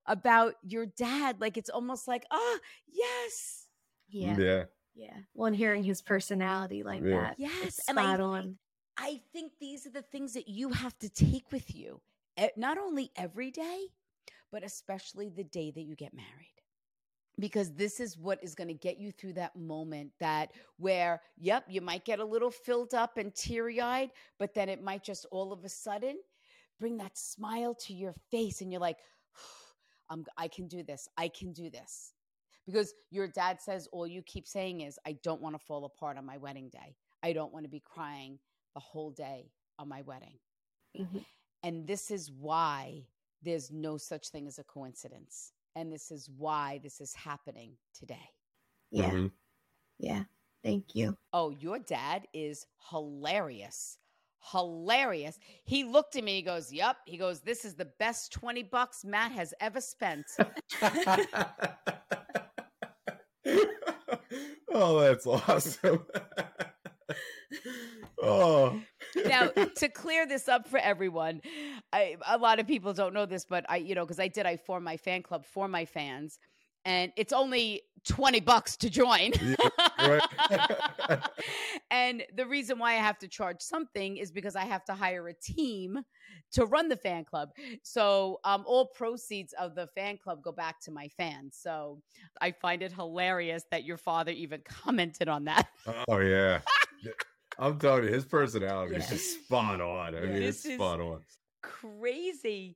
about 0.06 0.56
your 0.64 0.86
dad. 0.86 1.42
Like 1.42 1.58
it's 1.58 1.70
almost 1.70 2.08
like, 2.08 2.26
oh, 2.32 2.60
yes. 2.88 3.68
Mm, 4.14 4.38
yeah. 4.38 4.38
Yeah. 4.38 4.64
Yeah. 4.96 5.18
Well, 5.34 5.48
and 5.48 5.56
hearing 5.56 5.84
his 5.84 6.02
personality 6.02 6.84
like 6.84 7.02
Yeah. 7.04 7.22
that. 7.22 7.40
Yes, 7.40 7.66
It's 7.80 7.90
and 7.90 8.00
I- 8.00 8.04
spot 8.04 8.20
on. 8.22 8.58
I 8.98 9.22
think 9.34 9.52
these 9.60 9.86
are 9.86 9.90
the 9.92 10.02
things 10.02 10.34
that 10.34 10.48
you 10.48 10.70
have 10.70 10.98
to 11.00 11.10
take 11.10 11.52
with 11.52 11.76
you, 11.76 12.02
eh, 12.38 12.50
not 12.56 12.78
only 12.78 13.12
every 13.18 13.52
day, 13.52 13.90
but 14.52 14.64
especially 14.64 15.28
the 15.28 15.44
day 15.44 15.70
that 15.72 15.82
you 15.82 15.96
get 15.98 16.14
married. 16.14 16.62
Because 17.38 17.74
this 17.74 18.00
is 18.00 18.18
what 18.18 18.42
is 18.42 18.56
going 18.56 18.70
to 18.70 18.74
get 18.74 18.98
you 18.98 19.12
through 19.12 19.34
that 19.34 19.58
moment 19.58 20.14
that 20.20 20.54
where, 20.78 21.22
yep, 21.38 21.66
you 21.68 21.82
might 21.82 22.06
get 22.06 22.20
a 22.22 22.26
little 22.26 22.50
filled 22.50 22.94
up 22.94 23.18
and 23.18 23.36
teary 23.36 23.82
eyed, 23.82 24.12
but 24.38 24.54
then 24.54 24.70
it 24.70 24.82
might 24.82 25.04
just 25.04 25.26
all 25.30 25.52
of 25.52 25.66
a 25.66 25.70
sudden 25.70 26.18
bring 26.80 26.96
that 26.98 27.18
smile 27.18 27.76
to 27.76 27.94
your 27.94 28.14
face. 28.32 28.62
And 28.62 28.72
you're 28.72 28.80
like, 28.80 29.00
I'm, 30.10 30.26
I 30.38 30.48
can 30.48 30.68
do 30.70 30.84
this. 30.84 31.10
I 31.18 31.28
can 31.28 31.52
do 31.52 31.70
this. 31.70 32.14
Because 32.66 32.94
your 33.12 33.28
dad 33.28 33.62
says 33.62 33.88
all 33.92 34.08
you 34.08 34.22
keep 34.24 34.48
saying 34.48 34.82
is, 34.82 35.00
I 35.06 35.14
don't 35.24 35.42
want 35.42 35.56
to 35.56 35.60
fall 35.66 35.86
apart 35.86 36.18
on 36.18 36.26
my 36.26 36.38
wedding 36.38 36.70
day. 36.70 36.96
I 37.24 37.34
don't 37.34 37.54
want 37.54 37.66
to 37.66 37.70
be 37.70 37.80
crying 37.80 38.40
the 38.74 38.80
whole 38.80 39.12
day 39.12 39.52
on 39.80 39.88
my 39.90 40.02
wedding. 40.04 40.40
Mhm. 40.98 41.26
And 41.64 41.88
this 41.88 42.12
is 42.12 42.32
why 42.32 43.08
there's 43.42 43.72
no 43.72 43.98
such 43.98 44.30
thing 44.30 44.48
as 44.48 44.60
a 44.60 44.64
coincidence. 44.64 45.54
And 45.76 45.92
this 45.92 46.12
is 46.12 46.30
why 46.30 46.80
this 46.84 47.02
is 47.02 47.14
happening 47.14 47.78
today. 47.94 48.30
Yeah. 48.92 49.12
Mhm. 49.12 49.32
Yeah. 50.00 50.26
Thank 50.64 50.96
you. 50.96 51.18
Oh, 51.34 51.50
your 51.52 51.80
dad 51.80 52.28
is 52.34 52.66
hilarious. 52.90 53.98
Hilarious. 54.52 55.40
He 55.64 55.84
looked 55.84 56.16
at 56.16 56.24
me, 56.24 56.36
he 56.36 56.42
goes, 56.42 56.72
Yep. 56.72 56.98
He 57.06 57.18
goes, 57.18 57.42
This 57.42 57.66
is 57.66 57.76
the 57.76 57.86
best 57.86 58.32
20 58.32 58.64
bucks 58.64 59.04
Matt 59.04 59.32
has 59.32 59.54
ever 59.60 59.82
spent. 59.82 60.26
oh, 64.76 65.00
that's 65.00 65.26
awesome. 65.26 66.06
oh. 68.22 68.80
now 69.26 69.48
to 69.48 69.88
clear 69.90 70.28
this 70.28 70.48
up 70.50 70.68
for 70.68 70.78
everyone 70.78 71.42
I, 71.94 72.18
a 72.28 72.38
lot 72.38 72.60
of 72.60 72.68
people 72.68 72.94
don't 72.94 73.14
know 73.14 73.26
this 73.26 73.46
but 73.46 73.66
i 73.70 73.78
you 73.78 73.96
know 73.96 74.04
because 74.04 74.20
i 74.20 74.28
did 74.28 74.46
i 74.46 74.58
formed 74.58 74.84
my 74.84 74.98
fan 74.98 75.22
club 75.22 75.46
for 75.46 75.68
my 75.68 75.86
fans 75.86 76.40
and 76.86 77.12
it's 77.18 77.34
only 77.34 77.82
20 78.08 78.40
bucks 78.42 78.78
to 78.78 78.88
join 78.90 79.32
right. 80.00 80.22
and 81.92 82.24
the 82.36 82.46
reason 82.46 82.78
why 82.78 82.92
i 82.92 82.96
have 82.98 83.18
to 83.18 83.28
charge 83.28 83.60
something 83.62 84.18
is 84.18 84.32
because 84.32 84.56
i 84.56 84.64
have 84.64 84.86
to 84.86 84.94
hire 84.94 85.28
a 85.28 85.34
team 85.34 86.00
to 86.52 86.66
run 86.68 86.88
the 86.88 86.96
fan 86.98 87.26
club 87.26 87.50
so 87.82 88.40
um, 88.44 88.64
all 88.68 88.86
proceeds 88.86 89.54
of 89.54 89.74
the 89.74 89.88
fan 89.88 90.18
club 90.18 90.42
go 90.44 90.52
back 90.52 90.80
to 90.80 90.92
my 90.92 91.08
fans 91.18 91.58
so 91.60 92.00
i 92.42 92.52
find 92.52 92.84
it 92.84 92.92
hilarious 92.92 93.64
that 93.72 93.84
your 93.84 93.98
father 93.98 94.32
even 94.32 94.62
commented 94.64 95.28
on 95.28 95.46
that 95.46 95.68
oh 96.08 96.20
yeah. 96.20 96.60
I'm 97.58 97.80
telling 97.80 98.04
you, 98.04 98.10
his 98.12 98.26
personality 98.26 98.96
is 98.98 99.08
just 99.08 99.46
spot 99.46 99.80
on. 99.80 100.14
I 100.14 100.20
Yeah. 100.20 100.26
mean, 100.26 100.42
This 100.42 100.66
it's 100.66 100.76
spot 100.76 101.00
on. 101.00 101.22
crazy 101.62 102.76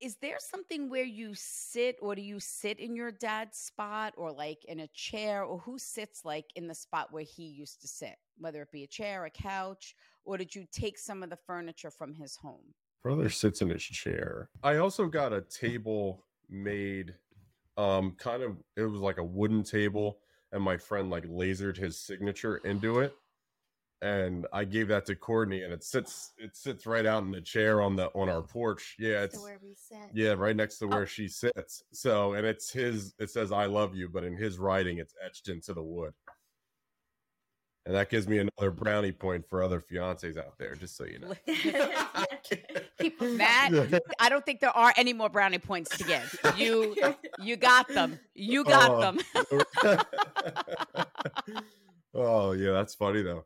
is 0.00 0.16
there 0.16 0.36
something 0.38 0.90
where 0.90 1.04
you 1.04 1.32
sit 1.34 1.96
or 2.00 2.14
do 2.14 2.22
you 2.22 2.38
sit 2.38 2.78
in 2.78 2.94
your 2.94 3.10
dad's 3.10 3.58
spot 3.58 4.12
or 4.16 4.30
like 4.30 4.64
in 4.66 4.80
a 4.80 4.88
chair 4.88 5.42
or 5.42 5.58
who 5.58 5.78
sits 5.78 6.24
like 6.24 6.46
in 6.54 6.66
the 6.66 6.74
spot 6.74 7.12
where 7.12 7.22
he 7.22 7.44
used 7.44 7.80
to 7.80 7.88
sit? 7.88 8.16
Whether 8.38 8.62
it 8.62 8.72
be 8.72 8.84
a 8.84 8.86
chair 8.86 9.24
a 9.24 9.30
couch 9.30 9.94
or 10.24 10.36
did 10.36 10.54
you 10.54 10.66
take 10.70 10.98
some 10.98 11.22
of 11.22 11.30
the 11.30 11.36
furniture 11.36 11.90
from 11.90 12.14
his 12.14 12.36
home? 12.36 12.74
Brother 13.02 13.30
sits 13.30 13.62
in 13.62 13.70
his 13.70 13.82
chair. 13.82 14.50
I 14.62 14.76
also 14.76 15.06
got 15.06 15.32
a 15.32 15.42
table 15.42 16.24
made 16.48 17.14
um 17.76 18.12
kind 18.18 18.42
of 18.42 18.56
it 18.76 18.82
was 18.82 19.00
like 19.00 19.18
a 19.18 19.24
wooden 19.24 19.62
table 19.62 20.18
and 20.52 20.62
my 20.62 20.76
friend 20.76 21.10
like 21.10 21.24
lasered 21.26 21.76
his 21.76 21.98
signature 21.98 22.58
into 22.58 23.00
it 23.00 23.14
and 24.02 24.46
I 24.52 24.64
gave 24.64 24.88
that 24.88 25.06
to 25.06 25.16
Courtney 25.16 25.62
and 25.62 25.72
it 25.72 25.82
sits 25.82 26.32
it 26.38 26.56
sits 26.56 26.84
right 26.86 27.06
out 27.06 27.22
in 27.22 27.30
the 27.30 27.40
chair 27.40 27.80
on 27.80 27.96
the 27.96 28.06
on 28.14 28.28
our 28.28 28.42
porch. 28.42 28.94
Yeah, 28.98 29.22
it's 29.22 29.40
where 29.42 29.58
we 29.62 29.74
sit. 29.74 30.10
yeah, 30.12 30.32
right 30.32 30.54
next 30.56 30.78
to 30.78 30.84
Oh. 30.84 30.88
where 30.88 31.06
she 31.06 31.28
sits. 31.28 31.82
So 31.92 32.34
and 32.34 32.46
it's 32.46 32.70
his 32.70 33.14
it 33.18 33.30
says 33.30 33.52
I 33.52 33.66
love 33.66 33.94
you, 33.94 34.08
but 34.08 34.22
in 34.24 34.36
his 34.36 34.58
writing 34.58 34.98
it's 34.98 35.14
etched 35.24 35.48
into 35.48 35.72
the 35.72 35.82
wood. 35.82 36.12
And 37.86 37.94
that 37.94 38.10
gives 38.10 38.26
me 38.26 38.38
another 38.38 38.72
brownie 38.72 39.12
point 39.12 39.48
for 39.48 39.62
other 39.62 39.80
fiancés 39.80 40.36
out 40.36 40.58
there, 40.58 40.74
just 40.74 40.96
so 40.96 41.04
you 41.04 41.20
know. 41.20 41.32
Keep 42.98 43.22
'em 43.22 43.36
Matt. 43.36 44.02
I 44.18 44.28
don't 44.28 44.44
think 44.44 44.58
there 44.60 44.76
are 44.76 44.92
any 44.96 45.12
more 45.12 45.28
brownie 45.28 45.58
points 45.60 45.96
to 45.96 46.02
give. 46.04 46.36
You 46.56 46.96
you 47.40 47.56
got 47.56 47.86
them. 47.88 48.18
You 48.34 48.64
got 48.64 48.90
Oh. 48.90 49.00
them. 49.00 50.00
oh 52.14 52.52
yeah, 52.52 52.72
that's 52.72 52.94
funny 52.96 53.22
though. 53.22 53.44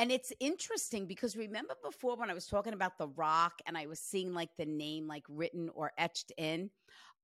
And 0.00 0.10
it's 0.10 0.32
interesting 0.40 1.04
because 1.04 1.36
remember 1.36 1.74
before 1.84 2.16
when 2.16 2.30
I 2.30 2.34
was 2.34 2.46
talking 2.46 2.72
about 2.72 2.96
The 2.96 3.08
Rock 3.08 3.60
and 3.66 3.76
I 3.76 3.84
was 3.84 4.00
seeing 4.00 4.32
like 4.32 4.48
the 4.56 4.64
name 4.64 5.06
like 5.06 5.24
written 5.28 5.68
or 5.74 5.92
etched 5.98 6.32
in, 6.38 6.70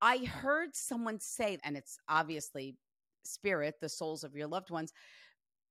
I 0.02 0.18
heard 0.18 0.76
someone 0.76 1.18
say, 1.18 1.56
and 1.64 1.74
it's 1.74 1.96
obviously 2.06 2.76
spirit, 3.24 3.76
the 3.80 3.88
souls 3.88 4.24
of 4.24 4.36
your 4.36 4.46
loved 4.46 4.70
ones. 4.70 4.92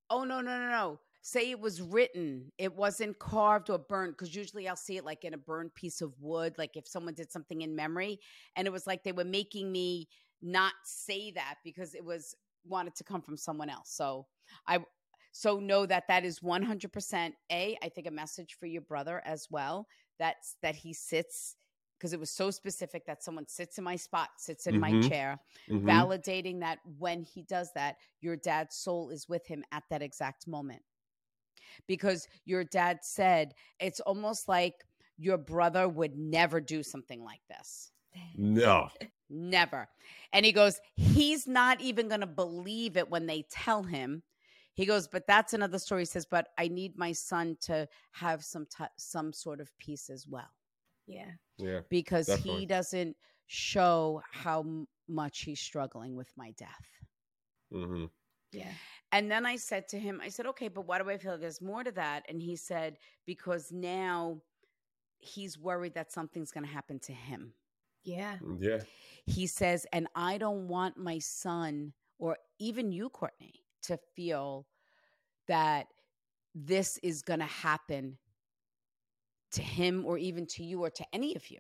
Oh, 0.10 0.24
no, 0.24 0.42
no, 0.42 0.58
no, 0.58 0.68
no. 0.72 1.00
Say 1.22 1.52
it 1.52 1.60
was 1.60 1.80
written, 1.80 2.52
it 2.58 2.76
wasn't 2.76 3.20
carved 3.20 3.70
or 3.70 3.78
burnt. 3.78 4.18
Because 4.18 4.36
usually 4.36 4.68
I'll 4.68 4.76
see 4.76 4.98
it 4.98 5.06
like 5.06 5.26
in 5.26 5.36
a 5.36 5.38
burned 5.38 5.76
piece 5.76 6.02
of 6.02 6.12
wood, 6.20 6.56
like 6.58 6.76
if 6.76 6.88
someone 6.88 7.14
did 7.14 7.32
something 7.32 7.62
in 7.62 7.76
memory. 7.76 8.20
And 8.56 8.66
it 8.66 8.72
was 8.74 8.88
like 8.88 9.04
they 9.04 9.12
were 9.12 9.24
making 9.24 9.72
me 9.72 10.08
not 10.42 10.74
say 10.84 11.30
that 11.34 11.58
because 11.64 11.94
it 11.94 12.04
was 12.04 12.34
wanted 12.68 12.96
to 12.96 13.04
come 13.04 13.22
from 13.22 13.38
someone 13.38 13.70
else. 13.70 13.92
So 13.92 14.26
I 14.68 14.80
so 15.38 15.60
know 15.60 15.86
that 15.86 16.08
that 16.08 16.24
is 16.24 16.42
100% 16.42 17.36
a 17.52 17.78
I 17.84 17.90
think 17.90 18.08
a 18.08 18.12
message 18.12 18.56
for 18.58 18.68
your 18.68 18.82
brother 18.82 19.22
as 19.26 19.48
well. 19.52 19.88
That's 20.18 20.56
that 20.62 20.76
he 20.76 20.94
sits 20.94 21.58
because 21.98 22.14
it 22.14 22.20
was 22.20 22.32
so 22.32 22.52
specific 22.52 23.06
that 23.06 23.22
someone 23.22 23.48
sits 23.48 23.78
in 23.78 23.84
my 23.84 23.98
spot, 23.98 24.30
sits 24.38 24.66
in 24.66 24.80
my 24.80 24.94
Mhm. 24.94 25.02
chair, 25.02 25.40
Mhm. 25.70 25.82
validating 25.88 26.60
that 26.62 26.80
when 26.86 27.24
he 27.24 27.42
does 27.44 27.72
that, 27.74 27.98
your 28.22 28.38
dad's 28.38 28.76
soul 28.78 29.10
is 29.10 29.28
with 29.28 29.46
him 29.48 29.64
at 29.74 29.84
that 29.90 30.02
exact 30.02 30.48
moment. 30.48 30.84
Because 31.88 32.28
your 32.46 32.64
dad 32.64 33.00
said 33.04 33.54
it's 33.80 34.00
almost 34.00 34.48
like 34.48 34.86
your 35.18 35.38
brother 35.38 35.88
would 35.88 36.16
never 36.18 36.60
do 36.62 36.84
something 36.84 37.24
like 37.24 37.42
this. 37.50 37.92
No. 38.36 38.90
Never. 39.30 39.88
And 40.34 40.46
he 40.46 40.52
goes, 40.52 40.80
he's 40.96 41.48
not 41.48 41.82
even 41.82 42.08
going 42.08 42.22
to 42.22 42.28
believe 42.28 42.96
it 42.98 43.10
when 43.10 43.26
they 43.26 43.44
tell 43.50 43.84
him. 43.84 44.24
He 44.76 44.86
goes, 44.86 45.08
but 45.08 45.26
that's 45.28 45.54
another 45.54 45.80
story. 45.80 46.02
He 46.02 46.06
says, 46.06 46.26
but 46.26 46.50
I 46.58 46.68
need 46.68 46.98
my 46.98 47.12
son 47.14 47.58
to 47.62 47.88
have 48.12 48.44
some 48.44 48.66
t- 48.66 48.86
some 48.98 49.34
sort 49.34 49.60
of 49.62 49.72
peace 49.80 50.10
as 50.10 50.28
well 50.28 50.50
Yeah. 51.08 51.32
Yeah. 51.58 51.80
because 51.90 52.28
Definitely. 52.28 52.60
he 52.62 52.66
doesn't 52.68 53.18
show 53.48 54.22
how 54.32 54.60
m- 54.62 54.88
much 55.08 55.42
he's 55.42 55.60
struggling 55.62 56.16
with 56.16 56.32
my 56.38 56.52
death. 56.58 56.88
Mm-hmm. 57.74 58.06
Yeah. 58.52 58.72
And 59.12 59.32
then 59.32 59.46
I 59.46 59.56
said 59.56 59.88
to 59.90 60.00
him, 60.00 60.22
I 60.24 60.30
said, 60.30 60.46
okay, 60.48 60.68
but 60.68 60.86
why 60.88 61.00
do 61.00 61.10
I 61.10 61.18
feel 61.18 61.32
like 61.34 61.42
there's 61.42 61.62
more 61.62 61.84
to 61.84 61.92
that? 61.94 62.26
And 62.30 62.42
he 62.42 62.56
said, 62.56 62.98
because 63.26 63.72
now 63.72 64.42
he's 65.20 65.58
worried 65.58 65.94
that 65.96 66.12
something's 66.12 66.52
going 66.52 66.66
to 66.66 66.72
happen 66.72 67.00
to 67.00 67.14
him. 67.14 67.54
Yeah. 68.04 68.38
Yeah. 68.60 68.80
He 69.26 69.48
says, 69.48 69.86
and 69.94 70.08
I 70.16 70.38
don't 70.38 70.68
want 70.68 70.98
my 70.98 71.20
son 71.20 71.94
or 72.20 72.38
even 72.60 72.92
you, 72.92 73.10
Courtney, 73.10 73.65
to 73.88 73.98
feel 74.16 74.66
that 75.48 75.88
this 76.54 76.98
is 77.04 77.22
going 77.22 77.40
to 77.40 77.46
happen 77.46 78.18
to 79.52 79.62
him 79.62 80.06
or 80.06 80.18
even 80.18 80.46
to 80.48 80.64
you 80.64 80.84
or 80.84 80.90
to 80.90 81.06
any 81.14 81.36
of 81.36 81.50
you. 81.50 81.60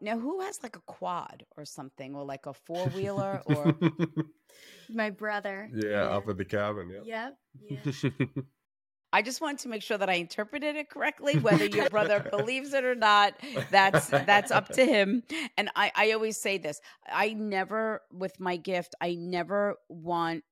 Now, 0.00 0.18
who 0.18 0.40
has 0.40 0.62
like 0.62 0.76
a 0.76 0.82
quad 0.86 1.44
or 1.56 1.64
something 1.64 2.14
or 2.14 2.24
like 2.24 2.46
a 2.46 2.52
four 2.52 2.86
wheeler 2.88 3.42
or 3.46 3.74
My 4.88 5.10
brother. 5.10 5.70
yeah, 5.74 6.04
up 6.04 6.28
at 6.28 6.36
the 6.36 6.44
cabin. 6.44 6.90
Yeah. 6.90 7.30
Yep. 7.60 7.88
Yeah. 8.04 8.10
I 9.14 9.22
just 9.22 9.40
wanted 9.40 9.60
to 9.60 9.68
make 9.68 9.80
sure 9.80 9.96
that 9.96 10.10
I 10.10 10.14
interpreted 10.14 10.74
it 10.74 10.90
correctly. 10.90 11.38
Whether 11.38 11.66
your 11.66 11.88
brother 11.96 12.28
believes 12.36 12.74
it 12.74 12.82
or 12.84 12.96
not, 12.96 13.34
that's 13.70 14.08
that's 14.08 14.50
up 14.50 14.68
to 14.70 14.84
him. 14.84 15.22
And 15.56 15.70
I, 15.76 15.92
I 15.94 16.12
always 16.12 16.36
say 16.36 16.58
this: 16.58 16.80
I 17.08 17.32
never, 17.32 18.02
with 18.12 18.40
my 18.40 18.56
gift, 18.56 18.96
I 19.00 19.14
never 19.14 19.76
want 19.88 20.42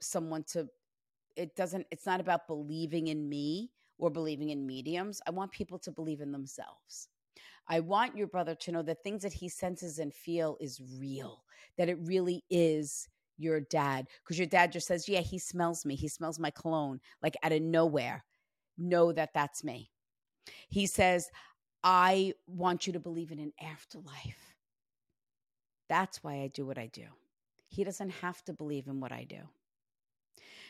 someone 0.00 0.44
to. 0.52 0.66
It 1.36 1.54
doesn't. 1.56 1.86
It's 1.90 2.06
not 2.06 2.20
about 2.20 2.46
believing 2.46 3.08
in 3.08 3.28
me 3.28 3.72
or 3.98 4.08
believing 4.08 4.48
in 4.48 4.66
mediums. 4.66 5.20
I 5.26 5.30
want 5.32 5.52
people 5.52 5.78
to 5.80 5.92
believe 5.92 6.22
in 6.22 6.32
themselves. 6.32 7.08
I 7.68 7.80
want 7.80 8.16
your 8.16 8.28
brother 8.28 8.54
to 8.54 8.72
know 8.72 8.82
that 8.82 9.04
things 9.04 9.24
that 9.24 9.34
he 9.34 9.50
senses 9.50 9.98
and 9.98 10.14
feel 10.14 10.56
is 10.58 10.80
real. 10.98 11.44
That 11.76 11.90
it 11.90 11.98
really 12.00 12.44
is 12.48 13.08
your 13.36 13.60
dad 13.60 14.08
because 14.22 14.38
your 14.38 14.46
dad 14.46 14.72
just 14.72 14.86
says, 14.86 15.08
"Yeah, 15.08 15.20
he 15.20 15.38
smells 15.38 15.84
me. 15.84 15.94
He 15.94 16.08
smells 16.08 16.38
my 16.38 16.50
cologne." 16.50 17.00
Like 17.22 17.36
out 17.42 17.52
of 17.52 17.62
nowhere, 17.62 18.24
know 18.78 19.12
that 19.12 19.34
that's 19.34 19.64
me. 19.64 19.90
He 20.68 20.86
says, 20.86 21.30
"I 21.82 22.34
want 22.46 22.86
you 22.86 22.92
to 22.94 23.00
believe 23.00 23.32
in 23.32 23.38
an 23.38 23.52
afterlife." 23.60 24.56
That's 25.88 26.22
why 26.22 26.42
I 26.42 26.48
do 26.48 26.66
what 26.66 26.78
I 26.78 26.86
do. 26.88 27.06
He 27.68 27.84
doesn't 27.84 28.10
have 28.10 28.42
to 28.44 28.52
believe 28.52 28.86
in 28.86 29.00
what 29.00 29.12
I 29.12 29.24
do. 29.24 29.48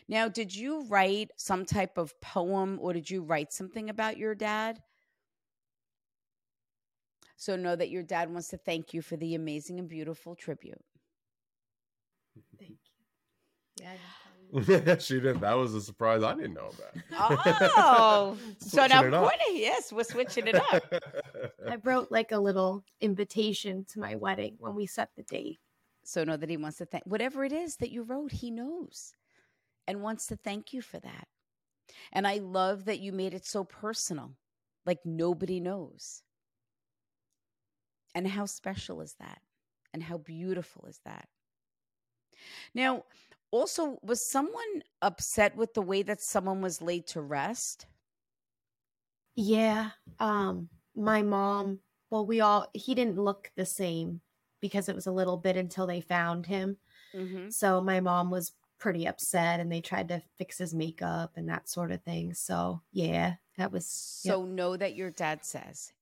Now, 0.09 0.29
did 0.29 0.55
you 0.55 0.85
write 0.85 1.31
some 1.37 1.64
type 1.64 1.99
of 1.99 2.19
poem 2.21 2.79
or 2.81 2.93
did 2.93 3.11
you 3.11 3.23
write 3.23 3.53
something 3.53 3.91
about 3.91 4.19
your 4.19 4.35
dad? 4.35 4.83
So 7.37 7.57
know 7.57 7.77
that 7.77 7.91
your 7.91 8.03
dad 8.03 8.31
wants 8.31 8.49
to 8.49 8.57
thank 8.57 8.95
you 8.95 9.03
for 9.03 9.17
the 9.17 9.35
amazing 9.35 9.79
and 9.79 9.89
beautiful 9.89 10.35
tribute. 10.35 10.83
Thank. 13.79 13.89
Yeah. 13.89 13.93
I 13.93 13.97
just 13.97 14.20
tell 14.22 14.33
you. 14.95 15.01
she 15.01 15.20
did. 15.20 15.41
That 15.41 15.55
was 15.55 15.74
a 15.74 15.81
surprise 15.81 16.22
I 16.22 16.35
didn't 16.35 16.55
know 16.55 16.70
about. 16.70 17.41
Oh, 17.77 18.37
so 18.59 18.87
now 18.87 19.03
Switching. 19.03 19.20
Courtney, 19.20 19.61
yes, 19.61 19.93
we're 19.93 20.05
switching 20.05 20.47
it 20.47 20.57
up. 20.57 20.85
I 21.68 21.77
wrote 21.85 22.11
like 22.11 22.33
a 22.33 22.39
little 22.39 22.85
invitation 23.01 23.85
to 23.93 24.01
my 24.01 24.14
wedding 24.16 24.57
when 24.59 24.74
we 24.74 24.87
set 24.87 25.11
the 25.16 25.22
date. 25.24 25.59
So 26.05 26.24
know 26.24 26.37
that 26.37 26.49
he 26.49 26.57
wants 26.57 26.79
to 26.79 26.87
thank 26.87 27.05
whatever 27.05 27.45
it 27.45 27.53
is 27.53 27.77
that 27.77 27.91
you 27.91 28.03
wrote, 28.05 28.31
he 28.33 28.51
knows 28.51 29.12
and 29.89 30.03
wants 30.03 30.27
to 30.29 30.37
thank 30.37 30.72
you 30.72 30.81
for 30.81 31.01
that. 31.01 31.29
And 32.12 32.27
I 32.27 32.39
love 32.39 32.85
that 32.87 33.01
you 33.01 33.12
made 33.12 33.35
it 33.35 33.47
so 33.47 33.64
personal, 33.64 34.37
like 34.85 35.01
nobody 35.05 35.61
knows. 35.61 36.22
And 38.14 38.27
how 38.27 38.47
special 38.47 39.01
is 39.01 39.14
that? 39.20 39.41
And 39.93 40.03
how 40.03 40.18
beautiful 40.18 40.87
is 40.87 41.01
that? 41.05 41.29
Now, 42.74 43.05
also, 43.51 43.99
was 44.03 44.25
someone 44.25 44.83
upset 45.03 45.57
with 45.57 45.75
the 45.75 45.83
way 45.83 46.03
that 46.03 46.21
someone 46.21 46.61
was 46.61 46.83
laid 46.83 47.07
to 47.09 47.21
rest? 47.21 47.87
Yeah. 49.35 49.91
Um, 50.19 50.69
my 50.95 51.23
mom, 51.23 51.81
well, 52.11 52.27
we 52.27 52.41
all 52.41 52.69
he 52.73 52.95
didn't 52.95 53.19
look 53.19 53.51
the 53.57 53.67
same 53.67 54.21
because 54.61 54.89
it 54.89 54.95
was 54.95 55.07
a 55.07 55.13
little 55.13 55.37
bit 55.37 55.57
until 55.57 55.87
they 55.87 56.01
found 56.01 56.47
him. 56.47 56.77
Mm-hmm. 57.15 57.51
So 57.51 57.81
my 57.81 58.01
mom 58.01 58.31
was 58.31 58.53
pretty 58.79 59.07
upset 59.07 59.61
and 59.61 59.71
they 59.71 59.81
tried 59.81 60.09
to 60.09 60.23
fix 60.37 60.59
his 60.59 60.75
makeup 60.75 61.33
and 61.37 61.49
that 61.49 61.69
sort 61.69 61.93
of 61.93 62.03
thing. 62.03 62.35
So 62.35 62.83
yeah, 62.93 63.35
that 63.59 63.73
was 63.73 64.21
yep. 64.25 64.35
So 64.35 64.45
know 64.45 64.77
that 64.77 64.97
your 64.97 65.11
dad 65.11 65.45
says, 65.45 65.93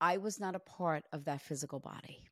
I 0.00 0.18
was 0.18 0.40
not 0.40 0.54
a 0.54 0.60
part 0.60 1.04
of 1.12 1.24
that 1.24 1.42
physical 1.42 1.80
body. 1.80 2.24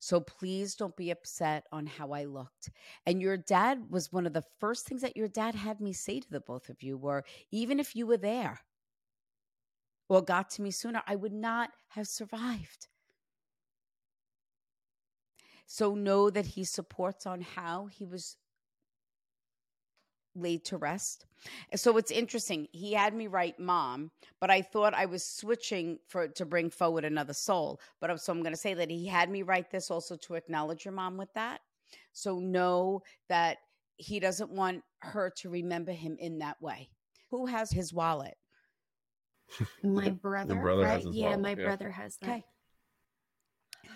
So 0.00 0.20
please 0.20 0.74
don't 0.74 0.96
be 0.96 1.10
upset 1.10 1.64
on 1.72 1.86
how 1.86 2.12
I 2.12 2.24
looked. 2.24 2.70
And 3.06 3.20
your 3.20 3.36
dad 3.36 3.90
was 3.90 4.12
one 4.12 4.26
of 4.26 4.32
the 4.32 4.44
first 4.60 4.86
things 4.86 5.02
that 5.02 5.16
your 5.16 5.28
dad 5.28 5.54
had 5.54 5.80
me 5.80 5.92
say 5.92 6.20
to 6.20 6.30
the 6.30 6.40
both 6.40 6.68
of 6.68 6.82
you 6.82 6.96
were 6.96 7.24
even 7.50 7.80
if 7.80 7.96
you 7.96 8.06
were 8.06 8.16
there 8.16 8.60
or 10.08 10.22
got 10.22 10.50
to 10.50 10.62
me 10.62 10.70
sooner, 10.70 11.02
I 11.06 11.16
would 11.16 11.32
not 11.32 11.70
have 11.88 12.08
survived. 12.08 12.88
So 15.66 15.94
know 15.94 16.30
that 16.30 16.46
he 16.46 16.64
supports 16.64 17.26
on 17.26 17.42
how 17.42 17.86
he 17.86 18.06
was 18.06 18.36
laid 20.34 20.64
to 20.66 20.76
rest. 20.76 21.26
So 21.76 21.96
it's 21.96 22.10
interesting. 22.10 22.68
He 22.72 22.92
had 22.92 23.14
me 23.14 23.26
write 23.26 23.58
mom, 23.58 24.10
but 24.40 24.50
I 24.50 24.62
thought 24.62 24.94
I 24.94 25.06
was 25.06 25.24
switching 25.24 25.98
for 26.08 26.28
to 26.28 26.44
bring 26.46 26.70
forward 26.70 27.04
another 27.04 27.32
soul. 27.32 27.80
But 28.00 28.10
I'm- 28.10 28.18
so 28.18 28.32
I'm 28.32 28.42
going 28.42 28.52
to 28.54 28.56
say 28.60 28.74
that 28.74 28.90
he 28.90 29.06
had 29.06 29.30
me 29.30 29.42
write 29.42 29.70
this 29.70 29.90
also 29.90 30.16
to 30.16 30.34
acknowledge 30.34 30.84
your 30.84 30.94
mom 30.94 31.16
with 31.16 31.32
that. 31.34 31.60
So 32.12 32.38
know 32.38 33.02
that 33.28 33.58
he 33.96 34.20
doesn't 34.20 34.50
want 34.50 34.82
her 35.00 35.30
to 35.38 35.48
remember 35.48 35.92
him 35.92 36.16
in 36.18 36.38
that 36.38 36.60
way. 36.60 36.90
Who 37.30 37.46
has 37.46 37.70
his 37.70 37.92
wallet? 37.92 38.36
My 39.82 40.10
brother. 40.10 40.56
brother 40.56 40.86
has 40.86 41.04
right? 41.04 41.06
his 41.06 41.16
yeah, 41.16 41.24
wallet, 41.26 41.40
my 41.40 41.48
yeah. 41.50 41.64
brother 41.64 41.90
has 41.90 42.16
that. 42.18 42.28
Okay. 42.30 42.44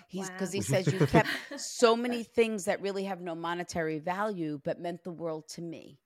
He's 0.08 0.28
because 0.30 0.48
Wow. 0.50 0.52
he 0.54 0.60
says 0.62 0.92
you 0.92 1.06
kept 1.06 1.28
so 1.56 1.96
many 1.96 2.22
things 2.22 2.64
that 2.66 2.80
really 2.82 3.04
have 3.04 3.20
no 3.20 3.34
monetary 3.34 3.98
value, 3.98 4.60
but 4.64 4.80
meant 4.80 5.02
the 5.04 5.10
world 5.10 5.48
to 5.50 5.62
me. 5.62 5.98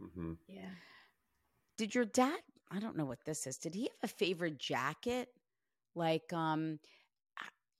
Hmm 0.00 0.32
Yeah. 0.48 0.74
Did 1.76 1.94
your 1.94 2.04
dad? 2.04 2.40
I 2.70 2.80
don't 2.80 2.96
know 2.96 3.04
what 3.04 3.24
this 3.24 3.46
is. 3.46 3.56
Did 3.58 3.74
he 3.74 3.84
have 3.84 3.90
a 4.02 4.08
favorite 4.08 4.58
jacket? 4.58 5.28
Like, 5.94 6.32
um, 6.32 6.80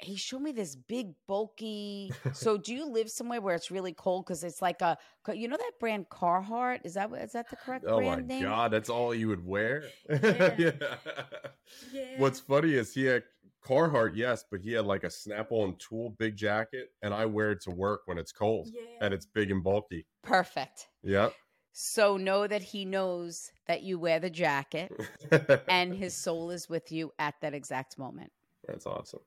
he 0.01 0.16
showed 0.16 0.43
me 0.43 0.53
this 0.53 0.77
big 0.77 1.14
bulky. 1.27 2.12
so, 2.33 2.57
do 2.57 2.75
you 2.75 2.89
live 2.89 3.11
somewhere 3.11 3.41
where 3.41 3.55
it's 3.55 3.71
really 3.71 3.93
cold? 3.93 4.25
Because 4.27 4.45
it's 4.45 4.62
like 4.62 4.81
a, 4.81 4.97
you 5.35 5.49
know 5.49 5.57
that 5.57 5.73
brand 5.81 6.09
Carhartt. 6.09 6.81
Is 6.85 6.95
that 6.95 7.12
is 7.12 7.33
that 7.33 7.51
the 7.51 7.57
correct 7.57 7.85
brand? 7.85 7.99
Oh 7.99 8.01
my 8.01 8.35
name? 8.35 8.45
god, 8.45 8.71
that's 8.71 8.89
all 8.89 9.14
you 9.14 9.29
would 9.29 9.45
wear. 9.45 9.85
Yeah. 10.23 10.55
yeah. 11.93 12.16
What's 12.16 12.41
funny 12.41 12.75
is 12.75 12.95
he 12.95 13.05
had 13.05 13.25
Carhartt, 13.62 14.12
yes, 14.16 14.45
but 14.51 14.61
he 14.61 14.73
had 14.73 14.87
like 14.87 15.05
a 15.05 15.11
snap-on 15.11 15.77
tool 15.79 16.11
big 16.19 16.37
jacket, 16.37 16.89
and 17.03 17.12
I 17.12 17.27
wear 17.27 17.51
it 17.53 17.61
to 17.62 17.71
work 17.71 18.03
when 18.07 18.19
it's 18.19 18.33
cold 18.33 18.69
and 19.01 19.12
it's 19.12 19.27
big 19.27 19.51
and 19.51 19.62
bulky. 19.62 20.07
Perfect. 20.23 20.89
Yep. 21.03 21.35
So 21.81 22.16
know 22.16 22.49
that 22.49 22.61
he 22.61 22.85
knows 22.85 23.53
that 23.66 23.85
you 23.85 24.01
wear 24.01 24.18
the 24.18 24.31
jacket, 24.31 24.91
and 25.68 25.95
his 25.95 26.12
soul 26.24 26.51
is 26.51 26.68
with 26.68 26.91
you 26.91 27.12
at 27.20 27.37
that 27.41 27.55
exact 27.55 27.97
moment. 27.97 28.33
that's 28.66 28.85
awesome. 28.85 29.20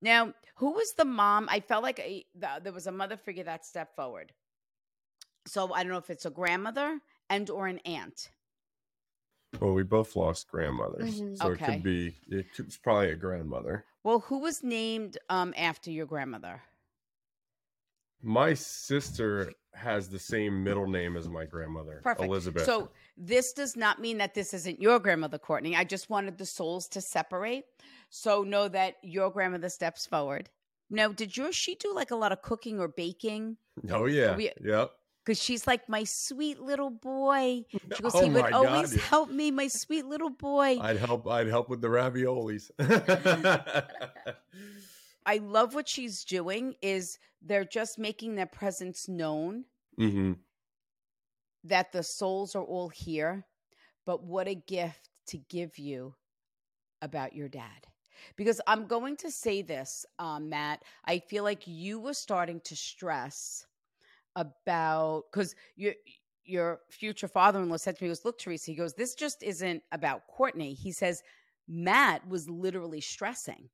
Now, 0.00 0.32
who 0.54 0.70
was 0.70 0.94
the 0.94 1.04
mom? 1.04 1.48
I 1.50 1.60
felt 1.60 1.82
like 1.82 1.98
a, 1.98 2.24
the, 2.34 2.60
there 2.62 2.72
was 2.72 2.86
a 2.86 2.92
mother 2.92 3.18
figure 3.18 3.44
that 3.44 3.66
stepped 3.66 3.94
forward. 3.94 4.32
So 5.46 5.74
I 5.74 5.82
don't 5.82 5.92
know 5.92 5.98
if 5.98 6.08
it's 6.08 6.24
a 6.24 6.30
grandmother 6.30 6.98
and 7.28 7.50
or 7.50 7.66
an 7.66 7.80
aunt. 7.80 8.30
Well, 9.60 9.74
we 9.74 9.82
both 9.82 10.16
lost 10.16 10.48
grandmothers, 10.48 11.20
Mhm. 11.20 11.36
so 11.36 11.52
it 11.52 11.58
could 11.58 11.82
be 11.82 12.16
it 12.26 12.54
could, 12.54 12.68
it's 12.68 12.78
probably 12.78 13.10
a 13.10 13.16
grandmother. 13.16 13.84
Well, 14.02 14.20
who 14.20 14.38
was 14.38 14.62
named 14.62 15.18
um, 15.28 15.52
after 15.58 15.90
your 15.90 16.06
grandmother? 16.06 16.62
My 18.26 18.54
sister 18.54 19.52
has 19.72 20.08
the 20.08 20.18
same 20.18 20.64
middle 20.64 20.88
name 20.88 21.16
as 21.16 21.28
my 21.28 21.44
grandmother, 21.44 22.00
Perfect. 22.02 22.28
Elizabeth. 22.28 22.64
So 22.64 22.90
this 23.16 23.52
does 23.52 23.76
not 23.76 24.00
mean 24.00 24.18
that 24.18 24.34
this 24.34 24.52
isn't 24.52 24.82
your 24.82 24.98
grandmother, 24.98 25.38
Courtney. 25.38 25.76
I 25.76 25.84
just 25.84 26.10
wanted 26.10 26.36
the 26.36 26.44
souls 26.44 26.88
to 26.88 27.00
separate. 27.00 27.66
So 28.10 28.42
know 28.42 28.66
that 28.66 28.94
your 29.04 29.30
grandmother 29.30 29.68
steps 29.68 30.06
forward. 30.06 30.50
Now, 30.90 31.12
did 31.12 31.36
your 31.36 31.52
she 31.52 31.76
do 31.76 31.94
like 31.94 32.10
a 32.10 32.16
lot 32.16 32.32
of 32.32 32.42
cooking 32.42 32.80
or 32.80 32.88
baking? 32.88 33.58
oh 33.90 34.06
yeah, 34.06 34.34
we- 34.34 34.50
yep. 34.60 34.90
Because 35.24 35.40
she's 35.40 35.66
like 35.66 35.88
my 35.88 36.02
sweet 36.04 36.60
little 36.60 36.90
boy. 36.90 37.64
She 37.94 38.02
goes, 38.02 38.12
Oh 38.14 38.24
he 38.24 38.30
would 38.30 38.50
God, 38.50 38.52
always 38.52 38.94
yeah. 38.94 39.02
help 39.02 39.30
me, 39.30 39.52
my 39.52 39.68
sweet 39.68 40.06
little 40.06 40.30
boy. 40.30 40.78
I'd 40.80 40.96
help. 40.98 41.28
I'd 41.28 41.46
help 41.46 41.68
with 41.68 41.80
the 41.80 41.88
raviolis. 41.88 42.70
I 45.26 45.38
love 45.38 45.74
what 45.74 45.88
she's 45.88 46.24
doing 46.24 46.74
is 46.82 47.18
they're 47.42 47.64
just 47.64 47.98
making 47.98 48.36
their 48.36 48.46
presence 48.46 49.08
known 49.08 49.64
hmm 49.98 50.32
that 51.64 51.92
the 51.92 52.02
souls 52.02 52.54
are 52.54 52.62
all 52.62 52.88
here. 52.88 53.44
But 54.06 54.22
what 54.22 54.46
a 54.48 54.54
gift 54.54 55.10
to 55.28 55.38
give 55.38 55.78
you 55.78 56.14
about 57.02 57.34
your 57.34 57.48
dad. 57.48 57.88
Because 58.36 58.60
I'm 58.66 58.86
going 58.86 59.16
to 59.18 59.30
say 59.30 59.62
this, 59.62 60.06
um, 60.18 60.48
Matt. 60.48 60.82
I 61.04 61.18
feel 61.18 61.44
like 61.44 61.62
you 61.66 62.00
were 62.00 62.14
starting 62.14 62.60
to 62.64 62.76
stress 62.76 63.66
about 64.36 65.24
because 65.32 65.54
your 65.76 65.94
your 66.44 66.80
future 66.90 67.28
father-in-law 67.28 67.76
said 67.78 67.96
to 67.96 68.04
me, 68.04 68.08
he 68.08 68.10
goes, 68.10 68.24
look, 68.24 68.38
Theresa, 68.38 68.70
he 68.70 68.76
goes, 68.76 68.94
this 68.94 69.16
just 69.16 69.42
isn't 69.42 69.82
about 69.90 70.28
Courtney. 70.28 70.74
He 70.74 70.92
says, 70.92 71.22
Matt 71.66 72.26
was 72.28 72.48
literally 72.48 73.00
stressing 73.00 73.68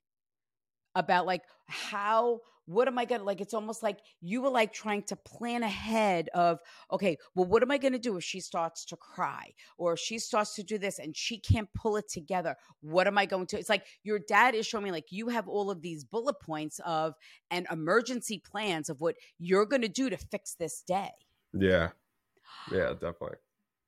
about 0.94 1.26
like 1.26 1.42
how 1.66 2.40
what 2.66 2.86
am 2.86 2.98
i 2.98 3.04
gonna 3.04 3.24
like 3.24 3.40
it's 3.40 3.54
almost 3.54 3.82
like 3.82 3.98
you 4.20 4.40
were 4.40 4.48
like 4.48 4.72
trying 4.72 5.02
to 5.02 5.16
plan 5.16 5.62
ahead 5.62 6.28
of 6.32 6.60
okay 6.92 7.16
well 7.34 7.46
what 7.46 7.62
am 7.62 7.70
i 7.70 7.78
gonna 7.78 7.98
do 7.98 8.16
if 8.16 8.22
she 8.22 8.40
starts 8.40 8.84
to 8.84 8.96
cry 8.96 9.52
or 9.78 9.96
she 9.96 10.18
starts 10.18 10.54
to 10.54 10.62
do 10.62 10.78
this 10.78 10.98
and 10.98 11.16
she 11.16 11.38
can't 11.38 11.68
pull 11.74 11.96
it 11.96 12.08
together? 12.08 12.56
What 12.80 13.06
am 13.06 13.18
i 13.18 13.26
going 13.26 13.46
to 13.46 13.58
it's 13.58 13.68
like 13.68 13.84
your 14.02 14.18
dad 14.18 14.54
is 14.54 14.66
showing 14.66 14.84
me 14.84 14.90
like 14.90 15.10
you 15.10 15.28
have 15.28 15.48
all 15.48 15.70
of 15.70 15.82
these 15.82 16.04
bullet 16.04 16.40
points 16.40 16.80
of 16.84 17.14
and 17.50 17.66
emergency 17.70 18.38
plans 18.38 18.88
of 18.88 19.00
what 19.00 19.16
you're 19.38 19.66
gonna 19.66 19.88
do 19.88 20.08
to 20.10 20.16
fix 20.16 20.54
this 20.54 20.82
day. 20.82 21.10
Yeah, 21.52 21.90
yeah, 22.70 22.92
definitely. 22.92 23.38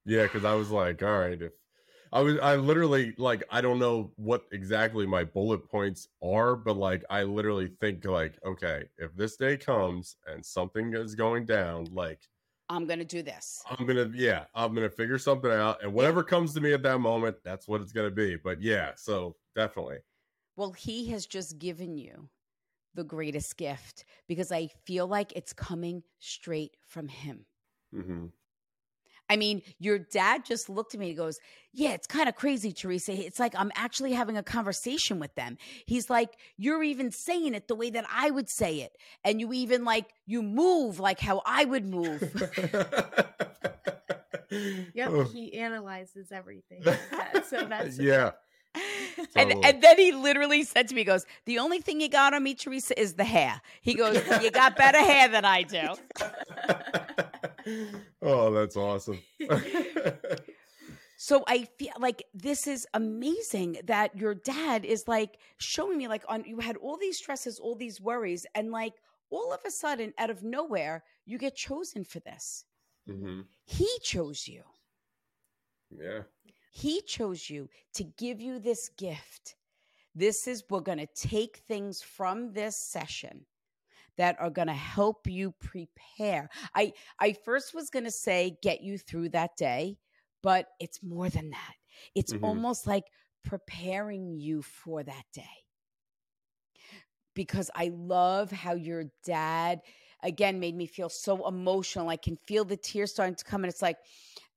Yeah, 0.04 0.24
because 0.24 0.44
I 0.44 0.54
was 0.54 0.70
like, 0.70 1.02
all 1.02 1.18
right, 1.18 1.40
if 1.40 1.52
I 2.14 2.20
was, 2.22 2.38
I 2.38 2.56
literally 2.56 3.14
like, 3.18 3.42
I 3.50 3.60
don't 3.60 3.78
know 3.78 4.12
what 4.16 4.46
exactly 4.52 5.06
my 5.06 5.24
bullet 5.24 5.68
points 5.68 6.08
are, 6.22 6.56
but 6.56 6.76
like, 6.78 7.04
I 7.10 7.24
literally 7.24 7.68
think 7.80 8.04
like, 8.06 8.38
okay, 8.44 8.88
if 8.98 9.14
this 9.16 9.36
day 9.36 9.56
comes 9.58 10.16
and 10.26 10.46
something 10.46 10.94
is 10.94 11.14
going 11.16 11.44
down, 11.44 11.86
like, 11.92 12.28
i'm 12.68 12.86
gonna 12.86 13.04
do 13.04 13.22
this 13.22 13.66
I'm 13.66 13.86
gonna, 13.86 14.10
yeah, 14.14 14.44
I'm 14.54 14.74
gonna 14.74 14.90
figure 14.90 15.18
something 15.18 15.50
out, 15.50 15.82
and 15.82 15.94
whatever 15.94 16.22
comes 16.22 16.52
to 16.54 16.60
me 16.60 16.72
at 16.74 16.82
that 16.82 16.98
moment, 17.00 17.36
that's 17.44 17.66
what 17.66 17.80
it's 17.80 17.92
gonna 17.92 18.10
be. 18.10 18.36
But 18.36 18.60
yeah, 18.60 18.92
so 18.96 19.36
definitely. 19.54 19.98
Well, 20.56 20.72
he 20.72 21.10
has 21.10 21.26
just 21.26 21.58
given 21.58 21.96
you 21.96 22.30
the 22.94 23.04
greatest 23.04 23.56
gift 23.56 24.04
because 24.28 24.52
I 24.52 24.68
feel 24.68 25.06
like 25.06 25.32
it's 25.36 25.52
coming 25.52 26.04
straight 26.20 26.76
from 26.82 27.08
him. 27.08 27.46
hmm 27.92 28.26
I 29.28 29.36
mean, 29.36 29.62
your 29.78 29.98
dad 29.98 30.44
just 30.44 30.68
looked 30.68 30.94
at 30.94 31.00
me 31.00 31.08
and 31.08 31.16
goes, 31.16 31.38
Yeah, 31.72 31.90
it's 31.92 32.06
kind 32.06 32.28
of 32.28 32.34
crazy, 32.36 32.72
Theresa. 32.72 33.12
It's 33.12 33.38
like 33.40 33.54
I'm 33.56 33.72
actually 33.74 34.12
having 34.12 34.36
a 34.36 34.42
conversation 34.42 35.18
with 35.18 35.34
them. 35.34 35.56
He's 35.86 36.10
like, 36.10 36.30
You're 36.56 36.82
even 36.82 37.10
saying 37.10 37.54
it 37.54 37.68
the 37.68 37.74
way 37.74 37.90
that 37.90 38.04
I 38.12 38.30
would 38.30 38.48
say 38.50 38.80
it. 38.80 38.96
And 39.24 39.40
you 39.40 39.52
even 39.52 39.84
like, 39.84 40.06
you 40.26 40.42
move 40.42 41.00
like 41.00 41.20
how 41.20 41.42
I 41.46 41.64
would 41.64 41.86
move. 41.86 42.22
Yep. 44.94 45.10
Oh, 45.10 45.24
He 45.24 45.54
analyzes 45.58 46.30
everything. 46.30 46.82
like 46.84 47.00
that, 47.10 47.46
so 47.48 47.64
that's 47.66 47.98
yeah. 47.98 48.32
And, 49.36 49.50
Totally. 49.50 49.64
and 49.64 49.82
then 49.82 49.98
he 49.98 50.12
literally 50.12 50.62
said 50.64 50.88
to 50.88 50.94
me, 50.94 51.00
he 51.00 51.04
goes, 51.04 51.24
The 51.46 51.58
only 51.58 51.80
thing 51.80 52.00
you 52.00 52.08
got 52.08 52.34
on 52.34 52.42
me, 52.42 52.54
Theresa, 52.54 53.00
is 53.00 53.14
the 53.14 53.24
hair. 53.24 53.60
He 53.80 53.94
goes, 53.94 54.16
You 54.42 54.50
got 54.52 54.76
better 54.76 54.98
hair 54.98 55.28
than 55.28 55.44
I 55.44 55.62
do. 55.62 55.88
Oh, 58.22 58.52
that's 58.52 58.76
awesome. 58.76 59.20
So 61.16 61.44
I 61.46 61.64
feel 61.78 61.92
like 62.00 62.24
this 62.34 62.66
is 62.66 62.86
amazing 62.92 63.78
that 63.84 64.16
your 64.16 64.34
dad 64.34 64.84
is 64.84 65.06
like 65.06 65.38
showing 65.58 65.96
me 65.96 66.08
like 66.08 66.24
on 66.28 66.44
you 66.44 66.58
had 66.58 66.76
all 66.76 66.96
these 66.96 67.18
stresses, 67.18 67.58
all 67.58 67.76
these 67.76 68.00
worries, 68.00 68.46
and 68.54 68.70
like 68.70 68.94
all 69.30 69.52
of 69.52 69.60
a 69.66 69.70
sudden, 69.70 70.12
out 70.18 70.30
of 70.30 70.42
nowhere, 70.42 71.04
you 71.24 71.38
get 71.38 71.56
chosen 71.56 72.04
for 72.04 72.20
this. 72.20 72.64
hmm 73.06 73.42
He 73.64 73.88
chose 74.02 74.46
you. 74.46 74.62
Yeah. 75.90 76.22
He 76.70 77.00
chose 77.02 77.48
you 77.48 77.68
to 77.94 78.04
give 78.04 78.40
you 78.40 78.58
this 78.58 78.88
gift. 78.90 79.54
This 80.14 80.46
is, 80.46 80.64
we're 80.68 80.80
going 80.80 80.98
to 80.98 81.06
take 81.06 81.58
things 81.68 82.02
from 82.02 82.52
this 82.52 82.76
session 82.76 83.46
that 84.16 84.40
are 84.40 84.50
going 84.50 84.68
to 84.68 84.74
help 84.74 85.26
you 85.26 85.52
prepare. 85.60 86.48
I, 86.74 86.92
I 87.20 87.32
first 87.32 87.74
was 87.74 87.90
going 87.90 88.04
to 88.04 88.10
say, 88.10 88.56
get 88.62 88.82
you 88.82 88.98
through 88.98 89.30
that 89.30 89.56
day, 89.56 89.98
but 90.42 90.66
it's 90.80 91.02
more 91.02 91.28
than 91.28 91.50
that. 91.50 91.74
It's 92.14 92.32
Mhm. 92.32 92.34
almost 92.42 92.86
like 92.86 93.04
preparing 93.44 94.38
you 94.38 94.62
for 94.62 95.02
that 95.02 95.24
day. 95.32 95.44
Because 97.34 97.68
I 97.74 97.90
love 97.92 98.52
how 98.52 98.74
your 98.74 99.06
dad, 99.24 99.80
again, 100.22 100.60
made 100.60 100.76
me 100.76 100.86
feel 100.86 101.08
so 101.08 101.48
emotional. 101.48 102.08
I 102.08 102.16
can 102.16 102.36
feel 102.46 102.64
the 102.64 102.76
tears 102.76 103.10
starting 103.10 103.34
to 103.34 103.44
come, 103.44 103.64
and 103.64 103.72
it's 103.72 103.82
like, 103.82 103.98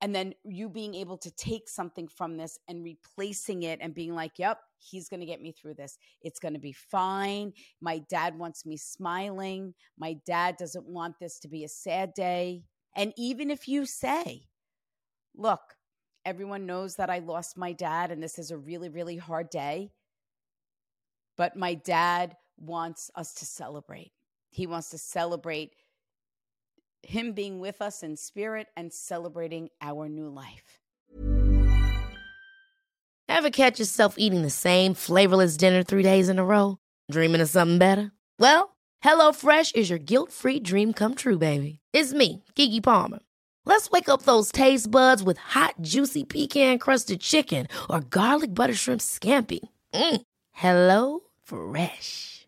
and 0.02 0.14
then 0.14 0.34
you 0.44 0.70
being 0.70 0.94
able 0.94 1.18
to 1.18 1.32
take 1.32 1.68
something 1.68 2.08
from 2.08 2.38
this 2.38 2.60
and 2.68 2.84
replacing 2.84 3.64
it 3.64 3.80
and 3.82 3.96
being 3.96 4.14
like, 4.14 4.34
yep, 4.38 4.60
he's 4.78 5.10
going 5.10 5.22
to 5.22 5.26
get 5.26 5.42
me 5.42 5.52
through 5.52 5.74
this. 5.74 5.98
It's 6.22 6.40
going 6.40 6.54
to 6.54 6.60
be 6.60 6.74
fine. 6.74 7.54
My 7.82 8.00
dad 8.10 8.38
wants 8.38 8.66
me 8.66 8.78
smiling. 8.78 9.74
My 9.98 10.18
dad 10.26 10.58
doesn't 10.58 10.88
want 10.88 11.16
this 11.20 11.40
to 11.40 11.48
be 11.48 11.64
a 11.64 11.70
sad 11.70 12.14
day. 12.14 12.64
And 12.96 13.12
even 13.18 13.50
if 13.50 13.68
you 13.68 13.86
say, 13.86 14.44
look, 15.36 15.62
everyone 16.26 16.66
knows 16.66 16.96
that 16.98 17.10
I 17.10 17.20
lost 17.20 17.58
my 17.58 17.74
dad 17.74 18.12
and 18.12 18.22
this 18.22 18.38
is 18.38 18.52
a 18.52 18.58
really, 18.58 18.90
really 18.90 19.18
hard 19.18 19.50
day, 19.50 19.92
but 21.38 21.56
my 21.56 21.74
dad 21.74 22.36
wants 22.58 23.10
us 23.16 23.34
to 23.36 23.46
celebrate. 23.46 24.12
He 24.50 24.68
wants 24.68 24.90
to 24.90 24.98
celebrate 24.98 25.72
him 27.08 27.32
being 27.32 27.60
with 27.60 27.82
us 27.82 28.04
in 28.04 28.18
spirit 28.18 28.68
and 28.76 28.92
celebrating 28.94 29.70
our 29.82 30.10
new 30.10 30.28
life. 30.30 30.80
Ever 33.30 33.50
catch 33.50 33.80
yourself 33.80 34.16
eating 34.18 34.42
the 34.42 34.50
same 34.50 34.94
flavorless 34.94 35.58
dinner 35.58 35.84
three 35.84 36.04
days 36.04 36.30
in 36.30 36.40
a 36.40 36.46
row? 36.46 36.78
Dreaming 37.12 37.42
of 37.42 37.50
something 37.50 37.78
better? 37.78 38.12
Well, 38.40 38.76
HelloFresh 39.04 39.76
is 39.76 39.90
your 39.90 40.00
guilt 40.00 40.32
free 40.32 40.60
dream 40.60 40.94
come 40.94 41.16
true, 41.16 41.38
baby. 41.38 41.80
It's 41.94 42.14
me, 42.14 42.44
Keke 42.56 42.84
Palmer. 42.84 43.20
Let's 43.66 43.90
wake 43.90 44.10
up 44.10 44.24
those 44.24 44.52
taste 44.52 44.90
buds 44.90 45.22
with 45.22 45.38
hot, 45.38 45.76
juicy 45.82 46.24
pecan 46.24 46.80
crusted 46.80 47.20
chicken 47.20 47.68
or 47.90 48.00
garlic 48.00 48.54
butter 48.54 48.74
shrimp 48.74 49.02
scampi. 49.02 49.60
Mm. 49.94 50.22
Hello 50.52 51.20
Fresh. 51.44 52.48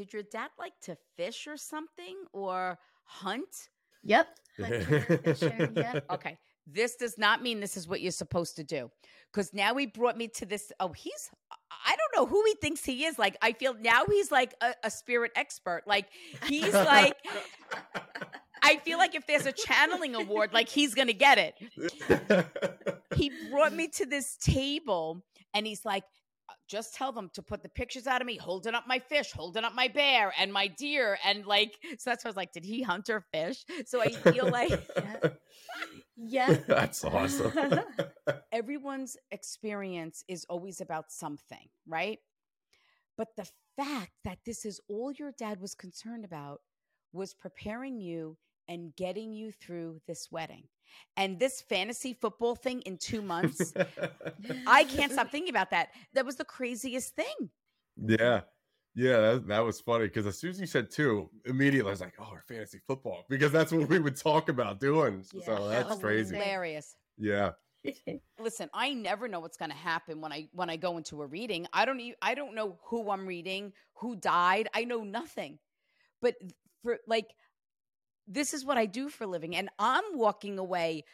Did 0.00 0.14
your 0.14 0.22
dad 0.22 0.48
like 0.58 0.72
to 0.84 0.96
fish 1.18 1.46
or 1.46 1.58
something 1.58 2.16
or 2.32 2.78
hunt? 3.04 3.68
Yep. 4.02 4.28
Okay. 6.10 6.38
This 6.66 6.96
does 6.96 7.18
not 7.18 7.42
mean 7.42 7.60
this 7.60 7.76
is 7.76 7.86
what 7.86 8.00
you're 8.00 8.12
supposed 8.12 8.56
to 8.56 8.64
do. 8.64 8.90
Because 9.30 9.52
now 9.52 9.74
he 9.74 9.84
brought 9.84 10.16
me 10.16 10.28
to 10.28 10.46
this. 10.46 10.72
Oh, 10.80 10.88
he's, 10.92 11.30
I 11.70 11.94
don't 11.96 12.16
know 12.16 12.26
who 12.26 12.42
he 12.46 12.54
thinks 12.54 12.82
he 12.82 13.04
is. 13.04 13.18
Like, 13.18 13.36
I 13.42 13.52
feel 13.52 13.74
now 13.78 14.04
he's 14.06 14.30
like 14.32 14.54
a, 14.62 14.72
a 14.84 14.90
spirit 14.90 15.32
expert. 15.36 15.82
Like, 15.86 16.06
he's 16.46 16.72
like, 16.72 17.16
I 18.62 18.76
feel 18.76 18.96
like 18.96 19.14
if 19.14 19.26
there's 19.26 19.44
a 19.44 19.52
channeling 19.52 20.14
award, 20.14 20.54
like 20.54 20.70
he's 20.70 20.94
going 20.94 21.08
to 21.08 21.14
get 21.14 21.36
it. 21.38 22.46
He 23.16 23.32
brought 23.50 23.74
me 23.74 23.88
to 23.88 24.06
this 24.06 24.36
table 24.36 25.20
and 25.52 25.66
he's 25.66 25.84
like, 25.84 26.04
"Uh, 26.04 26.06
just 26.68 26.94
tell 26.94 27.12
them 27.12 27.30
to 27.34 27.42
put 27.42 27.62
the 27.62 27.68
pictures 27.68 28.06
out 28.06 28.20
of 28.20 28.26
me 28.26 28.36
holding 28.36 28.74
up 28.74 28.86
my 28.86 28.98
fish, 28.98 29.32
holding 29.32 29.64
up 29.64 29.74
my 29.74 29.88
bear 29.88 30.32
and 30.38 30.52
my 30.52 30.66
deer. 30.68 31.18
And 31.24 31.46
like, 31.46 31.76
so 31.98 32.10
that's 32.10 32.24
why 32.24 32.28
I 32.28 32.30
was 32.30 32.36
like, 32.36 32.52
did 32.52 32.64
he 32.64 32.82
hunt 32.82 33.10
or 33.10 33.24
fish? 33.32 33.64
So 33.86 34.00
I 34.00 34.08
feel 34.10 34.50
like 34.50 34.80
Yeah. 36.16 36.58
That's 36.68 37.02
awesome. 37.04 37.80
everyone's 38.52 39.16
experience 39.30 40.22
is 40.28 40.44
always 40.48 40.80
about 40.80 41.10
something, 41.10 41.68
right? 41.86 42.18
But 43.16 43.28
the 43.36 43.48
fact 43.76 44.12
that 44.24 44.38
this 44.44 44.64
is 44.64 44.80
all 44.88 45.12
your 45.12 45.32
dad 45.38 45.60
was 45.60 45.74
concerned 45.74 46.24
about 46.24 46.60
was 47.12 47.34
preparing 47.34 48.00
you 48.00 48.36
and 48.68 48.94
getting 48.96 49.32
you 49.32 49.50
through 49.50 50.00
this 50.06 50.28
wedding. 50.30 50.64
And 51.16 51.38
this 51.38 51.60
fantasy 51.60 52.14
football 52.14 52.54
thing 52.54 52.80
in 52.82 52.96
two 52.98 53.22
months, 53.22 53.72
I 54.66 54.84
can't 54.84 55.12
stop 55.12 55.30
thinking 55.30 55.50
about 55.50 55.70
that. 55.70 55.90
That 56.14 56.24
was 56.24 56.36
the 56.36 56.44
craziest 56.44 57.14
thing. 57.14 57.50
Yeah. 57.96 58.42
Yeah, 58.94 59.20
that, 59.20 59.46
that 59.46 59.60
was 59.60 59.80
funny 59.80 60.06
because 60.06 60.26
as 60.26 60.38
soon 60.38 60.50
as 60.50 60.60
you 60.60 60.66
said 60.66 60.90
two, 60.90 61.30
immediately 61.46 61.88
I 61.88 61.92
was 61.92 62.00
like, 62.00 62.14
oh, 62.18 62.24
our 62.32 62.42
fantasy 62.48 62.80
football, 62.86 63.24
because 63.28 63.52
that's 63.52 63.70
what 63.70 63.88
we 63.88 64.00
would 64.00 64.16
talk 64.16 64.48
about 64.48 64.80
doing. 64.80 65.22
So 65.22 65.68
that's 65.68 65.92
oh, 65.92 65.96
crazy. 65.96 66.34
Hilarious. 66.34 66.96
Yeah. 67.16 67.52
Listen, 68.40 68.68
I 68.74 68.92
never 68.92 69.28
know 69.28 69.40
what's 69.40 69.56
going 69.56 69.70
to 69.70 69.76
happen 69.76 70.20
when 70.20 70.32
I 70.32 70.48
when 70.52 70.68
I 70.68 70.76
go 70.76 70.96
into 70.96 71.22
a 71.22 71.26
reading. 71.26 71.66
I 71.72 71.84
don't 71.84 72.00
I 72.20 72.34
don't 72.34 72.54
know 72.54 72.78
who 72.82 73.10
I'm 73.10 73.26
reading, 73.26 73.72
who 73.94 74.16
died. 74.16 74.68
I 74.74 74.84
know 74.84 75.02
nothing. 75.02 75.58
But 76.20 76.34
for 76.82 76.98
like 77.06 77.28
this 78.30 78.54
is 78.54 78.64
what 78.64 78.78
I 78.78 78.86
do 78.86 79.08
for 79.08 79.24
a 79.24 79.26
living 79.26 79.56
and 79.56 79.68
I'm 79.78 80.04
walking 80.14 80.58
away 80.58 81.04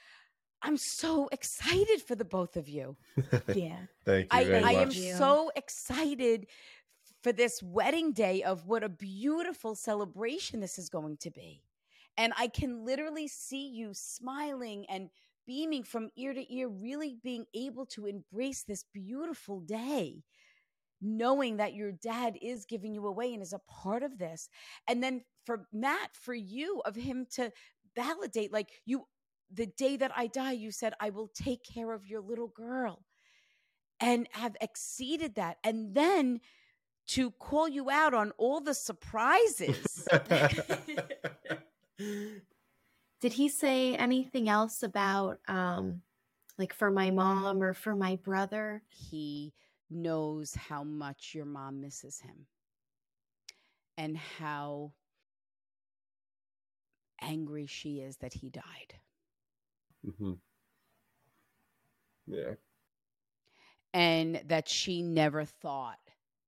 I'm 0.63 0.77
so 0.79 1.29
excited 1.33 2.03
for 2.03 2.15
the 2.15 2.25
both 2.25 2.57
of 2.57 2.69
you. 2.69 2.97
Yeah. 3.55 3.77
Thank 4.05 4.33
you 4.33 4.39
I, 4.39 4.45
very 4.45 4.65
I 4.65 4.73
am 4.73 4.89
much. 4.89 4.99
so 4.99 5.51
excited 5.55 6.47
for 7.23 7.33
this 7.33 7.63
wedding 7.63 8.13
day 8.13 8.43
of 8.43 8.67
what 8.67 8.83
a 8.83 8.89
beautiful 8.89 9.75
celebration 9.75 10.61
this 10.61 10.79
is 10.79 10.89
going 10.89 11.19
to 11.19 11.31
be. 11.31 11.63
And 12.17 12.33
I 12.39 12.49
can 12.49 12.85
literally 12.85 13.29
see 13.29 13.69
you 13.69 13.91
smiling 13.93 14.87
and 14.89 15.11
beaming 15.47 15.85
from 15.85 16.11
ear 16.17 16.33
to 16.33 16.55
ear, 16.55 16.69
really 16.69 17.17
being 17.23 17.45
able 17.55 17.87
to 17.87 18.07
embrace 18.07 18.65
this 18.65 18.85
beautiful 18.93 19.61
day, 19.61 20.23
knowing 21.01 21.59
that 21.59 21.75
your 21.75 21.93
dad 21.93 22.37
is 22.41 22.65
giving 22.65 22.95
you 22.95 23.07
away 23.07 23.33
and 23.33 23.43
is 23.43 23.53
a 23.53 23.61
part 23.69 24.03
of 24.03 24.19
this. 24.19 24.49
And 24.89 25.03
then 25.03 25.23
for 25.45 25.67
Matt, 25.73 26.11
for 26.15 26.35
you, 26.35 26.83
of 26.85 26.97
him 26.97 27.27
to 27.33 27.53
validate, 27.95 28.53
like 28.53 28.71
you, 28.85 29.07
the 29.53 29.67
day 29.67 29.97
that 29.97 30.13
I 30.17 30.27
die, 30.27 30.53
you 30.53 30.71
said, 30.71 30.95
I 31.01 31.11
will 31.11 31.29
take 31.29 31.63
care 31.63 31.93
of 31.93 32.07
your 32.07 32.21
little 32.21 32.49
girl 32.49 33.05
and 34.01 34.29
have 34.33 34.57
exceeded 34.61 35.37
that. 35.37 35.59
And 35.65 35.95
then 35.95 36.41
to 37.09 37.31
call 37.33 37.69
you 37.69 37.91
out 37.91 38.15
on 38.15 38.33
all 38.37 38.61
the 38.61 38.75
surprises. 38.75 40.09
Did 43.21 43.33
he 43.33 43.49
say 43.49 43.95
anything 43.97 44.49
else 44.49 44.83
about 44.83 45.39
um 45.49 46.03
like 46.59 46.75
for 46.75 46.91
my 46.91 47.11
mom 47.11 47.63
or 47.63 47.75
for 47.75 47.95
my 47.95 48.17
brother? 48.17 48.83
he 48.89 49.53
knows 49.91 50.55
how 50.55 50.85
much 50.85 51.35
your 51.35 51.47
mom 51.47 51.81
misses 51.81 52.21
him 52.21 52.47
and 53.97 54.17
how 54.17 54.93
angry 57.21 57.67
she 57.67 58.01
is 58.01 58.17
that 58.19 58.35
he 58.35 58.49
died. 58.51 59.01
hmm 60.05 60.35
Yeah. 62.27 62.55
And 63.95 64.43
that 64.47 64.69
she 64.69 65.03
never 65.03 65.45
thought 65.45 65.99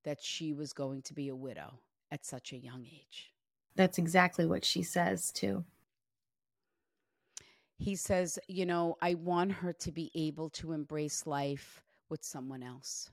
that 0.04 0.22
she 0.22 0.52
was 0.52 0.72
going 0.72 1.02
to 1.02 1.14
be 1.14 1.28
a 1.28 1.36
widow 1.36 1.80
at 2.10 2.24
such 2.24 2.52
a 2.52 2.58
young 2.58 2.86
age. 2.86 3.32
That's 3.76 3.98
exactly 3.98 4.46
what 4.46 4.64
she 4.64 4.82
says 4.82 5.32
too. 5.32 5.64
He 7.78 7.96
says, 7.96 8.38
You 8.48 8.66
know, 8.66 8.96
I 9.00 9.14
want 9.14 9.52
her 9.52 9.72
to 9.72 9.92
be 9.92 10.10
able 10.14 10.50
to 10.50 10.72
embrace 10.72 11.26
life 11.26 11.82
with 12.08 12.24
someone 12.24 12.62
else. 12.62 13.10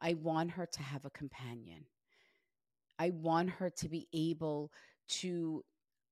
I 0.00 0.14
want 0.14 0.52
her 0.52 0.66
to 0.66 0.82
have 0.82 1.04
a 1.04 1.10
companion. 1.10 1.86
I 2.98 3.10
want 3.10 3.50
her 3.50 3.70
to 3.70 3.88
be 3.88 4.08
able 4.12 4.72
to 5.20 5.64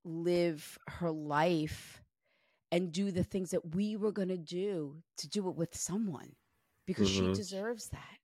live 0.05 0.79
her 0.89 1.11
life 1.11 2.03
and 2.73 2.93
do 2.93 3.11
the 3.11 3.25
things 3.25 3.51
that 3.51 3.75
we 3.75 3.97
were 3.97 4.13
going 4.13 4.29
to 4.29 4.39
do 4.39 5.03
to 5.19 5.29
do 5.29 5.49
it 5.49 5.57
with 5.57 5.75
someone 5.77 6.37
because 6.87 7.09
she 7.09 7.29
Mhm. 7.29 7.35
deserves 7.35 7.89
that. 7.91 8.19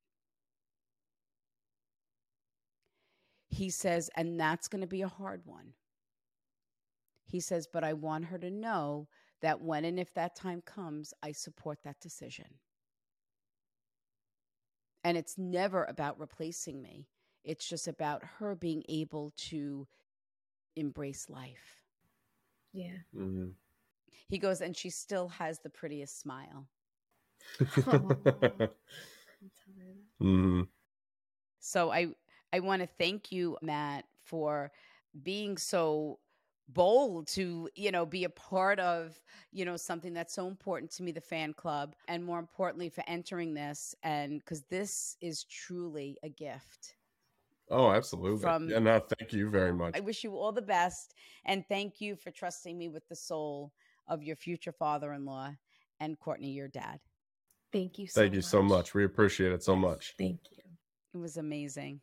He 3.48 3.70
says, 3.70 4.10
and 4.16 4.38
that's 4.38 4.68
going 4.68 4.82
to 4.82 4.86
be 4.86 5.02
a 5.02 5.08
hard 5.08 5.46
one. 5.46 5.74
He 7.24 7.40
says, 7.40 7.66
but 7.66 7.84
I 7.84 7.92
want 7.92 8.26
her 8.26 8.38
to 8.38 8.50
know 8.50 9.08
that 9.40 9.60
when 9.60 9.84
and 9.84 9.98
if 9.98 10.14
that 10.14 10.34
time 10.36 10.62
comes, 10.62 11.12
I 11.22 11.32
support 11.32 11.82
that 11.82 12.00
decision. 12.00 12.58
And 15.04 15.16
it's 15.18 15.38
never 15.38 15.84
about 15.84 16.18
replacing 16.20 16.82
me, 16.82 17.08
it's 17.44 17.68
just 17.68 17.88
about 17.88 18.24
her 18.38 18.54
being 18.56 18.84
able 18.88 19.32
to 19.50 19.86
embrace 20.76 21.28
life. 21.30 21.82
Yeah. 22.72 22.98
hmm 23.14 23.56
He 24.28 24.38
goes, 24.38 24.60
and 24.60 24.76
she 24.76 24.90
still 24.90 25.28
has 25.28 25.60
the 25.60 25.70
prettiest 25.70 26.18
smile. 26.20 26.68
hmm 30.20 30.62
So 31.60 31.90
I 31.90 32.08
I 32.52 32.60
want 32.60 32.82
to 32.82 32.88
thank 32.98 33.32
you, 33.32 33.58
Matt, 33.62 34.04
for 34.22 34.72
being 35.22 35.58
so 35.58 36.18
bold 36.68 37.26
to 37.28 37.68
you 37.74 37.90
know 37.90 38.06
be 38.06 38.24
a 38.24 38.30
part 38.30 38.80
of 38.80 39.20
you 39.52 39.64
know 39.64 39.76
something 39.76 40.14
that's 40.14 40.34
so 40.34 40.46
important 40.46 40.90
to 40.90 41.02
me 41.02 41.12
the 41.12 41.20
fan 41.20 41.52
club 41.52 41.94
and 42.08 42.24
more 42.24 42.38
importantly 42.38 42.88
for 42.88 43.04
entering 43.06 43.52
this 43.52 43.94
and 44.02 44.38
because 44.40 44.62
this 44.70 45.16
is 45.20 45.44
truly 45.44 46.16
a 46.22 46.28
gift 46.28 46.96
Oh, 47.70 47.90
absolutely. 47.92 48.42
From- 48.42 48.68
yeah, 48.68 48.78
no, 48.78 49.00
thank 49.18 49.32
you 49.32 49.48
very 49.48 49.72
much. 49.72 49.96
I 49.96 50.00
wish 50.00 50.22
you 50.22 50.36
all 50.36 50.52
the 50.52 50.60
best 50.62 51.14
and 51.46 51.64
thank 51.66 52.00
you 52.00 52.14
for 52.14 52.30
trusting 52.30 52.76
me 52.76 52.88
with 52.88 53.08
the 53.08 53.16
soul 53.16 53.72
of 54.06 54.22
your 54.22 54.36
future 54.36 54.72
father-in-law 54.72 55.54
and 56.00 56.18
Courtney, 56.18 56.50
your 56.50 56.68
dad. 56.68 57.00
Thank 57.72 57.98
you 57.98 58.06
so 58.06 58.20
Thank 58.20 58.34
you 58.34 58.42
so 58.42 58.62
much. 58.62 58.94
We 58.94 59.04
appreciate 59.04 59.52
it 59.52 59.62
so 59.62 59.72
Yes, 59.72 59.82
much. 59.82 60.14
Thank 60.18 60.40
you. 60.52 60.62
It 61.14 61.18
was 61.18 61.36
amazing. 61.38 62.00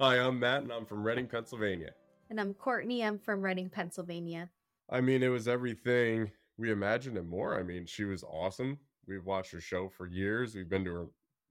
Hi, 0.00 0.16
I'm 0.18 0.38
Matt, 0.38 0.62
and 0.62 0.72
I'm 0.72 0.86
from 0.86 1.02
Reading, 1.02 1.26
Pennsylvania. 1.26 1.90
And 2.30 2.40
I'm 2.40 2.54
Courtney. 2.54 3.04
I'm 3.04 3.18
from 3.18 3.42
Reading, 3.42 3.68
Pennsylvania. 3.68 4.48
I 4.88 5.02
mean, 5.02 5.22
it 5.22 5.28
was 5.28 5.46
everything 5.46 6.32
we 6.56 6.70
imagined 6.70 7.18
and 7.18 7.28
more. 7.28 7.60
I 7.60 7.62
mean, 7.62 7.84
she 7.84 8.04
was 8.04 8.24
awesome. 8.24 8.78
We've 9.06 9.26
watched 9.26 9.52
her 9.52 9.60
show 9.60 9.90
for 9.90 10.06
years. 10.06 10.54
We've 10.54 10.70
been 10.70 10.86
to 10.86 10.94
her 10.94 11.06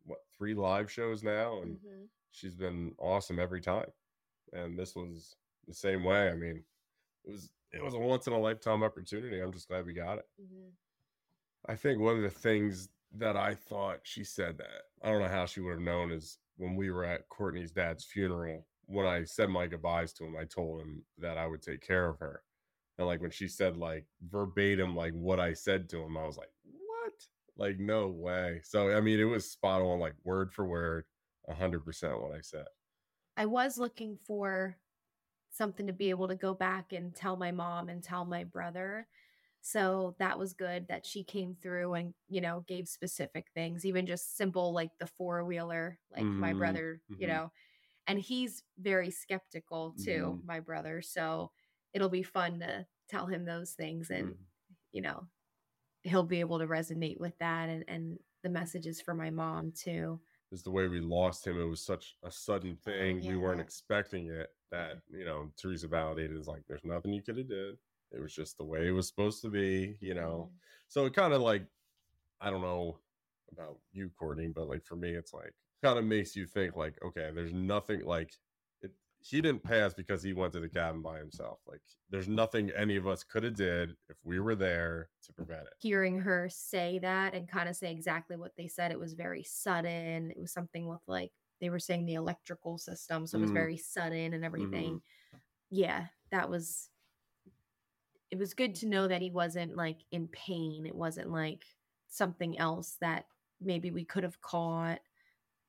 what 0.06 0.26
three 0.36 0.56
live 0.56 0.92
shows 0.92 1.22
now, 1.22 1.62
and 1.62 1.80
Mhm. 1.80 2.10
she's 2.32 2.56
been 2.56 2.96
awesome 2.98 3.38
every 3.38 3.62
time. 3.62 3.92
And 4.52 4.80
this 4.80 4.96
was 4.96 5.36
the 5.68 5.74
same 5.76 6.04
way. 6.04 6.30
I 6.30 6.34
mean, 6.34 6.66
it 7.26 7.30
was 7.30 7.52
it 7.72 7.84
was 7.84 7.94
a 7.94 8.00
once 8.00 8.26
in 8.26 8.34
a 8.34 8.40
lifetime 8.40 8.82
opportunity. 8.82 9.40
I'm 9.40 9.54
just 9.54 9.68
glad 9.68 9.86
we 9.86 9.94
got 9.94 10.18
it. 10.18 10.28
Mhm. 10.42 10.72
I 11.66 11.76
think 11.76 12.00
one 12.00 12.16
of 12.16 12.24
the 12.24 12.32
things 12.32 12.90
that 13.12 13.38
I 13.38 13.54
thought 13.54 14.08
she 14.08 14.24
said 14.24 14.58
that 14.58 14.90
I 15.04 15.12
don't 15.12 15.22
know 15.22 15.28
how 15.28 15.46
she 15.46 15.62
would 15.62 15.74
have 15.74 15.82
known 15.82 16.12
is 16.12 16.40
when 16.60 16.76
we 16.76 16.92
were 16.92 17.06
at 17.06 17.28
Courtney's 17.30 17.72
dad's 17.72 18.04
funeral. 18.04 18.68
When 18.86 19.06
I 19.06 19.24
said 19.24 19.50
my 19.50 19.66
goodbyes 19.66 20.14
to 20.14 20.26
him, 20.26 20.36
I 20.38 20.44
told 20.44 20.82
him 20.82 21.04
that 21.18 21.38
I 21.38 21.48
would 21.48 21.62
take 21.62 21.82
care 21.82 22.10
of 22.10 22.20
her. 22.20 22.44
And 22.98 23.08
like 23.08 23.22
when 23.22 23.32
she 23.32 23.48
said 23.48 23.78
like 23.78 24.06
verbatim 24.30 24.96
like 24.96 25.14
what 25.14 25.40
I 25.40 25.54
said 25.54 25.88
to 25.90 26.02
him, 26.02 26.18
I 26.18 26.26
was 26.26 26.38
like, 26.38 26.52
"What? 26.64 27.14
Like 27.56 27.80
no 27.80 28.10
way." 28.10 28.60
So 28.64 28.92
I 28.92 29.00
mean, 29.00 29.20
it 29.20 29.24
was 29.24 29.50
spot 29.50 29.82
on, 29.82 30.00
like 30.00 30.16
word 30.26 30.54
for 30.54 30.66
word, 30.66 31.06
a 31.48 31.54
hundred 31.54 31.86
percent 31.86 32.22
what 32.22 32.36
I 32.36 32.42
said. 32.42 32.66
I 33.38 33.46
was 33.46 33.78
looking 33.78 34.18
for 34.28 34.76
something 35.50 35.88
to 35.88 35.94
be 35.94 36.10
able 36.10 36.28
to 36.28 36.36
go 36.36 36.54
back 36.54 36.92
and 36.92 37.16
tell 37.16 37.38
my 37.38 37.52
mom 37.52 37.88
and 37.88 38.04
tell 38.04 38.26
my 38.26 38.44
brother. 38.44 39.08
So 39.62 40.16
that 40.20 40.40
was 40.40 40.54
good 40.54 40.88
that 40.88 41.06
she 41.06 41.24
came 41.24 41.56
through 41.56 41.94
and, 41.96 42.14
you 42.30 42.42
know, 42.42 42.62
gave 42.68 42.88
specific 42.88 43.48
things, 43.54 43.86
even 43.86 44.06
just 44.08 44.38
simple 44.38 44.74
like 44.74 44.92
the 45.00 45.08
four 45.08 45.44
wheeler, 45.46 46.00
like 46.12 46.30
my 46.38 46.54
Mhm, 46.54 46.54
brother, 46.54 47.02
you 47.18 47.28
mhm. 47.28 47.28
know. 47.28 47.52
And 48.08 48.20
he's 48.20 48.64
very 48.78 49.12
skeptical 49.12 49.94
too, 49.94 50.38
Mhm. 50.38 50.44
my 50.44 50.60
brother. 50.62 51.02
So 51.02 51.52
it'll 51.94 52.10
be 52.10 52.24
fun 52.24 52.60
to 52.62 52.88
tell 53.10 53.28
him 53.28 53.46
those 53.46 53.74
things 53.74 54.10
and, 54.12 54.36
Mhm. 54.36 54.50
you 54.92 55.02
know, 55.02 55.30
he'll 56.04 56.24
be 56.24 56.40
able 56.42 56.60
to 56.60 56.68
resonate 56.68 57.20
with 57.20 57.38
that 57.40 57.70
and, 57.70 57.86
and 57.88 58.20
the 58.44 58.50
messages 58.50 59.02
for 59.02 59.14
my 59.14 59.30
mom 59.32 59.72
too. 59.74 60.22
Is 60.52 60.64
the 60.64 60.72
way 60.72 60.88
we 60.88 61.00
lost 61.00 61.46
him. 61.46 61.60
It 61.60 61.66
was 61.66 61.84
such 61.86 62.18
a 62.24 62.32
sudden 62.32 62.76
thing. 62.78 63.24
We 63.24 63.36
weren't 63.38 63.62
expecting 63.62 64.30
it. 64.32 64.50
That 64.72 65.02
you 65.10 65.26
know, 65.26 65.52
Theresa 65.56 65.88
validated 65.88 66.38
is 66.38 66.48
like, 66.48 66.66
"There's 66.68 66.84
nothing 66.84 67.14
you 67.14 67.22
could 67.24 67.38
have 67.38 67.48
did. 67.48 67.78
It 68.12 68.22
was 68.22 68.34
just 68.34 68.58
the 68.58 68.66
way 68.66 68.88
it 68.88 68.92
was 68.92 69.08
supposed 69.08 69.42
to 69.44 69.50
be." 69.50 69.98
You 70.02 70.14
know, 70.16 70.52
so 70.88 71.06
it 71.06 71.14
kind 71.14 71.34
of 71.34 71.42
like, 71.42 71.66
I 72.42 72.50
don't 72.50 72.62
know 72.62 73.00
about 73.52 73.80
you, 73.92 74.10
Courtney, 74.18 74.48
but 74.48 74.68
like 74.68 74.86
for 74.86 74.96
me, 74.96 75.12
it's 75.12 75.34
like 75.34 75.54
kind 75.84 75.98
of 76.00 76.06
makes 76.06 76.36
you 76.36 76.46
think 76.46 76.76
like, 76.76 76.98
okay, 77.04 77.32
there's 77.34 77.54
nothing 77.54 78.04
like 78.06 78.34
it. 78.82 78.92
He 79.22 79.42
didn't 79.42 79.64
pass 79.64 79.94
because 79.94 80.24
he 80.24 80.34
went 80.34 80.54
to 80.54 80.60
the 80.60 80.70
cabin 80.70 81.02
by 81.02 81.20
himself. 81.20 81.60
Like, 81.68 81.82
there's 82.10 82.28
nothing 82.30 82.72
any 82.72 82.96
of 82.96 83.08
us 83.08 83.24
could 83.24 83.44
have 83.44 83.56
did 83.56 83.92
if 84.10 84.18
we 84.24 84.40
were 84.40 84.56
there 84.56 85.10
to 85.24 85.34
prevent 85.34 85.64
it. 85.64 85.74
hearing 85.80 86.20
her 86.20 86.50
say 86.52 87.00
that 87.00 87.34
and 87.34 87.48
kind 87.48 87.70
of 87.70 87.76
say 87.76 87.92
exactly 87.92 88.36
what 88.38 88.52
they 88.58 88.68
said 88.68 88.92
it 88.92 89.00
was 89.00 89.14
very 89.14 89.44
sudden 89.44 90.32
it 90.32 90.40
was 90.40 90.52
something 90.52 90.88
with 90.88 91.00
like 91.08 91.32
they 91.62 91.70
were 91.70 91.80
saying 91.80 92.06
the 92.06 92.16
electrical 92.16 92.78
system 92.78 93.26
so 93.26 93.38
it 93.38 93.42
was 93.42 93.52
Mhm. 93.52 93.54
very 93.54 93.78
sudden 93.78 94.34
and 94.34 94.44
everything 94.44 95.02
yeah 95.70 96.08
that 96.32 96.50
was 96.50 96.89
it 98.32 98.38
was 98.38 98.54
good 98.54 98.76
to 98.76 98.88
know 98.88 99.08
that 99.08 99.22
he 99.22 99.32
wasn't 99.32 99.76
like 99.76 100.00
in 100.12 100.28
pain. 100.28 100.86
It 100.86 100.96
wasn't 100.96 101.32
like 101.32 101.66
something 102.08 102.58
else 102.60 102.98
that 103.02 103.26
maybe 103.62 103.92
we 103.92 104.06
could 104.06 104.24
have 104.24 104.42
caught. 104.42 105.02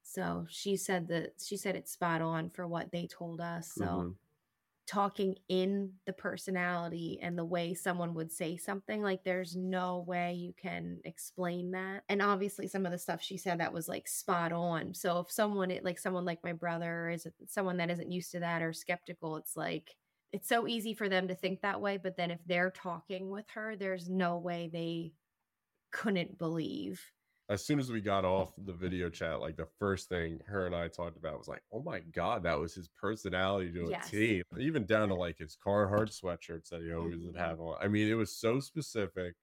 So 0.03 0.47
she 0.51 0.77
said 0.77 1.09
that 1.09 1.35
she 1.45 1.57
said 1.57 1.77
it's 1.77 1.93
spot 1.93 2.23
on 2.23 2.51
for 2.51 2.67
what 2.69 2.93
they 2.93 3.07
told 3.07 3.41
us. 3.41 3.71
So 3.71 4.07
Mhm. 4.07 4.19
talking 4.87 5.37
in 5.49 5.95
the 6.07 6.13
personality 6.13 7.19
and 7.23 7.39
the 7.39 7.45
way 7.45 7.75
someone 7.75 8.13
would 8.15 8.33
say 8.33 8.57
something 8.57 9.03
like 9.03 9.23
there's 9.23 9.55
no 9.57 10.01
way 10.01 10.35
you 10.35 10.53
can 10.53 11.01
explain 11.05 11.71
that. 11.73 12.03
And 12.09 12.21
obviously 12.21 12.67
some 12.67 12.87
of 12.87 12.93
the 12.93 12.99
stuff 12.99 13.23
she 13.23 13.37
said 13.37 13.61
that 13.61 13.73
was 13.73 13.89
like 13.89 14.09
spot 14.09 14.53
on. 14.53 14.95
So 14.95 15.21
if 15.21 15.31
someone 15.31 15.73
like 15.85 15.99
someone 15.99 16.25
like 16.25 16.43
my 16.43 16.53
brother 16.55 17.09
is 17.11 17.27
someone 17.47 17.77
that 17.77 17.91
isn't 17.91 18.11
used 18.11 18.33
to 18.33 18.41
that 18.41 18.63
or 18.63 18.73
skeptical 18.73 19.37
it's 19.37 19.57
like 19.57 19.97
it's 20.33 20.49
so 20.49 20.67
easy 20.69 20.95
for 20.95 21.09
them 21.09 21.29
to 21.29 21.35
think 21.35 21.61
that 21.63 21.81
way 21.81 21.97
but 21.97 22.17
then 22.17 22.31
if 22.31 22.41
they're 22.47 22.71
talking 22.71 23.31
with 23.31 23.49
her 23.51 23.77
there's 23.77 24.09
no 24.09 24.39
way 24.39 24.69
they 24.73 25.13
couldn't 25.93 26.39
believe 26.39 27.13
as 27.49 27.65
soon 27.65 27.81
as 27.81 27.91
we 27.91 28.01
got 28.01 28.25
off 28.25 28.53
the 28.57 28.73
video 28.73 29.11
chat, 29.11 29.41
like 29.41 29.57
the 29.57 29.67
first 29.67 30.09
thing 30.09 30.41
her 30.47 30.67
and 30.67 30.75
I 30.75 30.87
talked 30.89 31.17
about 31.17 31.37
was 31.39 31.49
like, 31.49 31.63
oh 31.73 31.83
my 31.83 31.99
God, 32.01 32.45
that 32.45 32.59
was 32.61 32.75
his 32.75 32.89
personality 32.89 33.73
to 33.73 33.89
a 33.89 33.95
Yes. 33.95 34.35
T. 34.35 34.43
Even 34.59 34.87
down 34.87 35.09
to 35.09 35.15
like 35.17 35.39
his 35.39 35.57
Carhartt 35.57 36.11
sweatshirts 36.11 36.69
that 36.69 36.83
he 36.83 36.93
always 36.93 37.19
would 37.25 37.35
Mhm. 37.35 37.37
have 37.37 37.59
on. 37.61 37.77
I 37.81 37.89
mean, 37.89 38.09
it 38.09 38.15
was 38.15 38.37
so 38.37 38.61
specific. 38.61 39.35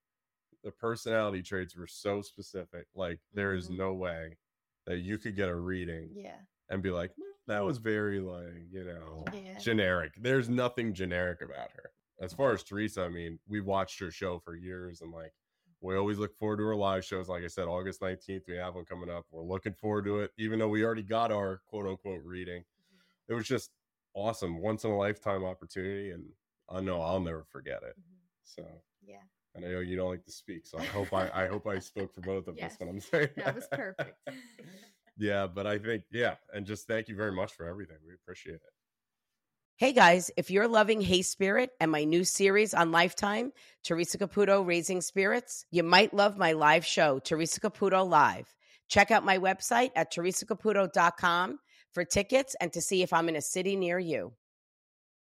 The 0.64 0.72
personality 0.72 1.42
traits 1.42 1.76
were 1.76 1.86
so 1.88 2.22
specific. 2.22 2.88
Like, 2.94 3.20
there 3.32 3.54
is 3.54 3.68
Mhm. 3.68 3.70
no 3.70 3.94
way 3.94 4.38
that 4.86 4.98
you 5.00 5.18
could 5.18 5.36
get 5.36 5.48
a 5.50 5.56
reading 5.56 6.14
yeah 6.14 6.42
and 6.70 6.82
be 6.82 6.90
like, 6.90 7.12
"Mm, 7.12 7.27
that 7.48 7.64
was 7.64 7.78
very, 7.78 8.20
like, 8.20 8.54
you 8.70 8.84
know, 8.84 9.24
Yeah. 9.32 9.58
generic. 9.58 10.14
There's 10.20 10.48
nothing 10.48 10.94
generic 10.94 11.42
about 11.42 11.72
her. 11.72 11.90
As 12.20 12.32
far 12.32 12.52
as 12.52 12.62
Theresa, 12.62 13.02
I 13.02 13.08
mean, 13.08 13.38
we 13.46 13.60
watched 13.60 13.98
her 14.00 14.10
show 14.10 14.38
for 14.38 14.54
years 14.54 15.00
and 15.02 15.12
like 15.12 15.32
we 15.80 15.96
always 15.96 16.18
look 16.18 16.34
forward 16.36 16.56
to 16.58 16.64
her 16.64 16.74
live 16.76 17.04
shows. 17.04 17.28
Like 17.28 17.44
I 17.44 17.48
said, 17.48 17.68
August 17.68 18.00
19th, 18.00 18.42
we 18.48 18.56
have 18.56 18.74
one 18.74 18.84
coming 18.84 19.08
up. 19.10 19.26
We're 19.30 19.42
looking 19.44 19.74
forward 19.74 20.04
to 20.06 20.20
it, 20.20 20.32
even 20.36 20.58
though 20.58 20.68
we 20.68 20.84
already 20.84 21.02
got 21.04 21.30
our 21.30 21.60
quote 21.66 21.86
unquote 21.86 22.22
reading. 22.24 22.62
Mm-hmm. 22.62 23.32
It 23.32 23.34
was 23.36 23.46
just 23.46 23.70
awesome, 24.14 24.60
once 24.60 24.84
in 24.84 24.90
a 24.90 24.96
lifetime 24.96 25.44
opportunity. 25.44 26.10
And 26.10 26.24
I 26.68 26.80
know 26.80 27.00
I'll 27.00 27.20
never 27.20 27.44
forget 27.44 27.82
it. 27.82 27.94
Mm-hmm. 27.98 28.16
So 28.44 28.64
yeah 29.06 29.16
and 29.54 29.64
I 29.64 29.68
know 29.70 29.80
you 29.80 29.96
don't 29.96 30.10
like 30.10 30.24
to 30.24 30.32
speak, 30.32 30.66
so 30.66 30.78
I 30.78 30.84
hope 30.84 31.12
I 31.12 31.30
I 31.34 31.46
hope 31.46 31.66
I 31.66 31.78
spoke 31.90 32.12
for 32.14 32.20
both 32.20 32.48
of 32.48 32.56
Yes, 32.58 32.72
us 32.72 32.80
when 32.80 32.88
I'm 32.88 33.00
saying 33.00 33.28
that 33.36 33.54
was 33.54 33.66
perfect. 33.70 34.16
yeah, 35.18 35.46
but 35.46 35.66
I 35.66 35.78
think 35.78 36.04
yeah, 36.10 36.36
and 36.52 36.64
just 36.64 36.86
thank 36.86 37.08
you 37.08 37.16
very 37.16 37.32
much 37.32 37.52
for 37.52 37.66
everything. 37.66 37.96
We 38.06 38.14
appreciate 38.14 38.54
it. 38.54 38.72
Hey 39.76 39.92
guys, 39.92 40.30
if 40.36 40.50
you're 40.50 40.66
loving 40.66 41.00
Hey 41.00 41.22
Spirit 41.22 41.70
and 41.80 41.92
my 41.92 42.02
new 42.02 42.24
series 42.24 42.74
on 42.74 42.90
Lifetime, 42.90 43.52
Theresa 43.84 44.18
Caputo 44.18 44.66
Raising 44.66 45.00
Spirits, 45.00 45.64
you 45.70 45.84
might 45.84 46.12
love 46.12 46.36
my 46.36 46.52
live 46.52 46.84
show, 46.84 47.20
Theresa 47.20 47.60
Caputo 47.60 48.08
Live. 48.08 48.52
Check 48.88 49.10
out 49.10 49.24
my 49.24 49.38
website 49.38 49.90
at 49.94 50.12
theresacaputo.com 50.12 51.58
for 51.92 52.04
tickets 52.04 52.56
and 52.60 52.72
to 52.72 52.80
see 52.80 53.02
if 53.02 53.12
I'm 53.12 53.28
in 53.28 53.36
a 53.36 53.40
city 53.40 53.76
near 53.76 53.98
you. 53.98 54.32